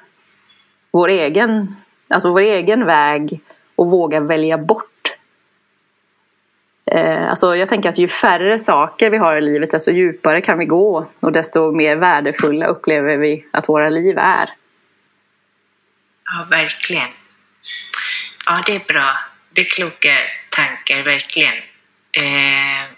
vår 0.90 1.08
egen, 1.08 1.76
alltså 2.08 2.32
vår 2.32 2.40
egen 2.40 2.86
väg 2.86 3.40
och 3.80 3.90
våga 3.90 4.20
välja 4.20 4.58
bort. 4.58 5.16
Eh, 6.86 7.30
alltså 7.30 7.56
jag 7.56 7.68
tänker 7.68 7.88
att 7.88 7.98
ju 7.98 8.08
färre 8.08 8.58
saker 8.58 9.10
vi 9.10 9.16
har 9.16 9.36
i 9.36 9.40
livet 9.40 9.70
desto 9.70 9.90
djupare 9.90 10.40
kan 10.40 10.58
vi 10.58 10.64
gå 10.64 11.08
och 11.20 11.32
desto 11.32 11.72
mer 11.72 11.96
värdefulla 11.96 12.66
upplever 12.66 13.16
vi 13.16 13.46
att 13.50 13.68
våra 13.68 13.88
liv 13.88 14.18
är. 14.18 14.50
Ja, 16.24 16.46
verkligen. 16.50 17.08
Ja, 18.46 18.62
det 18.66 18.74
är 18.74 18.84
bra. 18.88 19.18
Det 19.50 19.60
är 19.60 19.64
kloka 19.64 20.16
tankar, 20.50 21.02
verkligen. 21.02 21.56
Eh, 22.12 22.88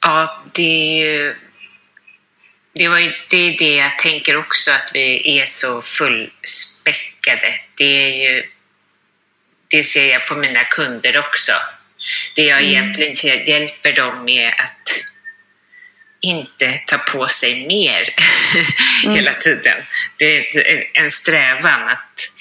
ja, 0.00 0.42
det 0.52 0.62
är 0.62 1.04
ju 1.04 1.34
det, 2.80 2.88
var 2.88 2.98
ju, 2.98 3.12
det 3.30 3.36
är 3.36 3.58
det 3.58 3.74
jag 3.74 3.98
tänker 3.98 4.36
också, 4.36 4.70
att 4.70 4.90
vi 4.94 5.38
är 5.38 5.46
så 5.46 5.82
fullspäckade. 5.82 7.54
Det 7.76 7.84
är 7.84 8.16
ju, 8.16 8.46
det 9.68 9.82
ser 9.82 10.12
jag 10.12 10.26
på 10.26 10.34
mina 10.34 10.64
kunder 10.64 11.18
också. 11.18 11.52
Det 12.36 12.42
jag 12.42 12.58
mm. 12.58 12.70
egentligen 12.70 13.44
hjälper 13.44 13.92
dem 13.92 14.24
med 14.24 14.48
att 14.48 15.04
inte 16.20 16.72
ta 16.86 16.98
på 16.98 17.28
sig 17.28 17.66
mer 17.66 18.14
mm. 19.04 19.16
hela 19.16 19.34
tiden. 19.34 19.82
Det 20.16 20.56
är 20.56 20.84
en 20.94 21.10
strävan 21.10 21.88
att 21.88 22.32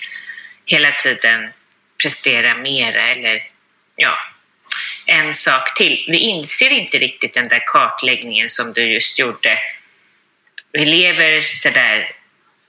hela 0.65 0.91
tiden 0.91 1.49
prestera 2.03 2.57
mera 2.57 3.09
eller 3.09 3.41
ja, 3.95 4.17
en 5.05 5.33
sak 5.33 5.77
till. 5.77 6.05
Vi 6.07 6.17
inser 6.17 6.69
inte 6.69 6.97
riktigt 6.97 7.33
den 7.33 7.47
där 7.47 7.63
kartläggningen 7.67 8.49
som 8.49 8.73
du 8.73 8.93
just 8.93 9.19
gjorde 9.19 9.57
vi 10.72 10.86
lever 10.86 11.41
sådär 11.41 12.11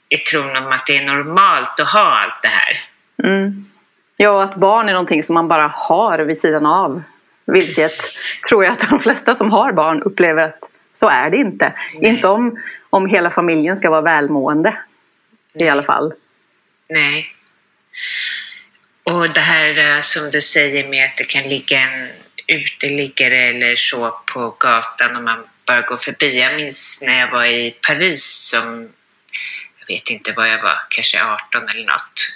i 0.08 0.16
tron 0.16 0.56
om 0.56 0.72
att 0.72 0.86
det 0.86 0.96
är 0.96 1.04
normalt 1.04 1.80
att 1.80 1.90
ha 1.90 2.20
allt 2.22 2.42
det 2.42 2.48
här. 2.48 2.84
Mm. 3.22 3.70
Ja, 4.16 4.42
att 4.42 4.56
barn 4.56 4.88
är 4.88 4.92
någonting 4.92 5.22
som 5.22 5.34
man 5.34 5.48
bara 5.48 5.72
har 5.74 6.18
vid 6.18 6.36
sidan 6.36 6.66
av. 6.66 7.02
Vilket 7.46 8.00
tror 8.48 8.64
jag 8.64 8.72
att 8.72 8.90
de 8.90 9.00
flesta 9.00 9.34
som 9.34 9.52
har 9.52 9.72
barn 9.72 10.02
upplever 10.02 10.42
att 10.42 10.70
så 10.92 11.08
är 11.08 11.30
det 11.30 11.36
inte. 11.36 11.72
Nej. 11.94 12.10
Inte 12.10 12.28
om, 12.28 12.58
om 12.90 13.06
hela 13.06 13.30
familjen 13.30 13.76
ska 13.76 13.90
vara 13.90 14.00
välmående. 14.00 14.76
Nej. 15.52 15.66
I 15.66 15.70
alla 15.70 15.82
fall. 15.82 16.12
Nej. 16.88 17.26
Och 19.04 19.30
det 19.30 19.40
här 19.40 19.96
eh, 19.96 20.00
som 20.00 20.30
du 20.30 20.42
säger 20.42 20.88
med 20.88 21.04
att 21.04 21.16
det 21.16 21.24
kan 21.24 21.42
ligga 21.42 21.80
en 21.80 22.08
uteliggare 22.46 23.38
eller 23.38 23.76
så 23.76 24.20
på 24.32 24.54
gatan 24.58 25.16
och 25.16 25.22
man 25.22 25.44
bara 25.70 25.82
gå 25.82 25.96
förbi. 25.96 26.38
Jag 26.38 26.56
minns 26.56 27.02
när 27.06 27.18
jag 27.20 27.30
var 27.30 27.44
i 27.44 27.70
Paris 27.86 28.24
som, 28.24 28.92
jag 29.78 29.86
vet 29.94 30.10
inte 30.10 30.32
vad 30.32 30.48
jag 30.48 30.62
var, 30.62 30.78
kanske 30.88 31.24
18 31.24 31.68
eller 31.74 31.86
något. 31.86 32.32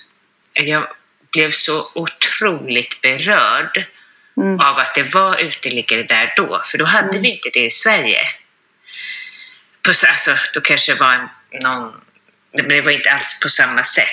Jag 0.52 0.88
blev 1.32 1.50
så 1.50 1.90
otroligt 1.94 3.00
berörd 3.00 3.86
mm. 4.36 4.60
av 4.60 4.78
att 4.78 4.94
det 4.94 5.14
var 5.14 5.38
uteliggare 5.38 6.02
där 6.02 6.32
då, 6.36 6.62
för 6.64 6.78
då 6.78 6.84
hade 6.84 7.08
mm. 7.08 7.22
vi 7.22 7.28
inte 7.28 7.50
det 7.52 7.64
i 7.64 7.70
Sverige. 7.70 8.20
Alltså, 9.88 10.30
då 10.54 10.60
kanske 10.60 10.92
det 10.92 11.00
var 11.00 11.12
en, 11.12 11.28
någon 11.62 12.03
det 12.54 12.80
var 12.80 12.92
inte 12.92 13.10
alls 13.10 13.40
på 13.42 13.48
samma 13.48 13.82
sätt. 13.82 14.06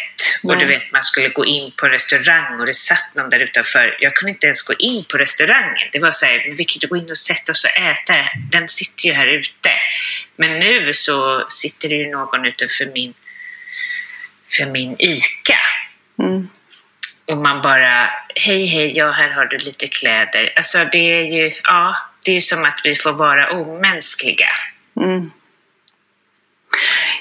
Nej. 0.43 0.53
Och 0.53 0.59
du 0.59 0.65
vet, 0.65 0.91
man 0.91 1.03
skulle 1.03 1.29
gå 1.29 1.45
in 1.45 1.71
på 1.77 1.87
restaurang 1.87 2.59
och 2.59 2.65
det 2.65 2.73
satt 2.73 3.15
någon 3.15 3.29
där 3.29 3.39
utanför. 3.39 3.97
Jag 3.99 4.15
kunde 4.15 4.31
inte 4.31 4.45
ens 4.45 4.61
gå 4.61 4.73
in 4.73 5.05
på 5.05 5.17
restaurangen. 5.17 5.89
Det 5.91 5.99
var 5.99 6.11
så 6.11 6.25
här, 6.25 6.53
vi 6.57 6.65
kan 6.65 6.75
inte 6.75 6.87
gå 6.87 6.97
in 6.97 7.11
och 7.11 7.17
sätta 7.17 7.51
oss 7.51 7.63
och 7.63 7.81
äta. 7.81 8.15
Den 8.51 8.67
sitter 8.67 9.05
ju 9.05 9.13
här 9.13 9.27
ute. 9.27 9.71
Men 10.35 10.59
nu 10.59 10.93
så 10.93 11.45
sitter 11.49 11.89
det 11.89 11.95
ju 11.95 12.11
någon 12.11 12.45
utanför 12.45 12.85
min, 12.85 13.13
för 14.57 14.65
min 14.65 14.95
ICA. 14.99 15.59
Mm. 16.19 16.49
Och 17.25 17.37
man 17.37 17.61
bara, 17.61 18.09
hej 18.35 18.65
hej, 18.65 18.97
ja 18.97 19.11
här 19.11 19.29
har 19.29 19.45
du 19.45 19.57
lite 19.57 19.87
kläder. 19.87 20.53
Alltså 20.55 20.77
det 20.91 20.97
är 20.97 21.23
ju, 21.23 21.51
ja, 21.63 21.95
det 22.25 22.31
är 22.31 22.35
ju 22.35 22.41
som 22.41 22.65
att 22.65 22.81
vi 22.83 22.95
får 22.95 23.13
vara 23.13 23.51
omänskliga. 23.51 24.49
Mm. 24.97 25.31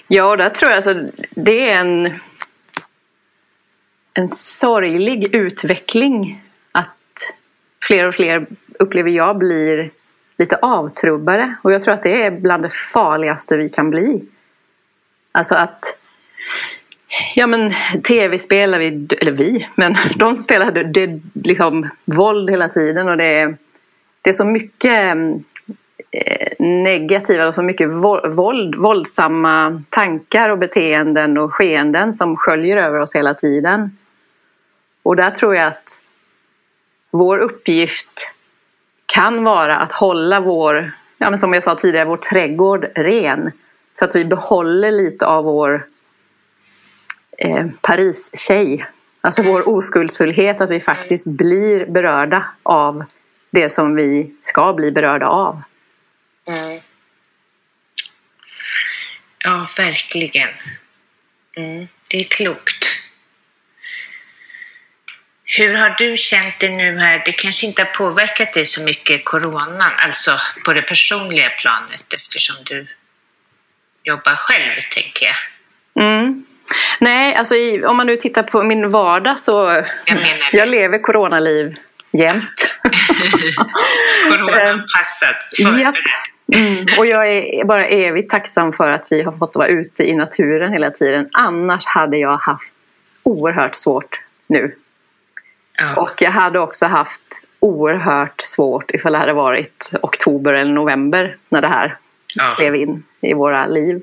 Ja, 0.08 0.36
där 0.36 0.50
tror 0.50 0.70
jag 0.70 0.76
alltså 0.76 1.10
det 1.30 1.70
är 1.70 1.78
en, 1.78 2.12
en 4.14 4.30
sorglig 4.32 5.34
utveckling 5.34 6.42
att 6.72 7.34
fler 7.82 8.08
och 8.08 8.14
fler 8.14 8.46
upplever 8.78 9.10
jag 9.10 9.38
blir 9.38 9.90
lite 10.38 10.56
avtrubbade 10.56 11.54
och 11.62 11.72
jag 11.72 11.82
tror 11.82 11.94
att 11.94 12.02
det 12.02 12.22
är 12.22 12.30
bland 12.30 12.62
det 12.62 12.74
farligaste 12.74 13.56
vi 13.56 13.68
kan 13.68 13.90
bli. 13.90 14.24
Alltså 15.32 15.54
att 15.54 15.96
Ja 17.34 17.46
men 17.46 17.70
tv 18.02 18.38
spelar 18.38 18.78
vi, 18.78 19.08
eller 19.20 19.32
vi, 19.32 19.68
men 19.74 19.94
de 20.16 20.34
spelar 20.34 20.70
det, 20.70 20.82
det 20.82 21.20
liksom 21.34 21.88
våld 22.04 22.50
hela 22.50 22.68
tiden 22.68 23.08
och 23.08 23.16
det 23.16 23.24
är, 23.24 23.56
det 24.22 24.30
är 24.30 24.34
så 24.34 24.44
mycket 24.44 25.12
mm, 25.12 25.44
Eh, 26.12 26.52
negativa 26.58 27.46
och 27.46 27.54
så 27.54 27.62
mycket 27.62 27.88
våld, 27.88 28.74
våldsamma 28.74 29.82
tankar 29.90 30.50
och 30.50 30.58
beteenden 30.58 31.38
och 31.38 31.54
skeenden 31.54 32.12
som 32.12 32.36
sköljer 32.36 32.76
över 32.76 32.98
oss 32.98 33.14
hela 33.14 33.34
tiden. 33.34 33.96
Och 35.02 35.16
där 35.16 35.30
tror 35.30 35.54
jag 35.54 35.66
att 35.66 36.02
vår 37.10 37.38
uppgift 37.38 38.32
kan 39.06 39.44
vara 39.44 39.76
att 39.76 39.92
hålla 39.92 40.40
vår, 40.40 40.92
ja 41.18 41.30
men 41.30 41.38
som 41.38 41.52
jag 41.52 41.64
sa 41.64 41.74
tidigare, 41.74 42.08
vår 42.08 42.16
trädgård 42.16 42.86
ren. 42.94 43.52
Så 43.92 44.04
att 44.04 44.16
vi 44.16 44.24
behåller 44.24 44.90
lite 44.90 45.26
av 45.26 45.44
vår 45.44 45.86
eh, 47.38 47.66
Paris-tjej. 47.80 48.86
Alltså 49.20 49.42
vår 49.42 49.68
oskuldsfullhet, 49.68 50.60
att 50.60 50.70
vi 50.70 50.80
faktiskt 50.80 51.26
blir 51.26 51.86
berörda 51.86 52.46
av 52.62 53.04
det 53.50 53.70
som 53.70 53.94
vi 53.94 54.34
ska 54.40 54.72
bli 54.72 54.92
berörda 54.92 55.26
av. 55.26 55.62
Mm. 56.48 56.80
Ja, 59.38 59.66
verkligen. 59.76 60.50
Mm, 61.56 61.88
det 62.10 62.20
är 62.20 62.24
klokt. 62.24 62.86
Hur 65.44 65.74
har 65.74 65.90
du 65.98 66.16
känt 66.16 66.60
det 66.60 66.68
nu 66.68 66.98
här? 66.98 67.22
Det 67.24 67.32
kanske 67.32 67.66
inte 67.66 67.82
har 67.82 67.90
påverkat 67.90 68.52
dig 68.52 68.66
så 68.66 68.82
mycket, 68.82 69.24
coronan, 69.24 69.92
alltså 69.96 70.38
på 70.64 70.72
det 70.72 70.82
personliga 70.82 71.50
planet 71.50 72.14
eftersom 72.14 72.56
du 72.64 72.86
jobbar 74.02 74.34
själv, 74.34 74.80
tänker 74.90 75.26
jag. 75.26 75.36
Mm. 76.04 76.44
Nej, 77.00 77.34
alltså 77.34 77.54
i, 77.54 77.84
om 77.84 77.96
man 77.96 78.06
nu 78.06 78.16
tittar 78.16 78.42
på 78.42 78.62
min 78.62 78.90
vardag 78.90 79.38
så 79.38 79.84
jag, 80.04 80.18
jag 80.52 80.68
lever 80.68 80.98
coronaliv 80.98 81.76
jämt. 82.12 82.76
Coronaanpassad, 84.28 85.34
förberedd. 85.62 85.94
Mm, 86.54 86.86
och 86.98 87.06
jag 87.06 87.32
är 87.32 87.64
bara 87.64 87.86
evigt 87.86 88.30
tacksam 88.30 88.72
för 88.72 88.90
att 88.90 89.06
vi 89.10 89.22
har 89.22 89.32
fått 89.32 89.56
vara 89.56 89.68
ute 89.68 90.04
i 90.04 90.16
naturen 90.16 90.72
hela 90.72 90.90
tiden. 90.90 91.28
Annars 91.32 91.86
hade 91.86 92.16
jag 92.16 92.36
haft 92.36 92.74
oerhört 93.22 93.74
svårt 93.74 94.20
nu. 94.46 94.74
Ja. 95.78 95.96
Och 95.96 96.22
jag 96.22 96.30
hade 96.30 96.60
också 96.60 96.86
haft 96.86 97.22
oerhört 97.60 98.40
svårt 98.40 98.90
ifall 98.90 99.12
det 99.12 99.18
hade 99.18 99.32
varit 99.32 99.90
oktober 100.02 100.54
eller 100.54 100.72
november 100.72 101.36
när 101.48 101.60
det 101.60 101.68
här 101.68 101.96
Ja. 102.34 102.54
klev 102.56 102.74
in 102.74 103.04
i 103.20 103.34
våra 103.34 103.66
liv. 103.66 104.02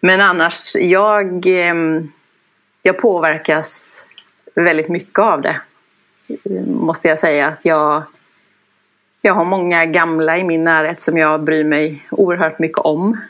Men 0.00 0.20
annars, 0.20 0.74
jag, 0.76 1.46
ehm, 1.46 2.12
jag 2.82 2.98
påverkas 2.98 4.04
väldigt 4.54 4.88
mycket 4.88 5.18
av 5.18 5.42
det. 5.42 5.60
Måste 6.66 7.08
jag 7.08 7.18
säga 7.18 7.46
att 7.46 7.64
jag, 7.64 8.02
jag 9.22 9.34
har 9.34 9.44
många 9.44 9.86
gamla 9.86 10.38
i 10.38 10.44
min 10.44 10.64
närhet 10.64 11.00
som 11.00 11.16
jag 11.16 11.42
bryr 11.42 11.64
mig 11.64 12.06
oerhört 12.10 12.58
mycket 12.58 12.78
om. 12.78 13.20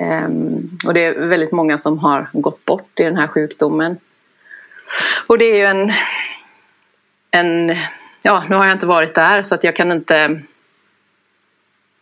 Um, 0.00 0.78
Och 0.86 0.94
det 0.94 1.04
är 1.04 1.26
väldigt 1.26 1.52
många 1.52 1.78
som 1.78 1.98
har 1.98 2.28
gått 2.32 2.64
bort 2.64 3.00
i 3.00 3.02
den 3.02 3.16
här 3.16 3.26
sjukdomen. 3.26 3.96
Och 5.26 5.38
det 5.38 5.44
är 5.44 5.56
ju 5.56 5.64
en, 5.64 5.90
en 7.30 7.76
ja 8.22 8.44
nu 8.48 8.56
har 8.56 8.66
jag 8.66 8.74
inte 8.74 8.86
varit 8.86 9.14
där 9.14 9.42
så 9.42 9.54
att 9.54 9.64
jag 9.64 9.76
kan 9.76 9.92
inte 9.92 10.40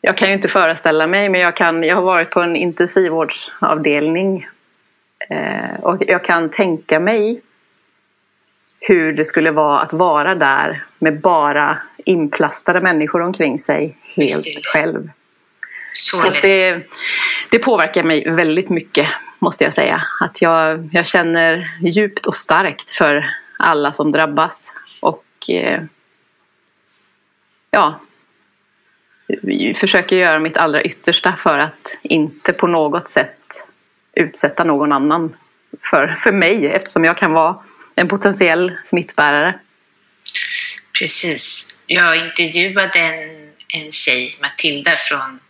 jag 0.00 0.16
kan 0.16 0.28
ju 0.28 0.34
inte 0.34 0.48
föreställa 0.48 1.06
mig 1.06 1.28
men 1.28 1.40
jag, 1.40 1.56
kan, 1.56 1.82
jag 1.82 1.94
har 1.94 2.02
varit 2.02 2.30
på 2.30 2.40
en 2.40 2.56
intensivvårdsavdelning 2.56 4.46
eh, 5.30 5.80
och 5.82 6.02
jag 6.06 6.24
kan 6.24 6.50
tänka 6.50 7.00
mig 7.00 7.40
hur 8.86 9.12
det 9.12 9.24
skulle 9.24 9.50
vara 9.50 9.80
att 9.80 9.92
vara 9.92 10.34
där 10.34 10.84
med 10.98 11.20
bara 11.20 11.78
inplastade 12.04 12.80
människor 12.80 13.22
omkring 13.22 13.58
sig 13.58 13.96
helt 14.16 14.46
själv. 14.72 15.10
Så 15.92 16.18
Så 16.18 16.30
det, 16.42 16.80
det 17.50 17.58
påverkar 17.58 18.02
mig 18.02 18.30
väldigt 18.30 18.68
mycket 18.68 19.06
måste 19.38 19.64
jag 19.64 19.74
säga. 19.74 20.02
Att 20.20 20.42
jag, 20.42 20.88
jag 20.92 21.06
känner 21.06 21.68
djupt 21.80 22.26
och 22.26 22.34
starkt 22.34 22.90
för 22.90 23.30
alla 23.58 23.92
som 23.92 24.12
drabbas. 24.12 24.72
Och 25.00 25.24
eh, 25.48 25.82
ja, 27.70 28.00
jag 29.42 29.76
försöker 29.76 30.16
göra 30.16 30.38
mitt 30.38 30.56
allra 30.56 30.82
yttersta 30.82 31.32
för 31.32 31.58
att 31.58 31.98
inte 32.02 32.52
på 32.52 32.66
något 32.66 33.08
sätt 33.08 33.38
utsätta 34.12 34.64
någon 34.64 34.92
annan 34.92 35.36
för, 35.90 36.16
för 36.20 36.32
mig 36.32 36.66
eftersom 36.66 37.04
jag 37.04 37.18
kan 37.18 37.32
vara 37.32 37.56
en 37.94 38.08
potentiell 38.08 38.76
smittbärare. 38.84 39.58
Precis. 40.98 41.76
Jag 41.86 42.16
intervjuade 42.16 42.98
en, 42.98 43.52
en 43.68 43.92
tjej, 43.92 44.36
Matilda, 44.40 44.94
från 44.94 45.40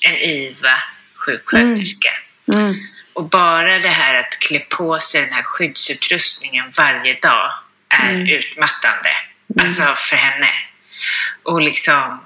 en 0.00 0.16
IVA 0.16 0.82
sjuksköterska. 1.14 2.10
Mm. 2.52 2.74
Och 3.12 3.28
bara 3.28 3.78
det 3.78 3.88
här 3.88 4.14
att 4.14 4.38
klä 4.38 4.58
på 4.58 4.98
sig 4.98 5.20
den 5.20 5.32
här 5.32 5.42
skyddsutrustningen 5.42 6.72
varje 6.76 7.14
dag 7.14 7.52
är 7.88 8.30
utmattande. 8.30 9.10
Alltså 9.60 9.82
för 9.96 10.16
henne. 10.16 10.50
Och 11.42 11.62
liksom 11.62 12.20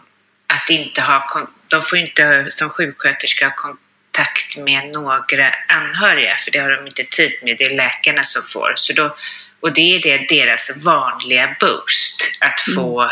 att 0.47 0.71
inte 0.71 1.03
ha, 1.03 1.49
de 1.69 1.83
får 1.83 1.99
inte 1.99 2.47
som 2.49 2.71
sjuksköterska 2.71 3.47
ha 3.47 3.55
kontakt 3.55 4.57
med 4.57 4.93
några 4.93 5.55
anhöriga 5.69 6.37
för 6.37 6.51
det 6.51 6.59
har 6.59 6.71
de 6.71 6.87
inte 6.87 7.05
tid 7.05 7.33
med, 7.43 7.57
det 7.59 7.65
är 7.65 7.77
läkarna 7.77 8.25
som 8.25 8.43
får. 8.43 8.73
Så 8.77 8.93
då, 8.93 9.17
och 9.65 9.73
det 9.73 9.97
är 9.97 10.03
det 10.03 10.29
deras 10.29 10.85
vanliga 10.85 11.57
boost, 11.61 12.39
att 12.41 12.61
få 12.75 13.11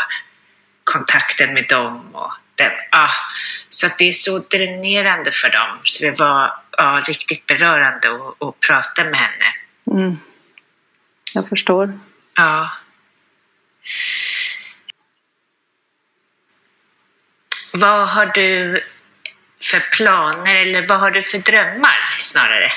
kontakten 0.83 1.53
med 1.53 1.65
dem 1.69 2.15
och 2.15 2.31
den, 2.55 2.71
ah, 2.91 3.09
så 3.69 3.85
att 3.85 3.97
det 3.97 4.07
är 4.07 4.11
så 4.11 4.39
dränerande 4.39 5.31
för 5.31 5.49
dem. 5.49 5.79
Så 5.83 6.03
det 6.03 6.19
var 6.19 6.53
ja, 6.71 7.01
riktigt 7.07 7.45
berörande 7.45 8.09
att, 8.11 8.47
att 8.47 8.59
prata 8.59 9.03
med 9.03 9.19
henne. 9.19 9.53
Mm. 9.91 10.17
Jag 11.33 11.49
förstår. 11.49 11.99
Ja. 12.35 12.77
Vad 17.73 18.09
har 18.09 18.25
du 18.25 18.81
för 19.61 19.79
planer 19.79 20.55
eller 20.55 20.87
vad 20.87 20.99
har 20.99 21.11
du 21.11 21.21
för 21.21 21.37
drömmar 21.37 22.13
snarare? 22.17 22.71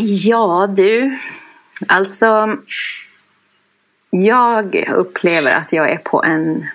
Ja 0.00 0.66
du, 0.66 1.18
alltså 1.88 2.56
jag 4.10 4.84
upplever 4.94 5.52
att 5.52 5.72
jag 5.72 5.90
är 5.90 5.98
på 5.98 6.24
en, 6.24 6.66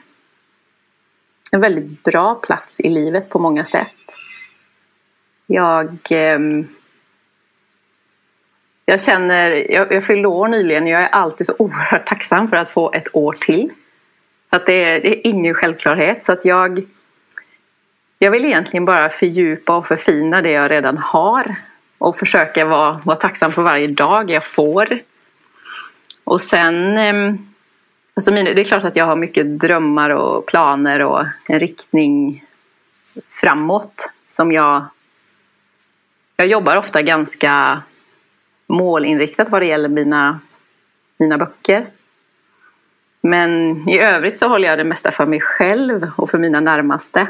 en 1.51 1.61
väldigt 1.61 2.03
bra 2.03 2.35
plats 2.35 2.79
i 2.79 2.89
livet 2.89 3.29
på 3.29 3.39
många 3.39 3.65
sätt. 3.65 4.17
Jag, 5.45 5.97
ehm, 6.09 6.67
jag 8.85 9.01
känner, 9.01 9.71
jag, 9.71 9.93
jag 9.93 10.05
fyllde 10.05 10.27
år 10.27 10.47
nyligen, 10.47 10.83
och 10.83 10.89
jag 10.89 11.01
är 11.01 11.07
alltid 11.07 11.47
så 11.47 11.53
oerhört 11.59 12.07
tacksam 12.07 12.49
för 12.49 12.57
att 12.57 12.71
få 12.71 12.93
ett 12.93 13.15
år 13.15 13.33
till. 13.33 13.69
Att 14.49 14.65
det, 14.65 14.83
är, 14.83 15.01
det 15.01 15.17
är 15.17 15.27
ingen 15.27 15.53
självklarhet 15.53 16.23
så 16.23 16.31
att 16.31 16.45
jag 16.45 16.83
jag 18.19 18.31
vill 18.31 18.45
egentligen 18.45 18.85
bara 18.85 19.09
fördjupa 19.09 19.77
och 19.77 19.87
förfina 19.87 20.41
det 20.41 20.51
jag 20.51 20.71
redan 20.71 20.97
har 20.97 21.55
och 21.97 22.17
försöka 22.17 22.65
vara, 22.65 23.01
vara 23.05 23.17
tacksam 23.17 23.51
för 23.51 23.61
varje 23.61 23.87
dag 23.87 24.29
jag 24.29 24.45
får. 24.45 24.99
Och 26.23 26.41
sen, 26.41 26.97
ehm, 26.97 27.37
alltså 28.13 28.31
mina, 28.31 28.53
det 28.53 28.61
är 28.61 28.65
klart 28.65 28.83
att 28.83 28.95
jag 28.95 29.05
har 29.05 29.15
mycket 29.15 29.59
drömmar 29.59 30.09
och 30.09 30.45
planer 30.45 31.01
och 31.01 31.25
en 31.47 31.59
riktning 31.59 32.43
framåt 33.29 34.09
som 34.27 34.51
jag 34.51 34.85
jag 36.39 36.47
jobbar 36.47 36.75
ofta 36.75 37.01
ganska 37.01 37.81
målinriktat 38.67 39.49
vad 39.49 39.61
det 39.61 39.65
gäller 39.65 39.89
mina, 39.89 40.39
mina 41.17 41.37
böcker. 41.37 41.85
Men 43.21 43.77
i 43.89 43.99
övrigt 43.99 44.39
så 44.39 44.47
håller 44.47 44.67
jag 44.67 44.77
det 44.77 44.83
mesta 44.83 45.11
för 45.11 45.25
mig 45.25 45.41
själv 45.41 46.11
och 46.15 46.29
för 46.29 46.37
mina 46.37 46.59
närmaste. 46.59 47.27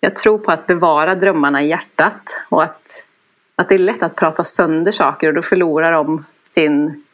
Jag 0.00 0.16
tror 0.16 0.38
på 0.38 0.52
att 0.52 0.66
bevara 0.66 1.14
drömmarna 1.14 1.62
i 1.62 1.68
hjärtat 1.68 2.36
och 2.48 2.62
att, 2.62 3.04
att 3.62 3.68
det 3.68 3.74
är 3.74 3.78
lätt 3.78 4.02
att 4.02 4.16
prata 4.16 4.44
sönder 4.44 4.92
saker 4.92 5.28
och 5.28 5.34
då 5.34 5.42
förlorar 5.42 5.92
de 5.92 6.26
sin, 6.46 7.04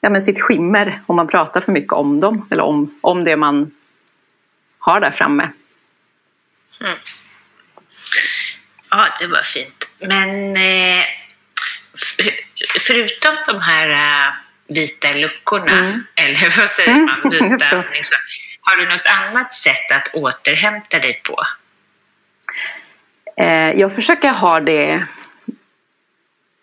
ja, 0.00 0.10
men 0.10 0.22
sitt 0.22 0.40
skimmer 0.40 1.00
om 1.06 1.16
man 1.16 1.28
pratar 1.28 1.60
för 1.60 1.72
mycket 1.72 1.92
om 1.92 2.20
dem 2.20 2.48
eller 2.50 2.62
om, 2.62 2.98
om 3.00 3.24
det 3.24 3.36
man 3.36 3.70
har 4.78 5.00
där 5.00 5.10
framme. 5.10 5.50
Mm. 6.80 6.98
Ja, 8.90 9.08
det 9.20 9.26
var 9.26 9.42
fint. 9.42 9.90
Men 9.98 10.56
eh, 10.56 11.04
förutom 12.80 13.36
de 13.46 13.60
här 13.60 13.88
uh, 13.88 14.34
vita 14.68 15.08
luckorna, 15.12 15.78
mm. 15.78 16.04
eller 16.14 16.58
vad 16.60 16.70
säger 16.70 16.94
man, 16.94 17.20
mm, 17.24 17.52
vita, 17.52 17.84
liksom, 17.92 18.18
har 18.60 18.76
du 18.76 18.88
något 18.88 19.06
annat 19.06 19.52
sätt 19.52 19.92
att 19.92 20.14
återhämta 20.14 20.98
dig 20.98 21.22
på? 21.24 21.36
Eh, 23.36 23.80
jag 23.80 23.94
försöker 23.94 24.28
ha 24.28 24.60
det... 24.60 25.06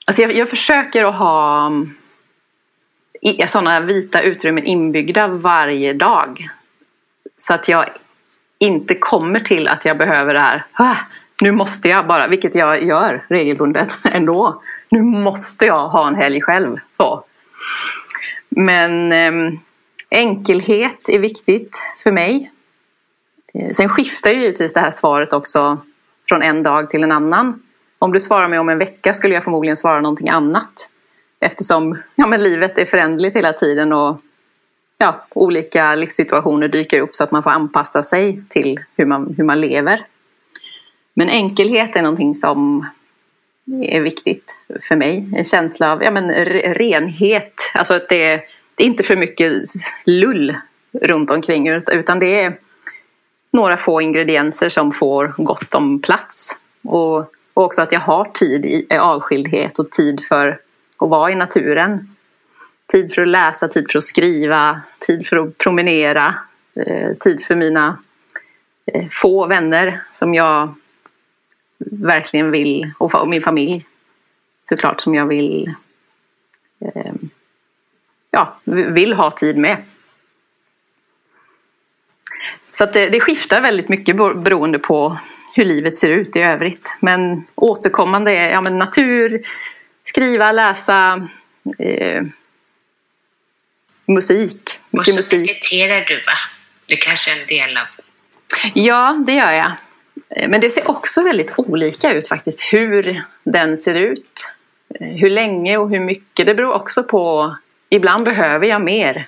Alltså 0.06 0.22
jag, 0.22 0.36
jag 0.36 0.50
försöker 0.50 1.06
att 1.06 1.16
ha 1.16 1.66
mm, 1.68 3.48
sådana 3.48 3.80
vita 3.80 4.22
utrymmen 4.22 4.64
inbyggda 4.64 5.28
varje 5.28 5.94
dag. 5.94 6.50
Så 7.38 7.54
att 7.54 7.68
jag 7.68 7.86
inte 8.60 8.96
kommer 8.96 9.40
till 9.40 9.68
att 9.68 9.86
jag 9.86 9.98
behöver 9.98 10.34
det 10.34 10.40
här. 10.40 10.64
Nu 11.42 11.52
måste 11.52 11.90
jag 11.90 12.08
bara, 12.08 12.28
vilket 12.28 12.56
jag 12.56 12.84
gör 12.84 13.26
regelbundet 13.28 13.92
ändå. 14.04 14.62
Nu 14.90 15.02
måste 15.02 15.66
jag 15.66 15.88
ha 15.88 16.08
en 16.08 16.16
helg 16.16 16.42
själv. 16.42 16.78
Så. 16.98 17.26
Men 18.50 19.12
eh, 19.12 19.60
enkelhet 20.10 21.10
är 21.10 21.20
viktigt 21.20 21.80
för 22.04 22.12
mig. 22.12 22.52
Eh, 23.54 23.70
sen 23.70 23.90
skiftar 23.90 24.30
ju 24.30 24.42
givetvis 24.42 24.74
det 24.74 24.80
här 24.80 24.92
svaret 24.92 25.34
också 25.34 25.78
från 26.30 26.42
en 26.42 26.64
dag 26.64 26.90
till 26.90 27.04
en 27.04 27.12
annan. 27.12 27.62
Om 28.04 28.12
du 28.12 28.20
svarar 28.20 28.48
mig 28.48 28.60
om 28.60 28.70
en 28.70 28.78
vecka 28.78 29.14
skulle 29.14 29.34
jag 29.34 29.44
förmodligen 29.44 29.76
svara 29.76 30.02
någonting 30.02 30.30
annat. 30.30 30.90
Eftersom 31.40 31.98
ja, 32.16 32.28
men 32.28 32.44
livet 32.44 32.78
är 32.78 32.86
förändligt 32.86 33.36
hela 33.36 33.54
tiden 33.54 33.94
och 33.94 34.22
ja, 34.98 35.26
olika 35.30 35.96
livssituationer 35.96 36.68
dyker 36.68 37.00
upp 37.00 37.16
så 37.16 37.24
att 37.24 37.32
man 37.32 37.44
får 37.44 37.50
anpassa 37.50 38.04
sig 38.04 38.44
till 38.50 38.80
hur 38.98 39.06
man, 39.06 39.34
hur 39.38 39.44
man 39.44 39.62
lever. 39.62 40.06
Men 41.14 41.30
enkelhet 41.30 41.96
är 41.96 42.02
någonting 42.02 42.34
som 42.34 42.86
är 43.84 44.02
viktigt 44.02 44.56
för 44.82 44.96
mig. 44.96 45.30
En 45.36 45.46
känsla 45.46 45.92
av 45.92 46.04
ja, 46.04 46.12
men, 46.12 46.32
renhet. 46.76 47.54
Alltså 47.74 47.94
att 47.94 48.10
det 48.10 48.24
är, 48.24 48.42
det 48.76 48.84
är 48.84 48.88
inte 48.88 49.04
för 49.04 49.16
mycket 49.16 49.64
lull 50.06 50.58
runt 51.02 51.32
omkring 51.32 51.68
utan 51.92 52.20
det 52.20 52.42
är 52.42 52.60
några 53.52 53.78
få 53.78 54.02
ingredienser 54.02 54.70
som 54.70 54.92
får 54.92 55.34
gott 55.38 55.76
om 55.76 56.02
plats. 56.02 56.56
Och, 56.84 57.34
och 57.54 57.64
också 57.64 57.82
att 57.82 57.92
jag 57.92 58.00
har 58.00 58.26
tid 58.26 58.66
i 58.66 58.88
avskildhet 58.98 59.80
och 59.80 59.92
tid 59.92 60.24
för 60.24 60.60
att 61.00 61.10
vara 61.10 61.32
i 61.32 61.36
naturen. 61.36 62.16
Tid 62.92 63.14
för 63.14 63.22
att 63.22 63.28
läsa, 63.28 63.68
tid 63.68 63.92
för 63.92 63.98
att 63.98 64.04
skriva, 64.04 64.82
tid 65.00 65.28
för 65.28 65.38
att 65.38 65.58
promenera, 65.58 66.36
eh, 66.76 67.14
tid 67.14 67.46
för 67.46 67.56
mina 67.56 67.98
eh, 68.86 69.06
få 69.12 69.48
vänner 69.48 70.02
som 70.12 70.34
jag 70.34 70.76
verkligen 71.92 72.52
vill, 72.52 72.92
och 72.98 73.28
min 73.28 73.42
familj 73.42 73.86
såklart 74.64 75.02
som 75.02 75.16
jag 75.16 75.26
vill 75.26 75.74
eh, 76.80 77.14
ja, 78.32 78.58
vill 78.66 79.14
ha 79.14 79.32
tid 79.32 79.58
med. 79.58 79.78
Så 82.72 82.84
att 82.84 82.94
det, 82.94 83.10
det, 83.10 83.20
skiftar 83.20 83.62
väldigt 83.62 83.90
mycket 83.90 84.18
beroende 84.18 84.80
på 84.80 85.18
hur 85.54 85.66
livet 85.66 85.96
ser 85.96 86.10
ut 86.10 86.36
i 86.36 86.40
övrigt. 86.40 86.96
Men 87.00 87.46
återkommande 87.56 88.32
är 88.32 88.52
ja, 88.52 88.62
men 88.62 88.78
natur, 88.78 89.42
skriva, 90.04 90.52
läsa, 90.52 91.28
eh, 91.80 92.24
musik. 94.06 94.80
Och 94.92 95.06
så 95.06 95.16
musik. 95.16 95.40
mediterar 95.40 96.06
du 96.08 96.16
va? 96.16 96.38
Det 96.90 96.96
kanske 96.96 97.32
är 97.32 97.42
en 97.42 97.48
del 97.48 97.78
av... 97.78 97.86
Ja, 98.74 99.24
det 99.26 99.34
gör 99.34 99.52
jag. 99.52 99.72
Men 100.50 100.62
det 100.62 100.70
ser 100.70 100.90
också 100.90 101.24
väldigt 101.24 101.54
olika 101.58 102.14
ut 102.14 102.28
faktiskt 102.28 102.62
hur 102.62 103.24
den 103.44 103.78
ser 103.78 103.94
ut. 103.94 104.48
Hur 105.00 105.30
länge 105.30 105.78
och 105.78 105.90
hur 105.90 106.00
mycket. 106.00 106.46
Det 106.46 106.56
beror 106.56 106.74
också 106.74 107.04
på. 107.04 107.56
Ibland 107.90 108.26
behöver 108.26 108.68
jag 108.68 108.82
mer. 108.82 109.28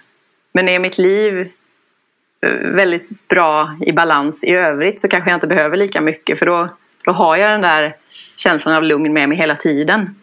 Men 0.51 0.69
är 0.69 0.79
mitt 0.79 0.97
liv 0.97 1.39
eh, 1.39 1.47
väldigt 2.75 3.27
bra 3.27 3.77
i 3.85 3.91
balans 3.91 4.43
i 4.43 4.51
övrigt 4.51 4.99
så 4.99 5.07
kanske 5.07 5.29
jag 5.29 5.37
inte 5.37 5.47
behöver 5.47 5.77
lika 5.77 6.01
mycket. 6.01 6.39
För 6.39 6.45
då, 6.45 6.77
då 7.03 7.11
har 7.11 7.37
jag 7.37 7.51
den 7.51 7.61
där 7.61 7.95
känslan 8.35 8.75
av 8.75 8.83
lugn 8.83 9.13
med 9.13 9.29
mig 9.29 9.37
hela 9.37 9.55
tiden. 9.55 10.15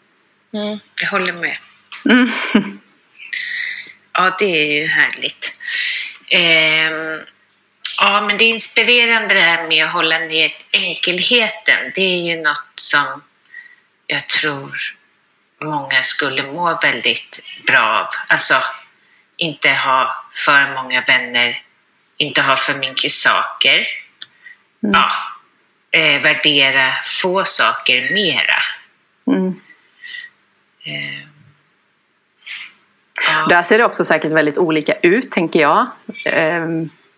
Mm, 0.54 0.78
jag 1.00 1.08
håller 1.08 1.32
med. 1.32 1.56
Mm. 2.04 2.28
ja, 4.12 4.36
det 4.38 4.44
är 4.44 4.80
ju 4.80 4.86
härligt. 4.86 5.58
Eh, 6.28 7.22
Ja, 7.98 8.20
men 8.20 8.38
det 8.38 8.44
är 8.44 8.48
inspirerande 8.48 9.34
det 9.34 9.40
här 9.40 9.68
med 9.68 9.84
att 9.86 9.92
hålla 9.92 10.18
ner 10.18 10.52
enkelheten. 10.72 11.92
Det 11.94 12.00
är 12.00 12.22
ju 12.22 12.42
något 12.42 12.72
som 12.74 13.22
jag 14.06 14.26
tror 14.28 14.76
många 15.62 16.02
skulle 16.02 16.42
må 16.42 16.78
väldigt 16.82 17.44
bra 17.66 17.80
av. 17.80 18.06
Alltså, 18.28 18.54
inte 19.36 19.70
ha 19.70 20.24
för 20.34 20.74
många 20.74 21.00
vänner, 21.00 21.62
inte 22.16 22.42
ha 22.42 22.56
för 22.56 22.74
mycket 22.74 23.12
saker. 23.12 23.86
Mm. 24.82 24.92
Ja, 24.92 25.10
eh, 25.90 26.22
värdera 26.22 26.92
få 27.04 27.44
saker 27.44 28.14
mera. 28.14 28.58
Mm. 29.26 29.60
Eh, 30.84 31.26
ja. 33.28 33.46
Där 33.48 33.62
ser 33.62 33.78
det 33.78 33.84
också 33.84 34.04
säkert 34.04 34.32
väldigt 34.32 34.58
olika 34.58 34.94
ut, 35.02 35.30
tänker 35.30 35.60
jag. 35.60 35.86
Eh, 36.24 36.66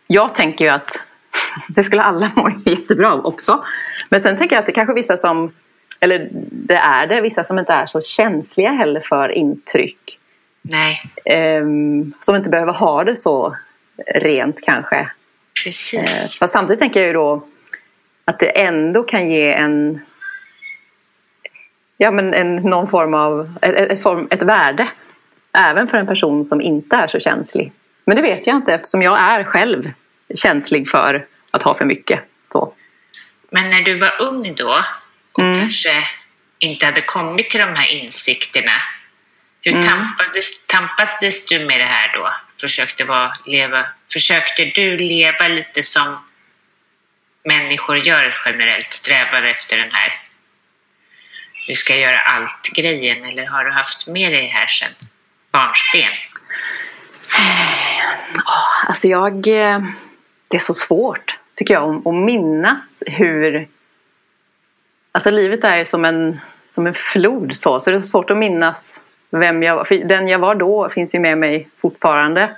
jag 0.06 0.34
tänker 0.34 0.64
ju 0.64 0.70
att 0.70 1.04
det 1.68 1.84
skulle 1.84 2.02
alla 2.02 2.30
må 2.36 2.50
jättebra 2.64 3.12
av 3.12 3.26
också. 3.26 3.64
Men 4.08 4.20
sen 4.20 4.36
tänker 4.36 4.56
jag 4.56 4.60
att 4.60 4.66
det 4.66 4.72
kanske 4.72 4.94
vissa 4.94 5.16
som, 5.16 5.52
eller 6.00 6.28
det 6.50 6.76
är 6.76 7.06
det, 7.06 7.20
vissa 7.20 7.44
som 7.44 7.58
inte 7.58 7.72
är 7.72 7.86
så 7.86 8.00
känsliga 8.00 8.70
heller 8.70 9.00
för 9.00 9.28
intryck. 9.28 10.18
Nej. 10.62 11.00
Um, 11.60 12.12
som 12.20 12.36
inte 12.36 12.50
behöver 12.50 12.72
ha 12.72 13.04
det 13.04 13.16
så 13.16 13.56
rent 14.06 14.64
kanske. 14.64 15.10
Precis. 15.64 15.94
Uh, 15.94 16.38
fast 16.40 16.52
samtidigt 16.52 16.80
tänker 16.80 17.00
jag 17.00 17.06
ju 17.06 17.12
då 17.12 17.48
att 18.24 18.38
det 18.38 18.60
ändå 18.60 19.02
kan 19.02 19.30
ge 19.30 19.52
en 19.52 20.00
Ja 21.96 22.10
men 22.10 22.34
en, 22.34 22.56
någon 22.56 22.86
form 22.86 23.14
av 23.14 23.58
ett, 23.62 23.90
ett, 23.90 24.02
form, 24.02 24.28
ett 24.30 24.42
värde. 24.42 24.88
Även 25.52 25.88
för 25.88 25.98
en 25.98 26.06
person 26.06 26.44
som 26.44 26.60
inte 26.60 26.96
är 26.96 27.06
så 27.06 27.20
känslig. 27.20 27.72
Men 28.04 28.16
det 28.16 28.22
vet 28.22 28.46
jag 28.46 28.56
inte 28.56 28.74
eftersom 28.74 29.02
jag 29.02 29.18
är 29.18 29.44
själv 29.44 29.90
känslig 30.34 30.88
för 30.88 31.26
att 31.50 31.62
ha 31.62 31.74
för 31.74 31.84
mycket. 31.84 32.20
Så. 32.52 32.74
Men 33.50 33.68
när 33.68 33.82
du 33.82 33.98
var 33.98 34.22
ung 34.22 34.54
då 34.54 34.80
och 35.32 35.42
mm. 35.42 35.60
kanske 35.60 35.90
inte 36.58 36.86
hade 36.86 37.00
kommit 37.00 37.50
till 37.50 37.60
de 37.60 37.74
här 37.74 37.90
insikterna. 37.90 38.72
Hur 39.60 39.72
mm. 39.72 39.86
tampades, 39.86 40.66
tampades 40.66 41.46
du 41.48 41.58
med 41.58 41.80
det 41.80 41.84
här 41.84 42.12
då? 42.14 42.30
Försökte, 42.60 43.04
vara, 43.04 43.32
leva, 43.46 43.86
försökte 44.12 44.64
du 44.64 44.96
leva 44.96 45.48
lite 45.48 45.82
som 45.82 46.24
människor 47.44 47.98
gör 47.98 48.34
generellt? 48.44 48.92
Strävade 48.92 49.50
efter 49.50 49.78
den 49.78 49.90
här 49.90 50.20
du 51.66 51.74
ska 51.74 51.96
göra 51.96 52.18
allt-grejen 52.18 53.24
eller 53.24 53.46
har 53.46 53.64
du 53.64 53.72
haft 53.72 54.06
med 54.06 54.32
dig 54.32 54.46
här 54.46 54.66
sedan 54.66 54.90
barnsben? 55.52 56.12
Eh, 57.38 58.40
alltså 58.88 59.08
jag... 59.08 59.34
Eh, 59.34 59.80
det 60.48 60.56
är 60.56 60.60
så 60.60 60.74
svårt, 60.74 61.38
tycker 61.54 61.74
jag, 61.74 62.08
att 62.08 62.14
minnas 62.14 63.02
hur... 63.06 63.68
Alltså 65.12 65.30
livet 65.30 65.64
är 65.64 65.76
ju 65.76 65.84
som 65.84 66.04
en, 66.04 66.40
som 66.74 66.86
en 66.86 66.94
flod 66.94 67.56
så, 67.56 67.80
så 67.80 67.90
det 67.90 67.96
är 67.96 68.00
svårt 68.00 68.30
att 68.30 68.36
minnas 68.36 69.00
vem 69.38 69.62
jag 69.62 69.76
var. 69.76 70.04
Den 70.04 70.28
jag 70.28 70.38
var 70.38 70.54
då 70.54 70.88
finns 70.88 71.14
ju 71.14 71.18
med 71.18 71.38
mig 71.38 71.68
fortfarande. 71.78 72.50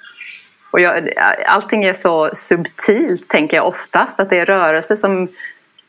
Och 0.71 0.81
jag, 0.81 1.13
allting 1.47 1.85
är 1.85 1.93
så 1.93 2.31
subtilt, 2.35 3.29
tänker 3.29 3.57
jag 3.57 3.67
oftast. 3.67 4.21
Att 4.21 4.31
det 4.31 4.39
är 4.39 4.47
rörelser 4.47 4.95
som, 4.95 5.29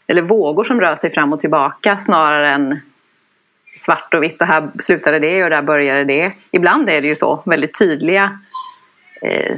eller 0.07 0.21
vågor 0.21 0.63
som 0.63 0.81
rör 0.81 0.95
sig 0.95 1.11
fram 1.11 1.33
och 1.33 1.39
tillbaka 1.39 1.97
snarare 1.97 2.49
än 2.49 2.79
svart 3.75 4.13
och 4.13 4.23
vitt 4.23 4.41
och 4.41 4.47
här 4.47 4.69
slutade 4.79 5.19
det 5.19 5.43
och 5.43 5.49
där 5.49 5.61
började 5.61 6.03
det. 6.03 6.31
Ibland 6.51 6.89
är 6.89 7.01
det 7.01 7.07
ju 7.07 7.15
så, 7.15 7.43
väldigt 7.45 7.79
tydliga 7.79 8.39
eh, 9.21 9.57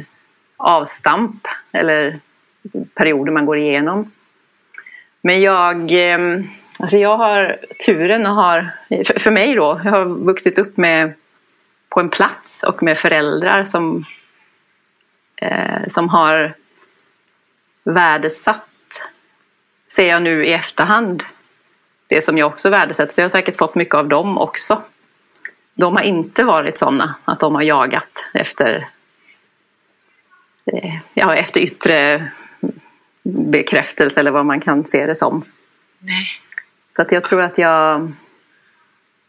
avstamp 0.58 1.48
eller 1.72 2.20
perioder 2.96 3.32
man 3.32 3.46
går 3.46 3.58
igenom. 3.58 4.12
Men 5.22 5.42
jag, 5.42 5.92
eh, 5.92 6.20
Alltså 6.82 6.98
jag 6.98 7.18
har 7.18 7.58
turen 7.86 8.26
och 8.26 8.36
har, 8.36 8.72
för, 8.90 9.20
för 9.20 9.32
mig 9.32 9.56
då, 9.56 9.82
jag 9.84 9.92
har 9.92 10.06
vuxit 10.06 10.60
upp 10.60 10.78
med 10.78 11.14
på 11.90 12.00
en 12.00 12.10
plats 12.10 12.64
och 12.64 12.84
med 12.84 12.98
föräldrar 12.98 13.66
som, 13.66 14.06
eh, 15.36 15.88
som 15.88 16.10
har 16.10 16.56
värdesatt, 17.84 19.02
ser 19.94 20.10
jag 20.10 20.22
nu 20.22 20.46
i 20.46 20.54
efterhand, 20.54 21.24
det 22.08 22.22
som 22.22 22.38
jag 22.38 22.48
också 22.48 22.70
värdesätter. 22.70 23.14
Så 23.14 23.22
jag 23.22 23.26
har 23.26 23.30
säkert 23.30 23.58
fått 23.58 23.76
mycket 23.76 23.96
av 23.96 24.08
dem 24.08 24.38
också. 24.38 24.82
De 25.74 25.96
har 25.96 26.04
inte 26.04 26.44
varit 26.44 26.78
sådana 26.78 27.16
att 27.26 27.40
de 27.40 27.56
har 27.56 27.62
jagat 27.62 28.26
efter, 28.34 28.90
eh, 30.66 30.96
ja, 31.14 31.36
efter 31.36 31.62
yttre 31.62 32.30
bekräftelse 33.24 34.20
eller 34.20 34.32
vad 34.32 34.46
man 34.46 34.60
kan 34.60 34.86
se 34.86 35.06
det 35.06 35.16
som. 35.16 35.46
Nej. 36.00 36.28
Så 36.90 37.02
att 37.02 37.12
jag 37.12 37.26
tror 37.26 37.42
att 37.42 37.58
jag... 37.58 38.12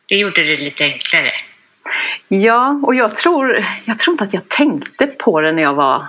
Det 0.08 0.16
gjorde 0.16 0.42
det 0.42 0.60
lite 0.60 0.84
enklare. 0.84 1.32
Ja, 2.32 2.80
och 2.82 2.94
jag 2.94 3.14
tror, 3.16 3.64
jag 3.84 3.98
tror 3.98 4.14
inte 4.14 4.24
att 4.24 4.34
jag 4.34 4.48
tänkte 4.48 5.06
på 5.06 5.40
det 5.40 5.52
när 5.52 5.62
jag 5.62 5.74
var 5.74 6.06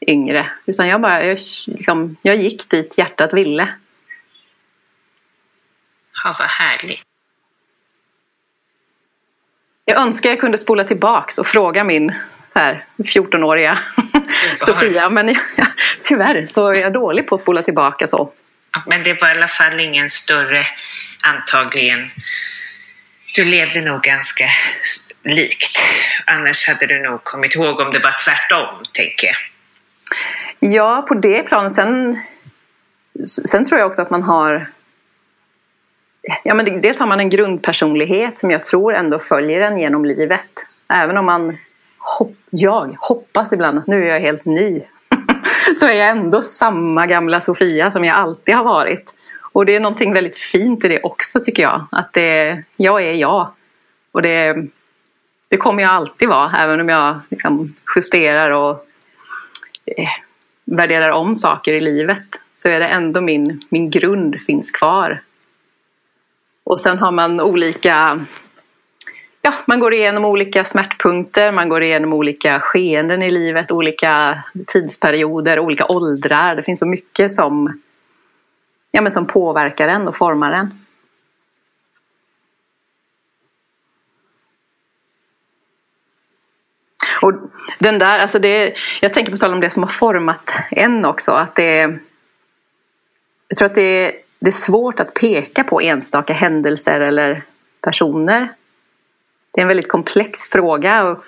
yngre. 0.00 0.50
Utan 0.66 0.88
jag 0.88 1.00
bara, 1.00 1.24
jag, 1.24 1.38
liksom, 1.66 2.16
jag 2.22 2.36
gick 2.36 2.70
dit 2.70 2.98
hjärtat 2.98 3.32
ville. 3.34 3.68
Ja, 6.24 6.36
vad 6.38 6.48
härligt. 6.48 7.02
Jag 9.84 9.98
önskar 9.98 10.30
jag 10.30 10.40
kunde 10.40 10.58
spola 10.58 10.84
tillbaks 10.84 11.38
och 11.38 11.46
fråga 11.46 11.84
min 11.84 12.14
här 12.54 12.84
14-åriga 12.98 13.78
Sofia. 14.60 15.10
Men 15.10 15.28
ja, 15.56 15.66
tyvärr 16.02 16.46
så 16.46 16.68
är 16.68 16.74
jag 16.74 16.92
dålig 16.92 17.28
på 17.28 17.34
att 17.34 17.40
spola 17.40 17.62
tillbaka 17.62 18.06
så. 18.06 18.32
Men 18.86 19.02
det 19.02 19.20
var 19.20 19.28
i 19.28 19.30
alla 19.30 19.48
fall 19.48 19.80
ingen 19.80 20.10
större 20.10 20.62
antagligen. 21.24 22.10
Du 23.34 23.44
levde 23.44 23.80
nog 23.80 24.02
ganska 24.02 24.44
likt. 25.26 25.78
Annars 26.24 26.68
hade 26.68 26.86
du 26.86 27.02
nog 27.02 27.24
kommit 27.24 27.54
ihåg 27.54 27.80
om 27.80 27.92
det 27.92 27.98
var 27.98 28.14
tvärtom, 28.24 28.82
tänker 28.92 29.26
jag. 29.26 29.36
Ja, 30.60 31.04
på 31.08 31.14
det 31.14 31.42
planet. 31.42 31.72
Sen, 31.72 32.18
sen 33.26 33.64
tror 33.64 33.80
jag 33.80 33.86
också 33.86 34.02
att 34.02 34.10
man 34.10 34.22
har... 34.22 34.66
Ja, 36.44 36.54
men 36.54 36.80
dels 36.80 36.98
har 36.98 37.06
man 37.06 37.20
en 37.20 37.30
grundpersonlighet 37.30 38.38
som 38.38 38.50
jag 38.50 38.64
tror 38.64 38.94
ändå 38.94 39.18
följer 39.18 39.60
en 39.60 39.78
genom 39.78 40.04
livet. 40.04 40.50
Även 40.88 41.16
om 41.16 41.26
man... 41.26 41.58
Hopp, 42.18 42.36
jag 42.50 42.96
hoppas 43.00 43.52
ibland 43.52 43.78
att 43.78 43.86
nu 43.86 44.04
är 44.04 44.12
jag 44.12 44.20
helt 44.20 44.44
ny. 44.44 44.82
så 45.80 45.86
är 45.86 45.92
jag 45.92 46.08
ändå 46.08 46.42
samma 46.42 47.06
gamla 47.06 47.40
Sofia 47.40 47.92
som 47.92 48.04
jag 48.04 48.16
alltid 48.16 48.54
har 48.54 48.64
varit. 48.64 49.14
Och 49.52 49.66
det 49.66 49.76
är 49.76 49.80
någonting 49.80 50.12
väldigt 50.12 50.36
fint 50.36 50.84
i 50.84 50.88
det 50.88 51.02
också 51.02 51.40
tycker 51.40 51.62
jag. 51.62 51.86
Att 51.92 52.12
det, 52.12 52.62
jag 52.76 53.02
är 53.02 53.12
jag. 53.12 53.48
Och 54.12 54.22
det, 54.22 54.66
det 55.48 55.56
kommer 55.56 55.82
jag 55.82 55.92
alltid 55.92 56.28
vara. 56.28 56.52
Även 56.56 56.80
om 56.80 56.88
jag 56.88 57.20
liksom 57.30 57.74
justerar 57.96 58.50
och 58.50 58.86
eh, 59.86 60.08
värderar 60.64 61.10
om 61.10 61.34
saker 61.34 61.72
i 61.72 61.80
livet. 61.80 62.24
Så 62.54 62.68
är 62.68 62.80
det 62.80 62.86
ändå 62.86 63.20
min, 63.20 63.60
min 63.68 63.90
grund 63.90 64.40
finns 64.46 64.70
kvar. 64.70 65.22
Och 66.64 66.80
sen 66.80 66.98
har 66.98 67.12
man 67.12 67.40
olika 67.40 68.26
ja, 69.46 69.54
man 69.66 69.80
går 69.80 69.94
igenom 69.94 70.24
olika 70.24 70.64
smärtpunkter, 70.64 71.52
man 71.52 71.68
går 71.68 71.82
igenom 71.82 72.12
olika 72.12 72.60
skeenden 72.60 73.22
i 73.22 73.30
livet, 73.30 73.72
olika 73.72 74.42
tidsperioder, 74.66 75.58
olika 75.58 75.86
åldrar. 75.86 76.56
Det 76.56 76.62
finns 76.62 76.80
så 76.80 76.86
mycket 76.86 77.32
som, 77.32 77.80
ja, 78.90 79.00
men 79.00 79.12
som 79.12 79.26
påverkar 79.26 79.88
en 79.88 80.08
och 80.08 80.16
formar 80.16 80.52
en. 80.52 80.85
Och 87.22 87.32
den 87.78 87.98
där, 87.98 88.18
alltså 88.18 88.38
det, 88.38 88.74
jag 89.00 89.12
tänker 89.14 89.32
på 89.32 89.38
tal 89.38 89.52
om 89.52 89.60
det 89.60 89.70
som 89.70 89.82
har 89.82 89.90
format 89.90 90.50
en 90.70 91.04
också. 91.04 91.32
Att 91.32 91.54
det, 91.54 91.98
jag 93.48 93.58
tror 93.58 93.66
att 93.66 93.74
det, 93.74 94.12
det 94.38 94.48
är 94.48 94.52
svårt 94.52 95.00
att 95.00 95.14
peka 95.14 95.64
på 95.64 95.80
enstaka 95.80 96.32
händelser 96.32 97.00
eller 97.00 97.42
personer 97.80 98.48
det 99.56 99.60
är 99.60 99.62
en 99.62 99.68
väldigt 99.68 99.88
komplex 99.88 100.40
fråga. 100.50 101.04
Och 101.04 101.24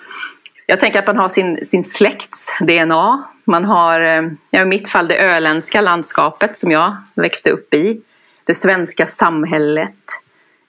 jag 0.65 0.79
tänker 0.79 0.99
att 0.99 1.07
man 1.07 1.17
har 1.17 1.29
sin, 1.29 1.65
sin 1.65 1.83
släkts 1.83 2.53
DNA. 2.59 3.23
Man 3.43 3.65
har, 3.65 4.01
eh, 4.01 4.29
ja, 4.49 4.61
i 4.61 4.65
mitt 4.65 4.89
fall, 4.89 5.07
det 5.07 5.17
öländska 5.17 5.81
landskapet 5.81 6.57
som 6.57 6.71
jag 6.71 6.97
växte 7.15 7.49
upp 7.49 7.73
i. 7.73 8.01
Det 8.43 8.53
svenska 8.53 9.07
samhället. 9.07 9.95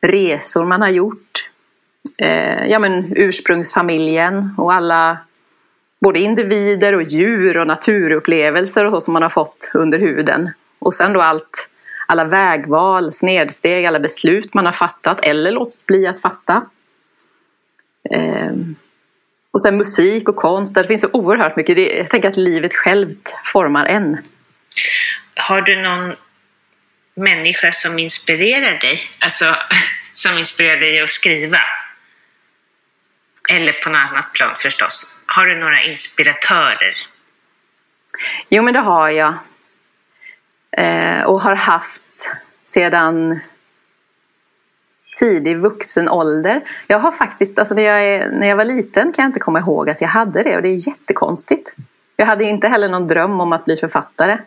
Resor 0.02 0.64
man 0.64 0.80
har 0.80 0.88
gjort. 0.88 1.49
Eh, 2.18 2.66
ja, 2.66 2.78
men 2.78 3.12
ursprungsfamiljen 3.16 4.54
och 4.58 4.72
alla 4.72 5.18
både 6.00 6.18
individer 6.18 6.92
och 6.92 7.02
djur 7.02 7.56
och 7.56 7.66
naturupplevelser 7.66 8.84
och 8.84 8.92
så 8.92 9.00
som 9.00 9.12
man 9.12 9.22
har 9.22 9.30
fått 9.30 9.70
under 9.74 9.98
huden. 9.98 10.50
Och 10.78 10.94
sen 10.94 11.12
då 11.12 11.20
allt, 11.20 11.70
alla 12.06 12.24
vägval, 12.24 13.12
snedsteg, 13.12 13.86
alla 13.86 14.00
beslut 14.00 14.54
man 14.54 14.66
har 14.66 14.72
fattat 14.72 15.20
eller 15.24 15.50
låtit 15.50 15.86
bli 15.86 16.06
att 16.06 16.20
fatta. 16.20 16.64
Eh, 18.10 18.52
och 19.50 19.62
sen 19.62 19.76
musik 19.76 20.28
och 20.28 20.36
konst, 20.36 20.74
det 20.74 20.84
finns 20.84 21.00
så 21.00 21.08
oerhört 21.12 21.56
mycket. 21.56 21.96
Jag 21.96 22.10
tänker 22.10 22.28
att 22.28 22.36
livet 22.36 22.74
självt 22.74 23.34
formar 23.52 23.86
en. 23.86 24.18
Har 25.34 25.62
du 25.62 25.82
någon 25.82 26.14
människa 27.14 27.72
som 27.72 27.98
inspirerar 27.98 28.78
dig? 28.78 29.00
Alltså 29.18 29.44
som 30.12 30.38
inspirerar 30.38 30.80
dig 30.80 31.00
att 31.00 31.10
skriva? 31.10 31.58
Eller 33.48 33.72
på 33.72 33.90
något 33.90 34.00
annat 34.10 34.32
plan 34.32 34.56
förstås. 34.56 35.14
Har 35.26 35.46
du 35.46 35.58
några 35.58 35.82
inspiratörer? 35.82 36.94
Jo 38.48 38.62
men 38.62 38.74
det 38.74 38.80
har 38.80 39.10
jag. 39.10 39.34
Eh, 40.72 41.22
och 41.22 41.40
har 41.40 41.54
haft 41.54 42.02
sedan 42.64 43.40
tidig 45.18 45.58
vuxen 45.58 46.08
ålder. 46.08 46.62
Jag 46.86 46.98
har 46.98 47.12
faktiskt, 47.12 47.58
alltså 47.58 47.74
när 47.74 47.82
jag, 47.82 48.04
är, 48.04 48.30
när 48.30 48.48
jag 48.48 48.56
var 48.56 48.64
liten 48.64 49.12
kan 49.12 49.22
jag 49.22 49.28
inte 49.28 49.40
komma 49.40 49.58
ihåg 49.58 49.90
att 49.90 50.00
jag 50.00 50.08
hade 50.08 50.42
det 50.42 50.56
och 50.56 50.62
det 50.62 50.68
är 50.68 50.88
jättekonstigt. 50.88 51.72
Jag 52.16 52.26
hade 52.26 52.44
inte 52.44 52.68
heller 52.68 52.88
någon 52.88 53.06
dröm 53.06 53.40
om 53.40 53.52
att 53.52 53.64
bli 53.64 53.76
författare. 53.76 54.38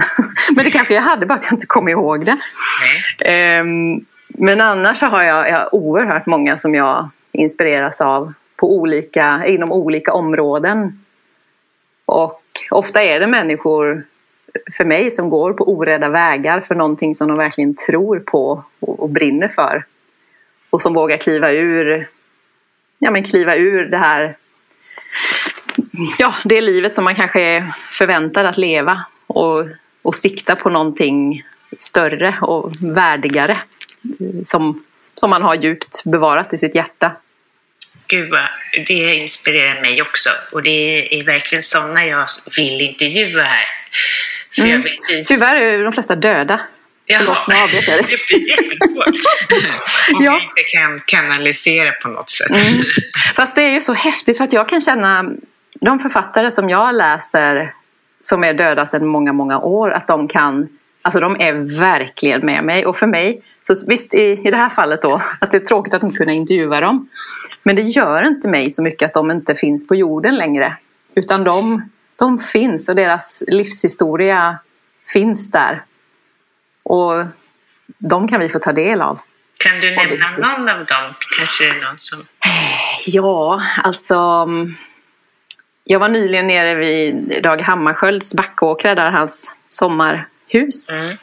Men 0.54 0.64
det 0.64 0.70
kanske 0.70 0.94
jag 0.94 1.02
hade, 1.02 1.26
bara 1.26 1.34
att 1.34 1.44
jag 1.44 1.52
inte 1.52 1.66
kom 1.66 1.88
ihåg 1.88 2.26
det. 2.26 2.38
Um, 3.60 4.06
men 4.28 4.60
annars 4.60 4.98
så 4.98 5.06
har 5.06 5.22
jag, 5.22 5.48
jag 5.48 5.58
har 5.58 5.74
oerhört 5.74 6.26
många 6.26 6.56
som 6.56 6.74
jag 6.74 7.08
inspireras 7.32 8.00
av 8.00 8.32
på 8.60 8.76
olika, 8.76 9.46
inom 9.46 9.72
olika 9.72 10.12
områden. 10.12 11.04
Och 12.04 12.42
ofta 12.70 13.02
är 13.02 13.20
det 13.20 13.26
människor 13.26 14.04
för 14.76 14.84
mig 14.84 15.10
som 15.10 15.30
går 15.30 15.52
på 15.52 15.72
orädda 15.72 16.08
vägar 16.08 16.60
för 16.60 16.74
någonting 16.74 17.14
som 17.14 17.28
de 17.28 17.38
verkligen 17.38 17.74
tror 17.74 18.18
på 18.18 18.64
och, 18.80 19.00
och 19.00 19.10
brinner 19.10 19.48
för 19.48 19.84
och 20.70 20.82
som 20.82 20.94
vågar 20.94 21.16
kliva 21.16 21.52
ur, 21.52 22.08
ja, 22.98 23.10
men 23.10 23.24
kliva 23.24 23.56
ur 23.56 23.84
det 23.84 23.96
här 23.96 24.36
ja, 26.18 26.34
det 26.44 26.60
livet 26.60 26.94
som 26.94 27.04
man 27.04 27.14
kanske 27.14 27.40
är 27.40 27.62
förväntad 27.90 28.46
att 28.46 28.58
leva 28.58 29.04
och, 29.26 29.66
och 30.02 30.14
sikta 30.14 30.56
på 30.56 30.70
någonting 30.70 31.42
större 31.78 32.34
och 32.40 32.72
värdigare 32.80 33.56
som, 34.44 34.84
som 35.14 35.30
man 35.30 35.42
har 35.42 35.54
djupt 35.54 36.04
bevarat 36.04 36.52
i 36.52 36.58
sitt 36.58 36.74
hjärta. 36.74 37.12
Gud 38.10 38.30
vad, 38.30 38.48
det 38.86 39.14
inspirerar 39.14 39.80
mig 39.80 40.02
också 40.02 40.30
och 40.52 40.62
det 40.62 41.20
är 41.20 41.24
verkligen 41.24 41.62
sådana 41.62 42.06
jag 42.06 42.26
vill 42.56 42.80
intervjua 42.80 43.42
här. 43.42 43.64
För 44.54 44.62
mm. 44.62 44.82
vill... 44.82 45.26
Tyvärr 45.26 45.56
är 45.56 45.84
de 45.84 45.92
flesta 45.92 46.16
döda. 46.16 46.60
Jaha, 47.06 47.46
det 48.08 48.26
blir 48.28 48.48
jättesvårt. 48.48 49.06
Om 50.14 50.24
ja. 50.24 50.32
jag 50.32 50.42
inte 50.42 50.62
kan 50.74 50.98
kanalisera 51.06 51.92
på 51.92 52.08
något 52.08 52.30
sätt. 52.30 52.50
Mm. 52.50 52.84
Fast 53.36 53.54
det 53.54 53.62
är 53.62 53.70
ju 53.70 53.80
så 53.80 53.92
häftigt 53.92 54.36
för 54.36 54.44
att 54.44 54.52
jag 54.52 54.68
kan 54.68 54.80
känna 54.80 55.30
de 55.80 55.98
författare 55.98 56.50
som 56.50 56.70
jag 56.70 56.94
läser 56.94 57.74
som 58.22 58.44
är 58.44 58.54
döda 58.54 58.86
sedan 58.86 59.06
många, 59.06 59.32
många 59.32 59.58
år 59.58 59.90
att 59.90 60.06
de 60.06 60.28
kan 60.28 60.68
Alltså 61.02 61.20
de 61.20 61.40
är 61.40 61.80
verkligen 61.80 62.46
med 62.46 62.64
mig 62.64 62.86
och 62.86 62.96
för 62.96 63.06
mig 63.06 63.42
så 63.62 63.86
visst 63.86 64.14
i, 64.14 64.22
i 64.22 64.50
det 64.50 64.56
här 64.56 64.68
fallet 64.68 65.02
då 65.02 65.20
att 65.40 65.50
det 65.50 65.56
är 65.56 65.60
tråkigt 65.60 65.94
att 65.94 66.02
inte 66.02 66.16
kunna 66.16 66.32
intervjua 66.32 66.80
dem. 66.80 67.08
Men 67.62 67.76
det 67.76 67.82
gör 67.82 68.26
inte 68.26 68.48
mig 68.48 68.70
så 68.70 68.82
mycket 68.82 69.06
att 69.06 69.14
de 69.14 69.30
inte 69.30 69.54
finns 69.54 69.86
på 69.86 69.94
jorden 69.94 70.36
längre. 70.36 70.76
Utan 71.14 71.44
de, 71.44 71.88
de 72.18 72.38
finns 72.38 72.88
och 72.88 72.96
deras 72.96 73.44
livshistoria 73.46 74.58
finns 75.12 75.50
där. 75.50 75.82
Och 76.82 77.24
de 77.98 78.28
kan 78.28 78.40
vi 78.40 78.48
få 78.48 78.58
ta 78.58 78.72
del 78.72 79.02
av. 79.02 79.20
Kan 79.58 79.80
du 79.80 79.90
nämna 79.90 80.56
någon 80.56 80.68
av 80.68 80.78
dem? 80.78 81.14
Kanske 81.38 81.86
någon 81.86 81.98
som... 81.98 82.18
Ja, 83.06 83.62
alltså. 83.82 84.48
Jag 85.84 85.98
var 85.98 86.08
nyligen 86.08 86.46
nere 86.46 86.74
vid 86.74 87.42
Dag 87.42 87.60
Hammarskjölds 87.60 88.34
backåkrar 88.34 88.94
där 88.94 89.10
hans 89.10 89.50
sommarhus. 90.50 90.90
Mm. 90.90 91.16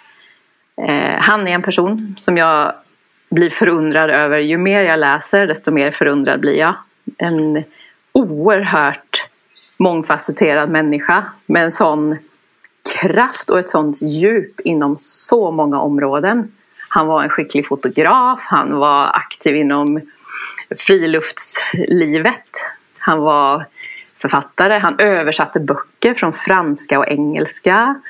Eh, 0.81 1.21
han 1.21 1.47
är 1.47 1.51
en 1.51 1.61
person 1.61 2.15
som 2.17 2.37
jag 2.37 2.73
blir 3.29 3.49
förundrad 3.49 4.09
över. 4.09 4.37
Ju 4.37 4.57
mer 4.57 4.81
jag 4.81 4.99
läser 4.99 5.47
desto 5.47 5.71
mer 5.71 5.91
förundrad 5.91 6.39
blir 6.39 6.55
jag. 6.55 6.75
En 7.17 7.63
oerhört 8.11 9.25
mångfacetterad 9.77 10.69
människa 10.69 11.25
med 11.45 11.63
en 11.63 11.71
sån 11.71 12.17
kraft 13.01 13.49
och 13.49 13.59
ett 13.59 13.69
sånt 13.69 14.01
djup 14.01 14.59
inom 14.59 14.95
så 14.99 15.51
många 15.51 15.79
områden. 15.79 16.51
Han 16.93 17.07
var 17.07 17.23
en 17.23 17.29
skicklig 17.29 17.67
fotograf, 17.67 18.41
han 18.43 18.75
var 18.75 19.15
aktiv 19.15 19.55
inom 19.55 20.01
friluftslivet. 20.77 22.51
Han 22.99 23.19
var 23.19 23.65
författare, 24.17 24.79
han 24.79 24.99
översatte 24.99 25.59
böcker 25.59 26.13
från 26.13 26.33
franska 26.33 26.99
och 26.99 27.07
engelska. 27.07 28.01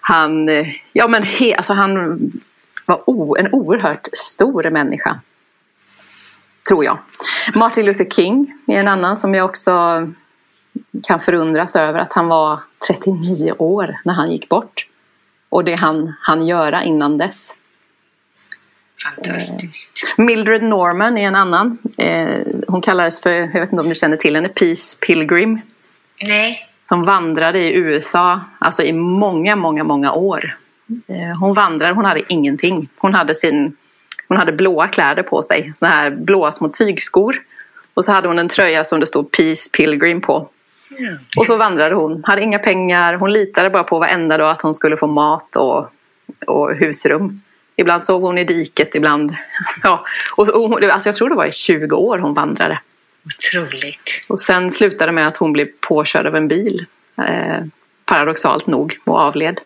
Han, 0.00 0.48
eh, 0.48 0.66
ja 0.92 1.08
men 1.08 1.22
he, 1.22 1.54
alltså 1.54 1.72
han 1.72 2.18
var 2.86 3.02
o, 3.06 3.36
en 3.36 3.52
oerhört 3.52 4.08
stor 4.12 4.70
människa. 4.70 5.20
Tror 6.68 6.84
jag. 6.84 6.98
Martin 7.54 7.86
Luther 7.86 8.10
King 8.10 8.52
är 8.66 8.80
en 8.80 8.88
annan 8.88 9.16
som 9.16 9.34
jag 9.34 9.44
också 9.44 9.72
kan 11.02 11.20
förundras 11.20 11.76
över 11.76 11.98
att 11.98 12.12
han 12.12 12.28
var 12.28 12.60
39 12.88 13.52
år 13.58 13.96
när 14.04 14.14
han 14.14 14.30
gick 14.32 14.48
bort. 14.48 14.86
Och 15.48 15.64
det 15.64 15.80
han 15.80 16.14
han 16.20 16.46
göra 16.46 16.84
innan 16.84 17.18
dess. 17.18 17.54
Fantastiskt. 19.04 20.14
Mildred 20.16 20.62
Norman 20.62 21.18
är 21.18 21.26
en 21.26 21.34
annan. 21.34 21.78
Eh, 21.96 22.38
hon 22.68 22.80
kallades 22.80 23.20
för, 23.20 23.30
jag 23.30 23.60
vet 23.60 23.72
inte 23.72 23.82
om 23.82 23.88
du 23.88 23.94
känner 23.94 24.16
till 24.16 24.34
henne, 24.34 24.48
Peace 24.48 24.98
Pilgrim. 25.06 25.60
Nej. 26.22 26.68
Som 26.82 27.04
vandrade 27.04 27.58
i 27.58 27.74
USA, 27.74 28.40
alltså 28.58 28.82
i 28.82 28.92
många, 28.92 29.56
många, 29.56 29.84
många 29.84 30.12
år. 30.12 30.56
Eh, 31.06 31.38
hon 31.40 31.54
vandrade, 31.54 31.94
hon 31.94 32.04
hade 32.04 32.22
ingenting. 32.28 32.88
Hon 32.96 33.14
hade, 33.14 33.34
sin, 33.34 33.76
hon 34.28 34.36
hade 34.36 34.52
blåa 34.52 34.88
kläder 34.88 35.22
på 35.22 35.42
sig, 35.42 35.72
såna 35.74 35.90
här 35.90 36.10
blåa 36.10 36.52
små 36.52 36.68
tygskor. 36.68 37.36
Och 37.94 38.04
så 38.04 38.12
hade 38.12 38.28
hon 38.28 38.38
en 38.38 38.48
tröja 38.48 38.84
som 38.84 39.00
det 39.00 39.06
stod 39.06 39.32
Peace 39.32 39.70
Pilgrim 39.72 40.20
på. 40.20 40.48
Mm. 40.98 41.18
Och 41.38 41.46
så 41.46 41.56
vandrade 41.56 41.94
hon, 41.94 42.24
hade 42.24 42.42
inga 42.42 42.58
pengar, 42.58 43.14
hon 43.14 43.32
litade 43.32 43.70
bara 43.70 43.84
på 43.84 43.98
varenda 43.98 44.38
dag 44.38 44.50
att 44.50 44.62
hon 44.62 44.74
skulle 44.74 44.96
få 44.96 45.06
mat 45.06 45.56
och, 45.56 45.90
och 46.46 46.74
husrum. 46.74 47.40
Ibland 47.76 48.04
sov 48.04 48.22
hon 48.22 48.38
i 48.38 48.44
diket, 48.44 48.94
ibland... 48.94 49.36
Ja. 49.82 50.06
Och, 50.36 50.48
och 50.48 50.70
hon, 50.70 50.90
alltså 50.90 51.08
jag 51.08 51.16
tror 51.16 51.28
det 51.28 51.34
var 51.34 51.46
i 51.46 51.52
20 51.52 51.96
år 51.96 52.18
hon 52.18 52.34
vandrade. 52.34 52.80
Otroligt. 53.24 54.22
Och 54.28 54.40
sen 54.40 54.70
slutade 54.70 55.12
med 55.12 55.26
att 55.26 55.36
hon 55.36 55.52
blev 55.52 55.68
påkörd 55.80 56.26
av 56.26 56.36
en 56.36 56.48
bil. 56.48 56.86
Eh, 57.28 57.64
paradoxalt 58.04 58.66
nog 58.66 58.98
och 59.04 59.18
avled. 59.18 59.60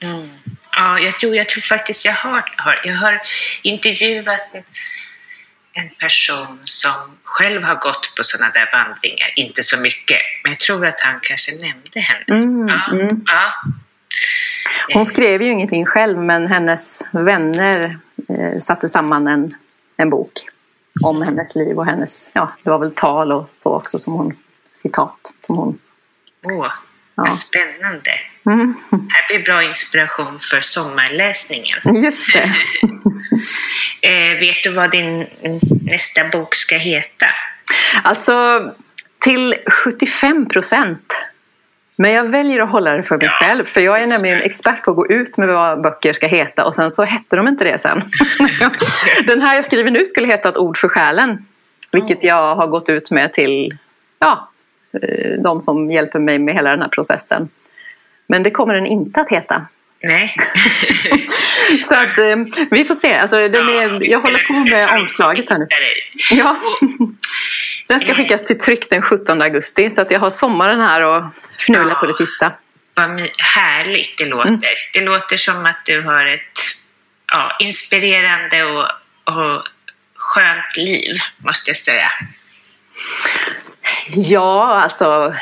Mm. 0.00 0.28
Ja, 0.76 0.98
jag 0.98 1.18
tror, 1.20 1.36
jag 1.36 1.48
tror 1.48 1.60
faktiskt 1.60 2.04
jag 2.04 2.12
har, 2.12 2.44
har, 2.56 2.80
jag 2.84 2.94
har 2.94 3.20
intervjuat 3.62 4.40
en, 4.52 4.62
en 5.72 5.88
person 5.88 6.60
som 6.64 7.18
själv 7.24 7.62
har 7.62 7.74
gått 7.74 8.14
på 8.16 8.24
sådana 8.24 8.52
där 8.52 8.68
vandringar. 8.72 9.32
Inte 9.36 9.62
så 9.62 9.80
mycket, 9.80 10.20
men 10.42 10.52
jag 10.52 10.60
tror 10.60 10.86
att 10.86 11.00
han 11.00 11.20
kanske 11.22 11.52
nämnde 11.52 12.00
henne. 12.00 12.24
Mm, 12.28 12.68
ja, 12.68 12.92
mm. 12.92 13.22
ja. 13.26 13.52
Hon 14.94 15.06
skrev 15.06 15.42
ju 15.42 15.52
ingenting 15.52 15.86
själv 15.86 16.18
men 16.18 16.46
hennes 16.46 17.02
vänner 17.12 17.98
eh, 18.28 18.58
satte 18.58 18.88
samman 18.88 19.26
en, 19.28 19.54
en 19.96 20.10
bok 20.10 20.32
om 21.04 21.22
hennes 21.22 21.54
liv 21.54 21.78
och 21.78 21.86
hennes, 21.86 22.30
ja 22.32 22.52
det 22.62 22.70
var 22.70 22.78
väl 22.78 22.94
tal 22.94 23.32
och 23.32 23.50
så 23.54 23.74
också 23.76 23.98
som 23.98 24.12
hon, 24.12 24.36
citat 24.70 25.32
som 25.40 25.56
hon. 25.56 25.78
Åh, 26.52 26.72
Ja. 27.16 27.22
vad 27.22 27.34
spännande. 27.38 28.10
Mm, 28.46 28.74
Här 28.90 29.28
blir 29.28 29.44
bra 29.44 29.62
inspiration 29.62 30.38
för 30.50 30.60
sommarläsningen. 30.60 32.02
just 32.04 32.32
det. 32.32 32.50
Eh, 34.00 34.38
vet 34.40 34.62
du 34.62 34.70
vad 34.70 34.90
din 34.90 35.26
nästa 35.84 36.28
bok 36.32 36.54
ska 36.54 36.76
heta? 36.76 37.26
Alltså 38.02 38.34
till 39.20 39.54
75 39.84 40.48
procent. 40.48 41.12
Men 41.96 42.12
jag 42.12 42.24
väljer 42.24 42.60
att 42.60 42.70
hålla 42.70 42.96
det 42.96 43.02
för 43.02 43.18
mig 43.18 43.28
själv. 43.28 43.64
För 43.64 43.80
jag 43.80 44.02
är 44.02 44.06
nämligen 44.06 44.42
expert 44.42 44.84
på 44.84 44.90
att 44.90 44.96
gå 44.96 45.06
ut 45.06 45.38
med 45.38 45.48
vad 45.48 45.82
böcker 45.82 46.12
ska 46.12 46.26
heta 46.26 46.64
och 46.64 46.74
sen 46.74 46.90
så 46.90 47.04
hette 47.04 47.36
de 47.36 47.48
inte 47.48 47.64
det 47.64 47.78
sen. 47.78 48.02
Den 49.26 49.40
här 49.40 49.54
jag 49.54 49.64
skriver 49.64 49.90
nu 49.90 50.04
skulle 50.04 50.26
heta 50.26 50.48
Ett 50.48 50.58
ord 50.58 50.76
för 50.76 50.88
själen. 50.88 51.46
Vilket 51.92 52.24
jag 52.24 52.54
har 52.54 52.66
gått 52.66 52.88
ut 52.88 53.10
med 53.10 53.32
till 53.32 53.78
ja, 54.18 54.50
eh, 55.02 55.40
de 55.40 55.60
som 55.60 55.90
hjälper 55.90 56.18
mig 56.18 56.38
med 56.38 56.54
hela 56.54 56.70
den 56.70 56.82
här 56.82 56.88
processen. 56.88 57.48
Men 58.26 58.42
det 58.42 58.50
kommer 58.50 58.74
den 58.74 58.86
inte 58.86 59.20
att 59.20 59.28
heta. 59.28 59.66
Nej. 60.04 60.34
Så 61.88 61.94
att 61.94 62.18
eh, 62.18 62.66
vi 62.70 62.84
får 62.84 62.94
se. 62.94 63.14
Alltså, 63.14 63.48
den 63.48 63.68
är, 63.68 64.10
jag 64.10 64.20
håller 64.20 64.38
på 64.38 64.52
med 64.52 65.00
omslaget 65.00 65.50
här 65.50 65.58
nu. 65.58 65.66
Ja. 66.30 66.56
Den 67.88 68.00
ska 68.00 68.14
skickas 68.14 68.44
till 68.44 68.58
tryck 68.58 68.90
den 68.90 69.02
17 69.02 69.42
augusti 69.42 69.90
så 69.90 70.02
att 70.02 70.10
jag 70.10 70.20
har 70.20 70.30
sommaren 70.30 70.80
här 70.80 71.02
och 71.02 71.24
fnula 71.58 71.94
på 71.94 72.06
det 72.06 72.14
sista. 72.14 72.52
Vad 72.94 73.20
härligt 73.56 74.18
det 74.18 74.24
låter. 74.26 74.48
Mm. 74.48 74.60
Det 74.92 75.00
låter 75.00 75.36
som 75.36 75.66
att 75.66 75.80
du 75.84 76.02
har 76.02 76.26
ett 76.26 76.58
ja, 77.26 77.56
inspirerande 77.60 78.64
och, 78.64 78.88
och 79.24 79.62
skönt 80.16 80.76
liv, 80.76 81.14
måste 81.36 81.70
jag 81.70 81.76
säga. 81.76 82.10
Ja, 84.08 84.80
alltså 84.82 85.34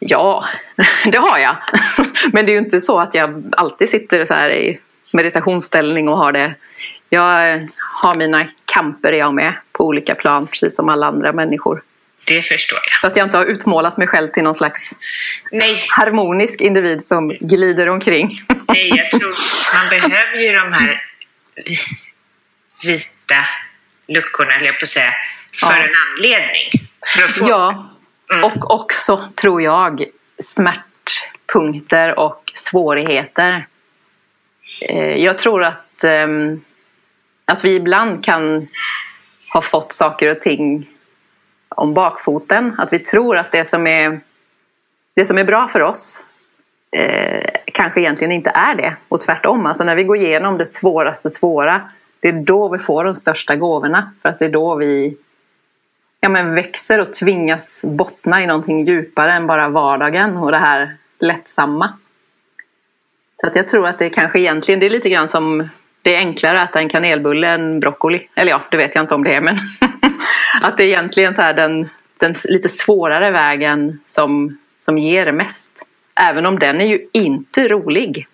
ja, 0.00 0.44
det 1.04 1.18
har 1.18 1.38
jag. 1.38 1.56
Men 2.32 2.46
det 2.46 2.52
är 2.52 2.54
ju 2.54 2.58
inte 2.58 2.80
så 2.80 3.00
att 3.00 3.14
jag 3.14 3.54
alltid 3.56 3.88
sitter 3.88 4.24
så 4.24 4.34
här 4.34 4.50
i 4.50 4.80
meditationsställning 5.12 6.08
och 6.08 6.18
har 6.18 6.32
det. 6.32 6.54
Jag 7.08 7.68
har 8.02 8.14
mina 8.14 8.46
kamper 8.64 9.12
jag 9.12 9.34
med 9.34 9.52
på 9.72 9.86
olika 9.86 10.14
plan, 10.14 10.46
precis 10.46 10.76
som 10.76 10.88
alla 10.88 11.06
andra 11.06 11.32
människor. 11.32 11.82
Det 12.26 12.42
förstår 12.42 12.78
jag. 12.90 12.98
Så 12.98 13.06
att 13.06 13.16
jag 13.16 13.26
inte 13.26 13.36
har 13.36 13.44
utmålat 13.44 13.96
mig 13.96 14.06
själv 14.06 14.28
till 14.28 14.42
någon 14.42 14.54
slags 14.54 14.96
Nej, 15.52 15.76
harmonisk 15.88 16.60
individ 16.60 17.02
som 17.04 17.28
glider 17.28 17.88
omkring. 17.88 18.38
nej, 18.68 18.88
jag 18.96 19.10
tror 19.10 19.34
man 19.74 19.88
behöver 19.90 20.38
ju 20.38 20.52
de 20.52 20.72
här 20.72 21.02
vita 22.82 23.34
luckorna, 24.08 24.52
eller 24.52 24.66
jag 24.66 24.78
på 24.78 24.84
att 24.84 24.88
säga, 24.88 25.12
för 25.60 25.66
Ja. 25.66 25.76
en 25.76 25.90
anledning. 26.16 26.88
För 27.14 27.22
att 27.24 27.30
få... 27.30 27.48
Ja, 27.48 27.90
Mm. 28.34 28.44
och 28.44 28.74
också 28.74 29.28
tror 29.34 29.62
jag 29.62 30.04
smärtpunkter 30.38 32.18
och 32.18 32.52
svårigheter. 32.54 33.66
Eh, 34.88 35.16
jag 35.16 35.38
tror 35.38 35.64
att, 35.64 36.04
ehm, 36.04 36.60
att 37.44 37.64
vi 37.64 37.74
ibland 37.74 38.24
kan 38.24 38.68
ha 39.52 39.62
fått 39.62 39.92
saker 39.92 40.30
och 40.30 40.40
ting 40.40 40.88
om 41.68 41.94
bakfoten. 41.94 42.74
Att 42.78 42.92
vi 42.92 42.98
tror 42.98 43.36
att 43.36 43.52
det 43.52 43.70
som 43.70 43.86
är, 43.86 44.20
det 45.14 45.24
som 45.24 45.38
är 45.38 45.44
bra 45.44 45.68
för 45.68 45.80
oss 45.80 46.24
eh, 46.96 47.50
kanske 47.72 48.00
egentligen 48.00 48.32
inte 48.32 48.50
är 48.50 48.74
det. 48.74 48.96
Och 49.08 49.20
tvärtom, 49.20 49.66
alltså 49.66 49.84
när 49.84 49.96
vi 49.96 50.04
går 50.04 50.16
igenom 50.16 50.58
det 50.58 50.66
svåraste 50.66 51.30
svåra 51.30 51.90
det 52.20 52.28
är 52.28 52.32
då 52.32 52.68
vi 52.68 52.78
får 52.78 53.04
de 53.04 53.14
största 53.14 53.56
gåvorna. 53.56 54.12
För 54.22 54.28
att 54.28 54.38
det 54.38 54.44
är 54.44 54.52
då 54.52 54.74
vi 54.74 55.16
ja, 56.20 56.28
men 56.28 56.54
växer 56.54 57.00
och 57.00 57.12
tvingas 57.12 57.84
bottna 57.84 58.42
i 58.42 58.46
någonting 58.46 58.84
djupare 58.84 59.32
än 59.32 59.46
bara 59.46 59.68
vardagen 59.68 60.36
och 60.36 60.50
det 60.50 60.58
här 60.58 60.96
lättsamma. 61.18 61.98
Så 63.36 63.46
att 63.46 63.56
jag 63.56 63.68
tror 63.68 63.86
att 63.86 63.98
det 63.98 64.10
kanske 64.10 64.40
egentligen, 64.40 64.80
det 64.80 64.86
är 64.86 64.90
lite 64.90 65.08
grann 65.08 65.28
som 65.28 65.68
det 66.02 66.14
är 66.14 66.18
enklare 66.18 66.62
att 66.62 66.70
äta 66.70 66.80
en 66.80 66.88
kanelbulle 66.88 67.48
än 67.48 67.80
broccoli. 67.80 68.28
Eller 68.34 68.50
ja, 68.50 68.62
det 68.70 68.76
vet 68.76 68.94
jag 68.94 69.02
inte 69.02 69.14
om 69.14 69.24
det 69.24 69.34
är 69.34 69.40
men 69.40 69.58
att 70.62 70.76
det 70.76 70.84
är 70.84 70.88
egentligen 70.88 71.34
så 71.34 71.42
här 71.42 71.54
den, 71.54 71.88
den 72.16 72.34
lite 72.44 72.68
svårare 72.68 73.30
vägen 73.30 74.00
som, 74.06 74.58
som 74.78 74.98
ger 74.98 75.32
mest. 75.32 75.86
Även 76.14 76.46
om 76.46 76.58
den 76.58 76.80
är 76.80 76.84
ju 76.84 77.06
inte 77.12 77.68
rolig. 77.68 78.26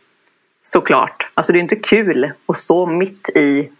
Såklart. 0.64 1.30
Alltså 1.34 1.53
det 1.53 1.59
är 1.59 1.61
inte 1.61 1.76
kul 1.76 2.32
att 2.47 2.57
stå 2.57 2.87
mitt 2.87 3.28
i 3.28 3.70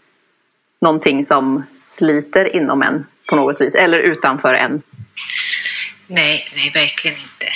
någonting 0.87 1.25
som 1.25 1.67
sliter 1.79 2.57
inom 2.57 2.83
en 2.83 3.07
på 3.29 3.37
något 3.37 3.61
vis. 3.61 3.75
Eller 3.75 3.99
utanför 3.99 4.55
en. 4.55 4.83
Nej, 6.07 6.49
nej, 6.57 6.71
verkligen 6.75 7.17
inte. 7.17 7.47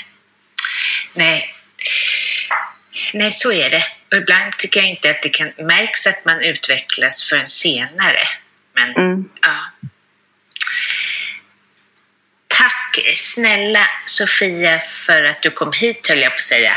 Nej. 1.14 1.54
Nej, 3.14 3.30
så 3.30 3.52
är 3.52 3.70
det. 3.70 3.82
Och 4.10 4.16
ibland 4.16 4.56
tycker 4.58 4.80
jag 4.80 4.88
inte 4.90 5.10
att 5.10 5.22
det 5.22 5.28
kan 5.28 5.48
märks 5.66 6.06
att 6.06 6.24
man 6.24 6.40
utvecklas 6.40 7.22
förrän 7.28 7.46
senare. 7.46 8.22
Men, 8.74 8.94
Mm. 9.04 9.28
ja. 9.42 9.88
Tack 12.94 13.14
snälla 13.16 13.80
Sofia 14.06 14.78
för 14.78 15.22
att 15.24 15.42
du 15.42 15.50
kom 15.50 15.70
hit 15.80 16.06
höll 16.08 16.18
jag 16.18 16.30
på 16.30 16.34
att 16.34 16.40
säga. 16.40 16.72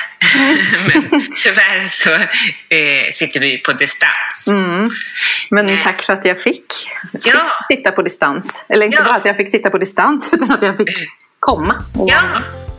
Men 0.87 1.21
tyvärr 1.43 1.87
så 1.87 2.13
eh, 2.13 3.11
sitter 3.11 3.39
vi 3.39 3.57
på 3.57 3.73
distans. 3.73 4.47
Mm. 4.47 4.85
Men 5.49 5.65
Nej. 5.65 5.81
tack 5.83 6.01
för 6.01 6.13
att 6.13 6.25
jag 6.25 6.41
fick, 6.41 6.65
fick 7.11 7.27
Ja. 7.27 7.51
sitta 7.67 7.91
på 7.91 8.01
distans. 8.01 8.65
Eller 8.69 8.85
inte 8.85 8.97
Ja. 8.97 9.03
bara 9.03 9.15
att 9.15 9.25
jag 9.25 9.37
fick 9.37 9.51
sitta 9.51 9.69
på 9.69 9.77
distans 9.77 10.29
utan 10.33 10.51
att 10.51 10.61
jag 10.61 10.77
fick 10.77 10.89
komma. 11.39 11.75
och 11.99 12.09
Ja. 12.09 12.21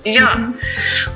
Ja, 0.06 0.28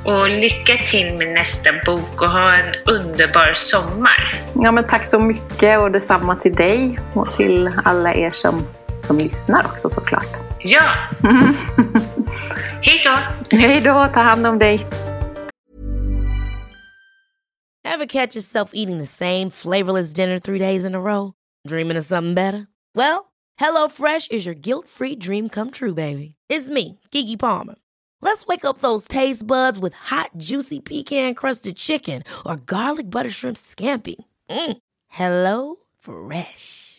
och 0.05 0.29
lycka 0.29 0.77
till 0.77 1.13
med 1.13 1.27
nästa 1.27 1.69
bok 1.85 2.21
och 2.21 2.29
ha 2.29 2.53
en 2.55 2.75
underbar 2.95 3.53
sommar. 3.53 4.35
Ja, 4.55 4.71
men 4.71 4.87
tack 4.87 5.05
så 5.05 5.19
mycket 5.19 5.79
och 5.79 5.91
detsamma 5.91 6.35
till 6.35 6.55
dig 6.55 6.99
och 7.13 7.37
till 7.37 7.71
alla 7.85 8.13
er 8.13 8.31
som, 8.31 8.67
som 9.05 9.17
lyssnar 9.17 9.65
också 9.65 9.89
såklart. 9.89 10.27
Ja! 10.59 10.81
Hej 12.81 13.01
då! 13.03 13.17
Hej 13.57 13.81
då, 13.81 14.07
ta 14.13 14.19
hand 14.19 14.47
om 14.47 14.59
dig. 14.59 14.85
Ever 17.83 18.05
catch 18.05 18.35
yourself 18.35 18.71
eating 18.73 18.97
the 18.99 19.05
same 19.05 19.49
flavorless 19.49 20.13
dinner 20.13 20.39
three 20.39 20.59
days 20.59 20.85
in 20.85 20.95
a 20.95 20.99
row? 21.01 21.33
Dreaming 21.67 21.97
of 21.97 22.05
something 22.05 22.33
better? 22.33 22.67
Well, 22.95 23.31
hello 23.55 23.87
fresh 23.87 24.27
is 24.31 24.45
your 24.45 24.55
guilt-free 24.55 25.15
dream 25.15 25.49
come 25.49 25.71
true, 25.71 25.93
baby. 25.93 26.35
It's 26.49 26.69
me, 26.69 26.99
Kiki 27.11 27.37
Palmer. 27.37 27.75
Let's 28.21 28.45
wake 28.47 28.65
up 28.65 28.77
those 28.79 29.07
taste 29.07 29.47
buds 29.47 29.79
with 29.79 29.93
hot, 29.93 30.31
juicy 30.37 30.79
pecan-crusted 30.79 31.75
chicken 31.77 32.23
or 32.45 32.57
garlic 32.57 33.09
butter 33.09 33.29
shrimp 33.29 33.57
scampi. 33.57 34.15
Mm. 34.49 34.77
Hello 35.07 35.75
Fresh. 35.99 36.98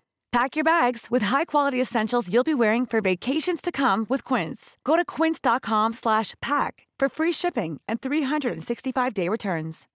Pack 0.31 0.55
your 0.55 0.63
bags 0.63 1.07
with 1.11 1.23
high-quality 1.23 1.81
essentials 1.81 2.29
you'll 2.31 2.45
be 2.45 2.53
wearing 2.53 2.85
for 2.85 3.01
vacations 3.01 3.61
to 3.61 3.69
come 3.69 4.05
with 4.07 4.23
Quince. 4.23 4.77
Go 4.85 4.95
to 4.95 5.03
quince.com 5.03 5.91
slash 5.91 6.35
pack 6.41 6.87
for 6.97 7.09
free 7.09 7.33
shipping 7.33 7.81
and 7.85 7.99
365-day 7.99 9.27
returns. 9.27 9.87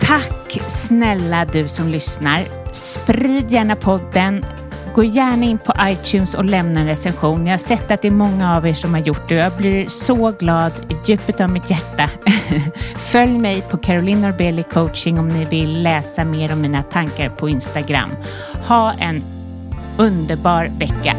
Tack 0.00 0.60
snälla 0.68 1.44
du 1.44 1.68
som 1.68 1.88
lyssnar. 1.88 2.40
Sprid 2.72 3.50
gärna 3.50 3.76
podden. 3.76 4.44
Gå 4.98 5.04
gärna 5.04 5.44
in 5.44 5.58
på 5.58 5.72
iTunes 5.80 6.34
och 6.34 6.44
lämna 6.44 6.80
en 6.80 6.86
recension. 6.86 7.46
Jag 7.46 7.52
har 7.52 7.58
sett 7.58 7.90
att 7.90 8.02
det 8.02 8.08
är 8.08 8.12
många 8.12 8.56
av 8.56 8.66
er 8.66 8.74
som 8.74 8.94
har 8.94 9.00
gjort 9.00 9.28
det 9.28 9.34
jag 9.34 9.52
blir 9.52 9.88
så 9.88 10.30
glad 10.30 10.72
i 10.88 11.10
djupet 11.10 11.40
av 11.40 11.50
mitt 11.50 11.70
hjärta. 11.70 12.10
Följ 12.96 13.38
mig 13.38 13.62
på 13.70 13.76
Caroline 13.76 14.20
Norbeli 14.20 14.62
coaching 14.62 15.18
om 15.18 15.28
ni 15.28 15.44
vill 15.44 15.82
läsa 15.82 16.24
mer 16.24 16.52
om 16.52 16.60
mina 16.60 16.82
tankar 16.82 17.28
på 17.28 17.48
Instagram. 17.48 18.10
Ha 18.68 18.92
en 18.92 19.22
underbar 19.98 20.70
vecka. 20.78 21.16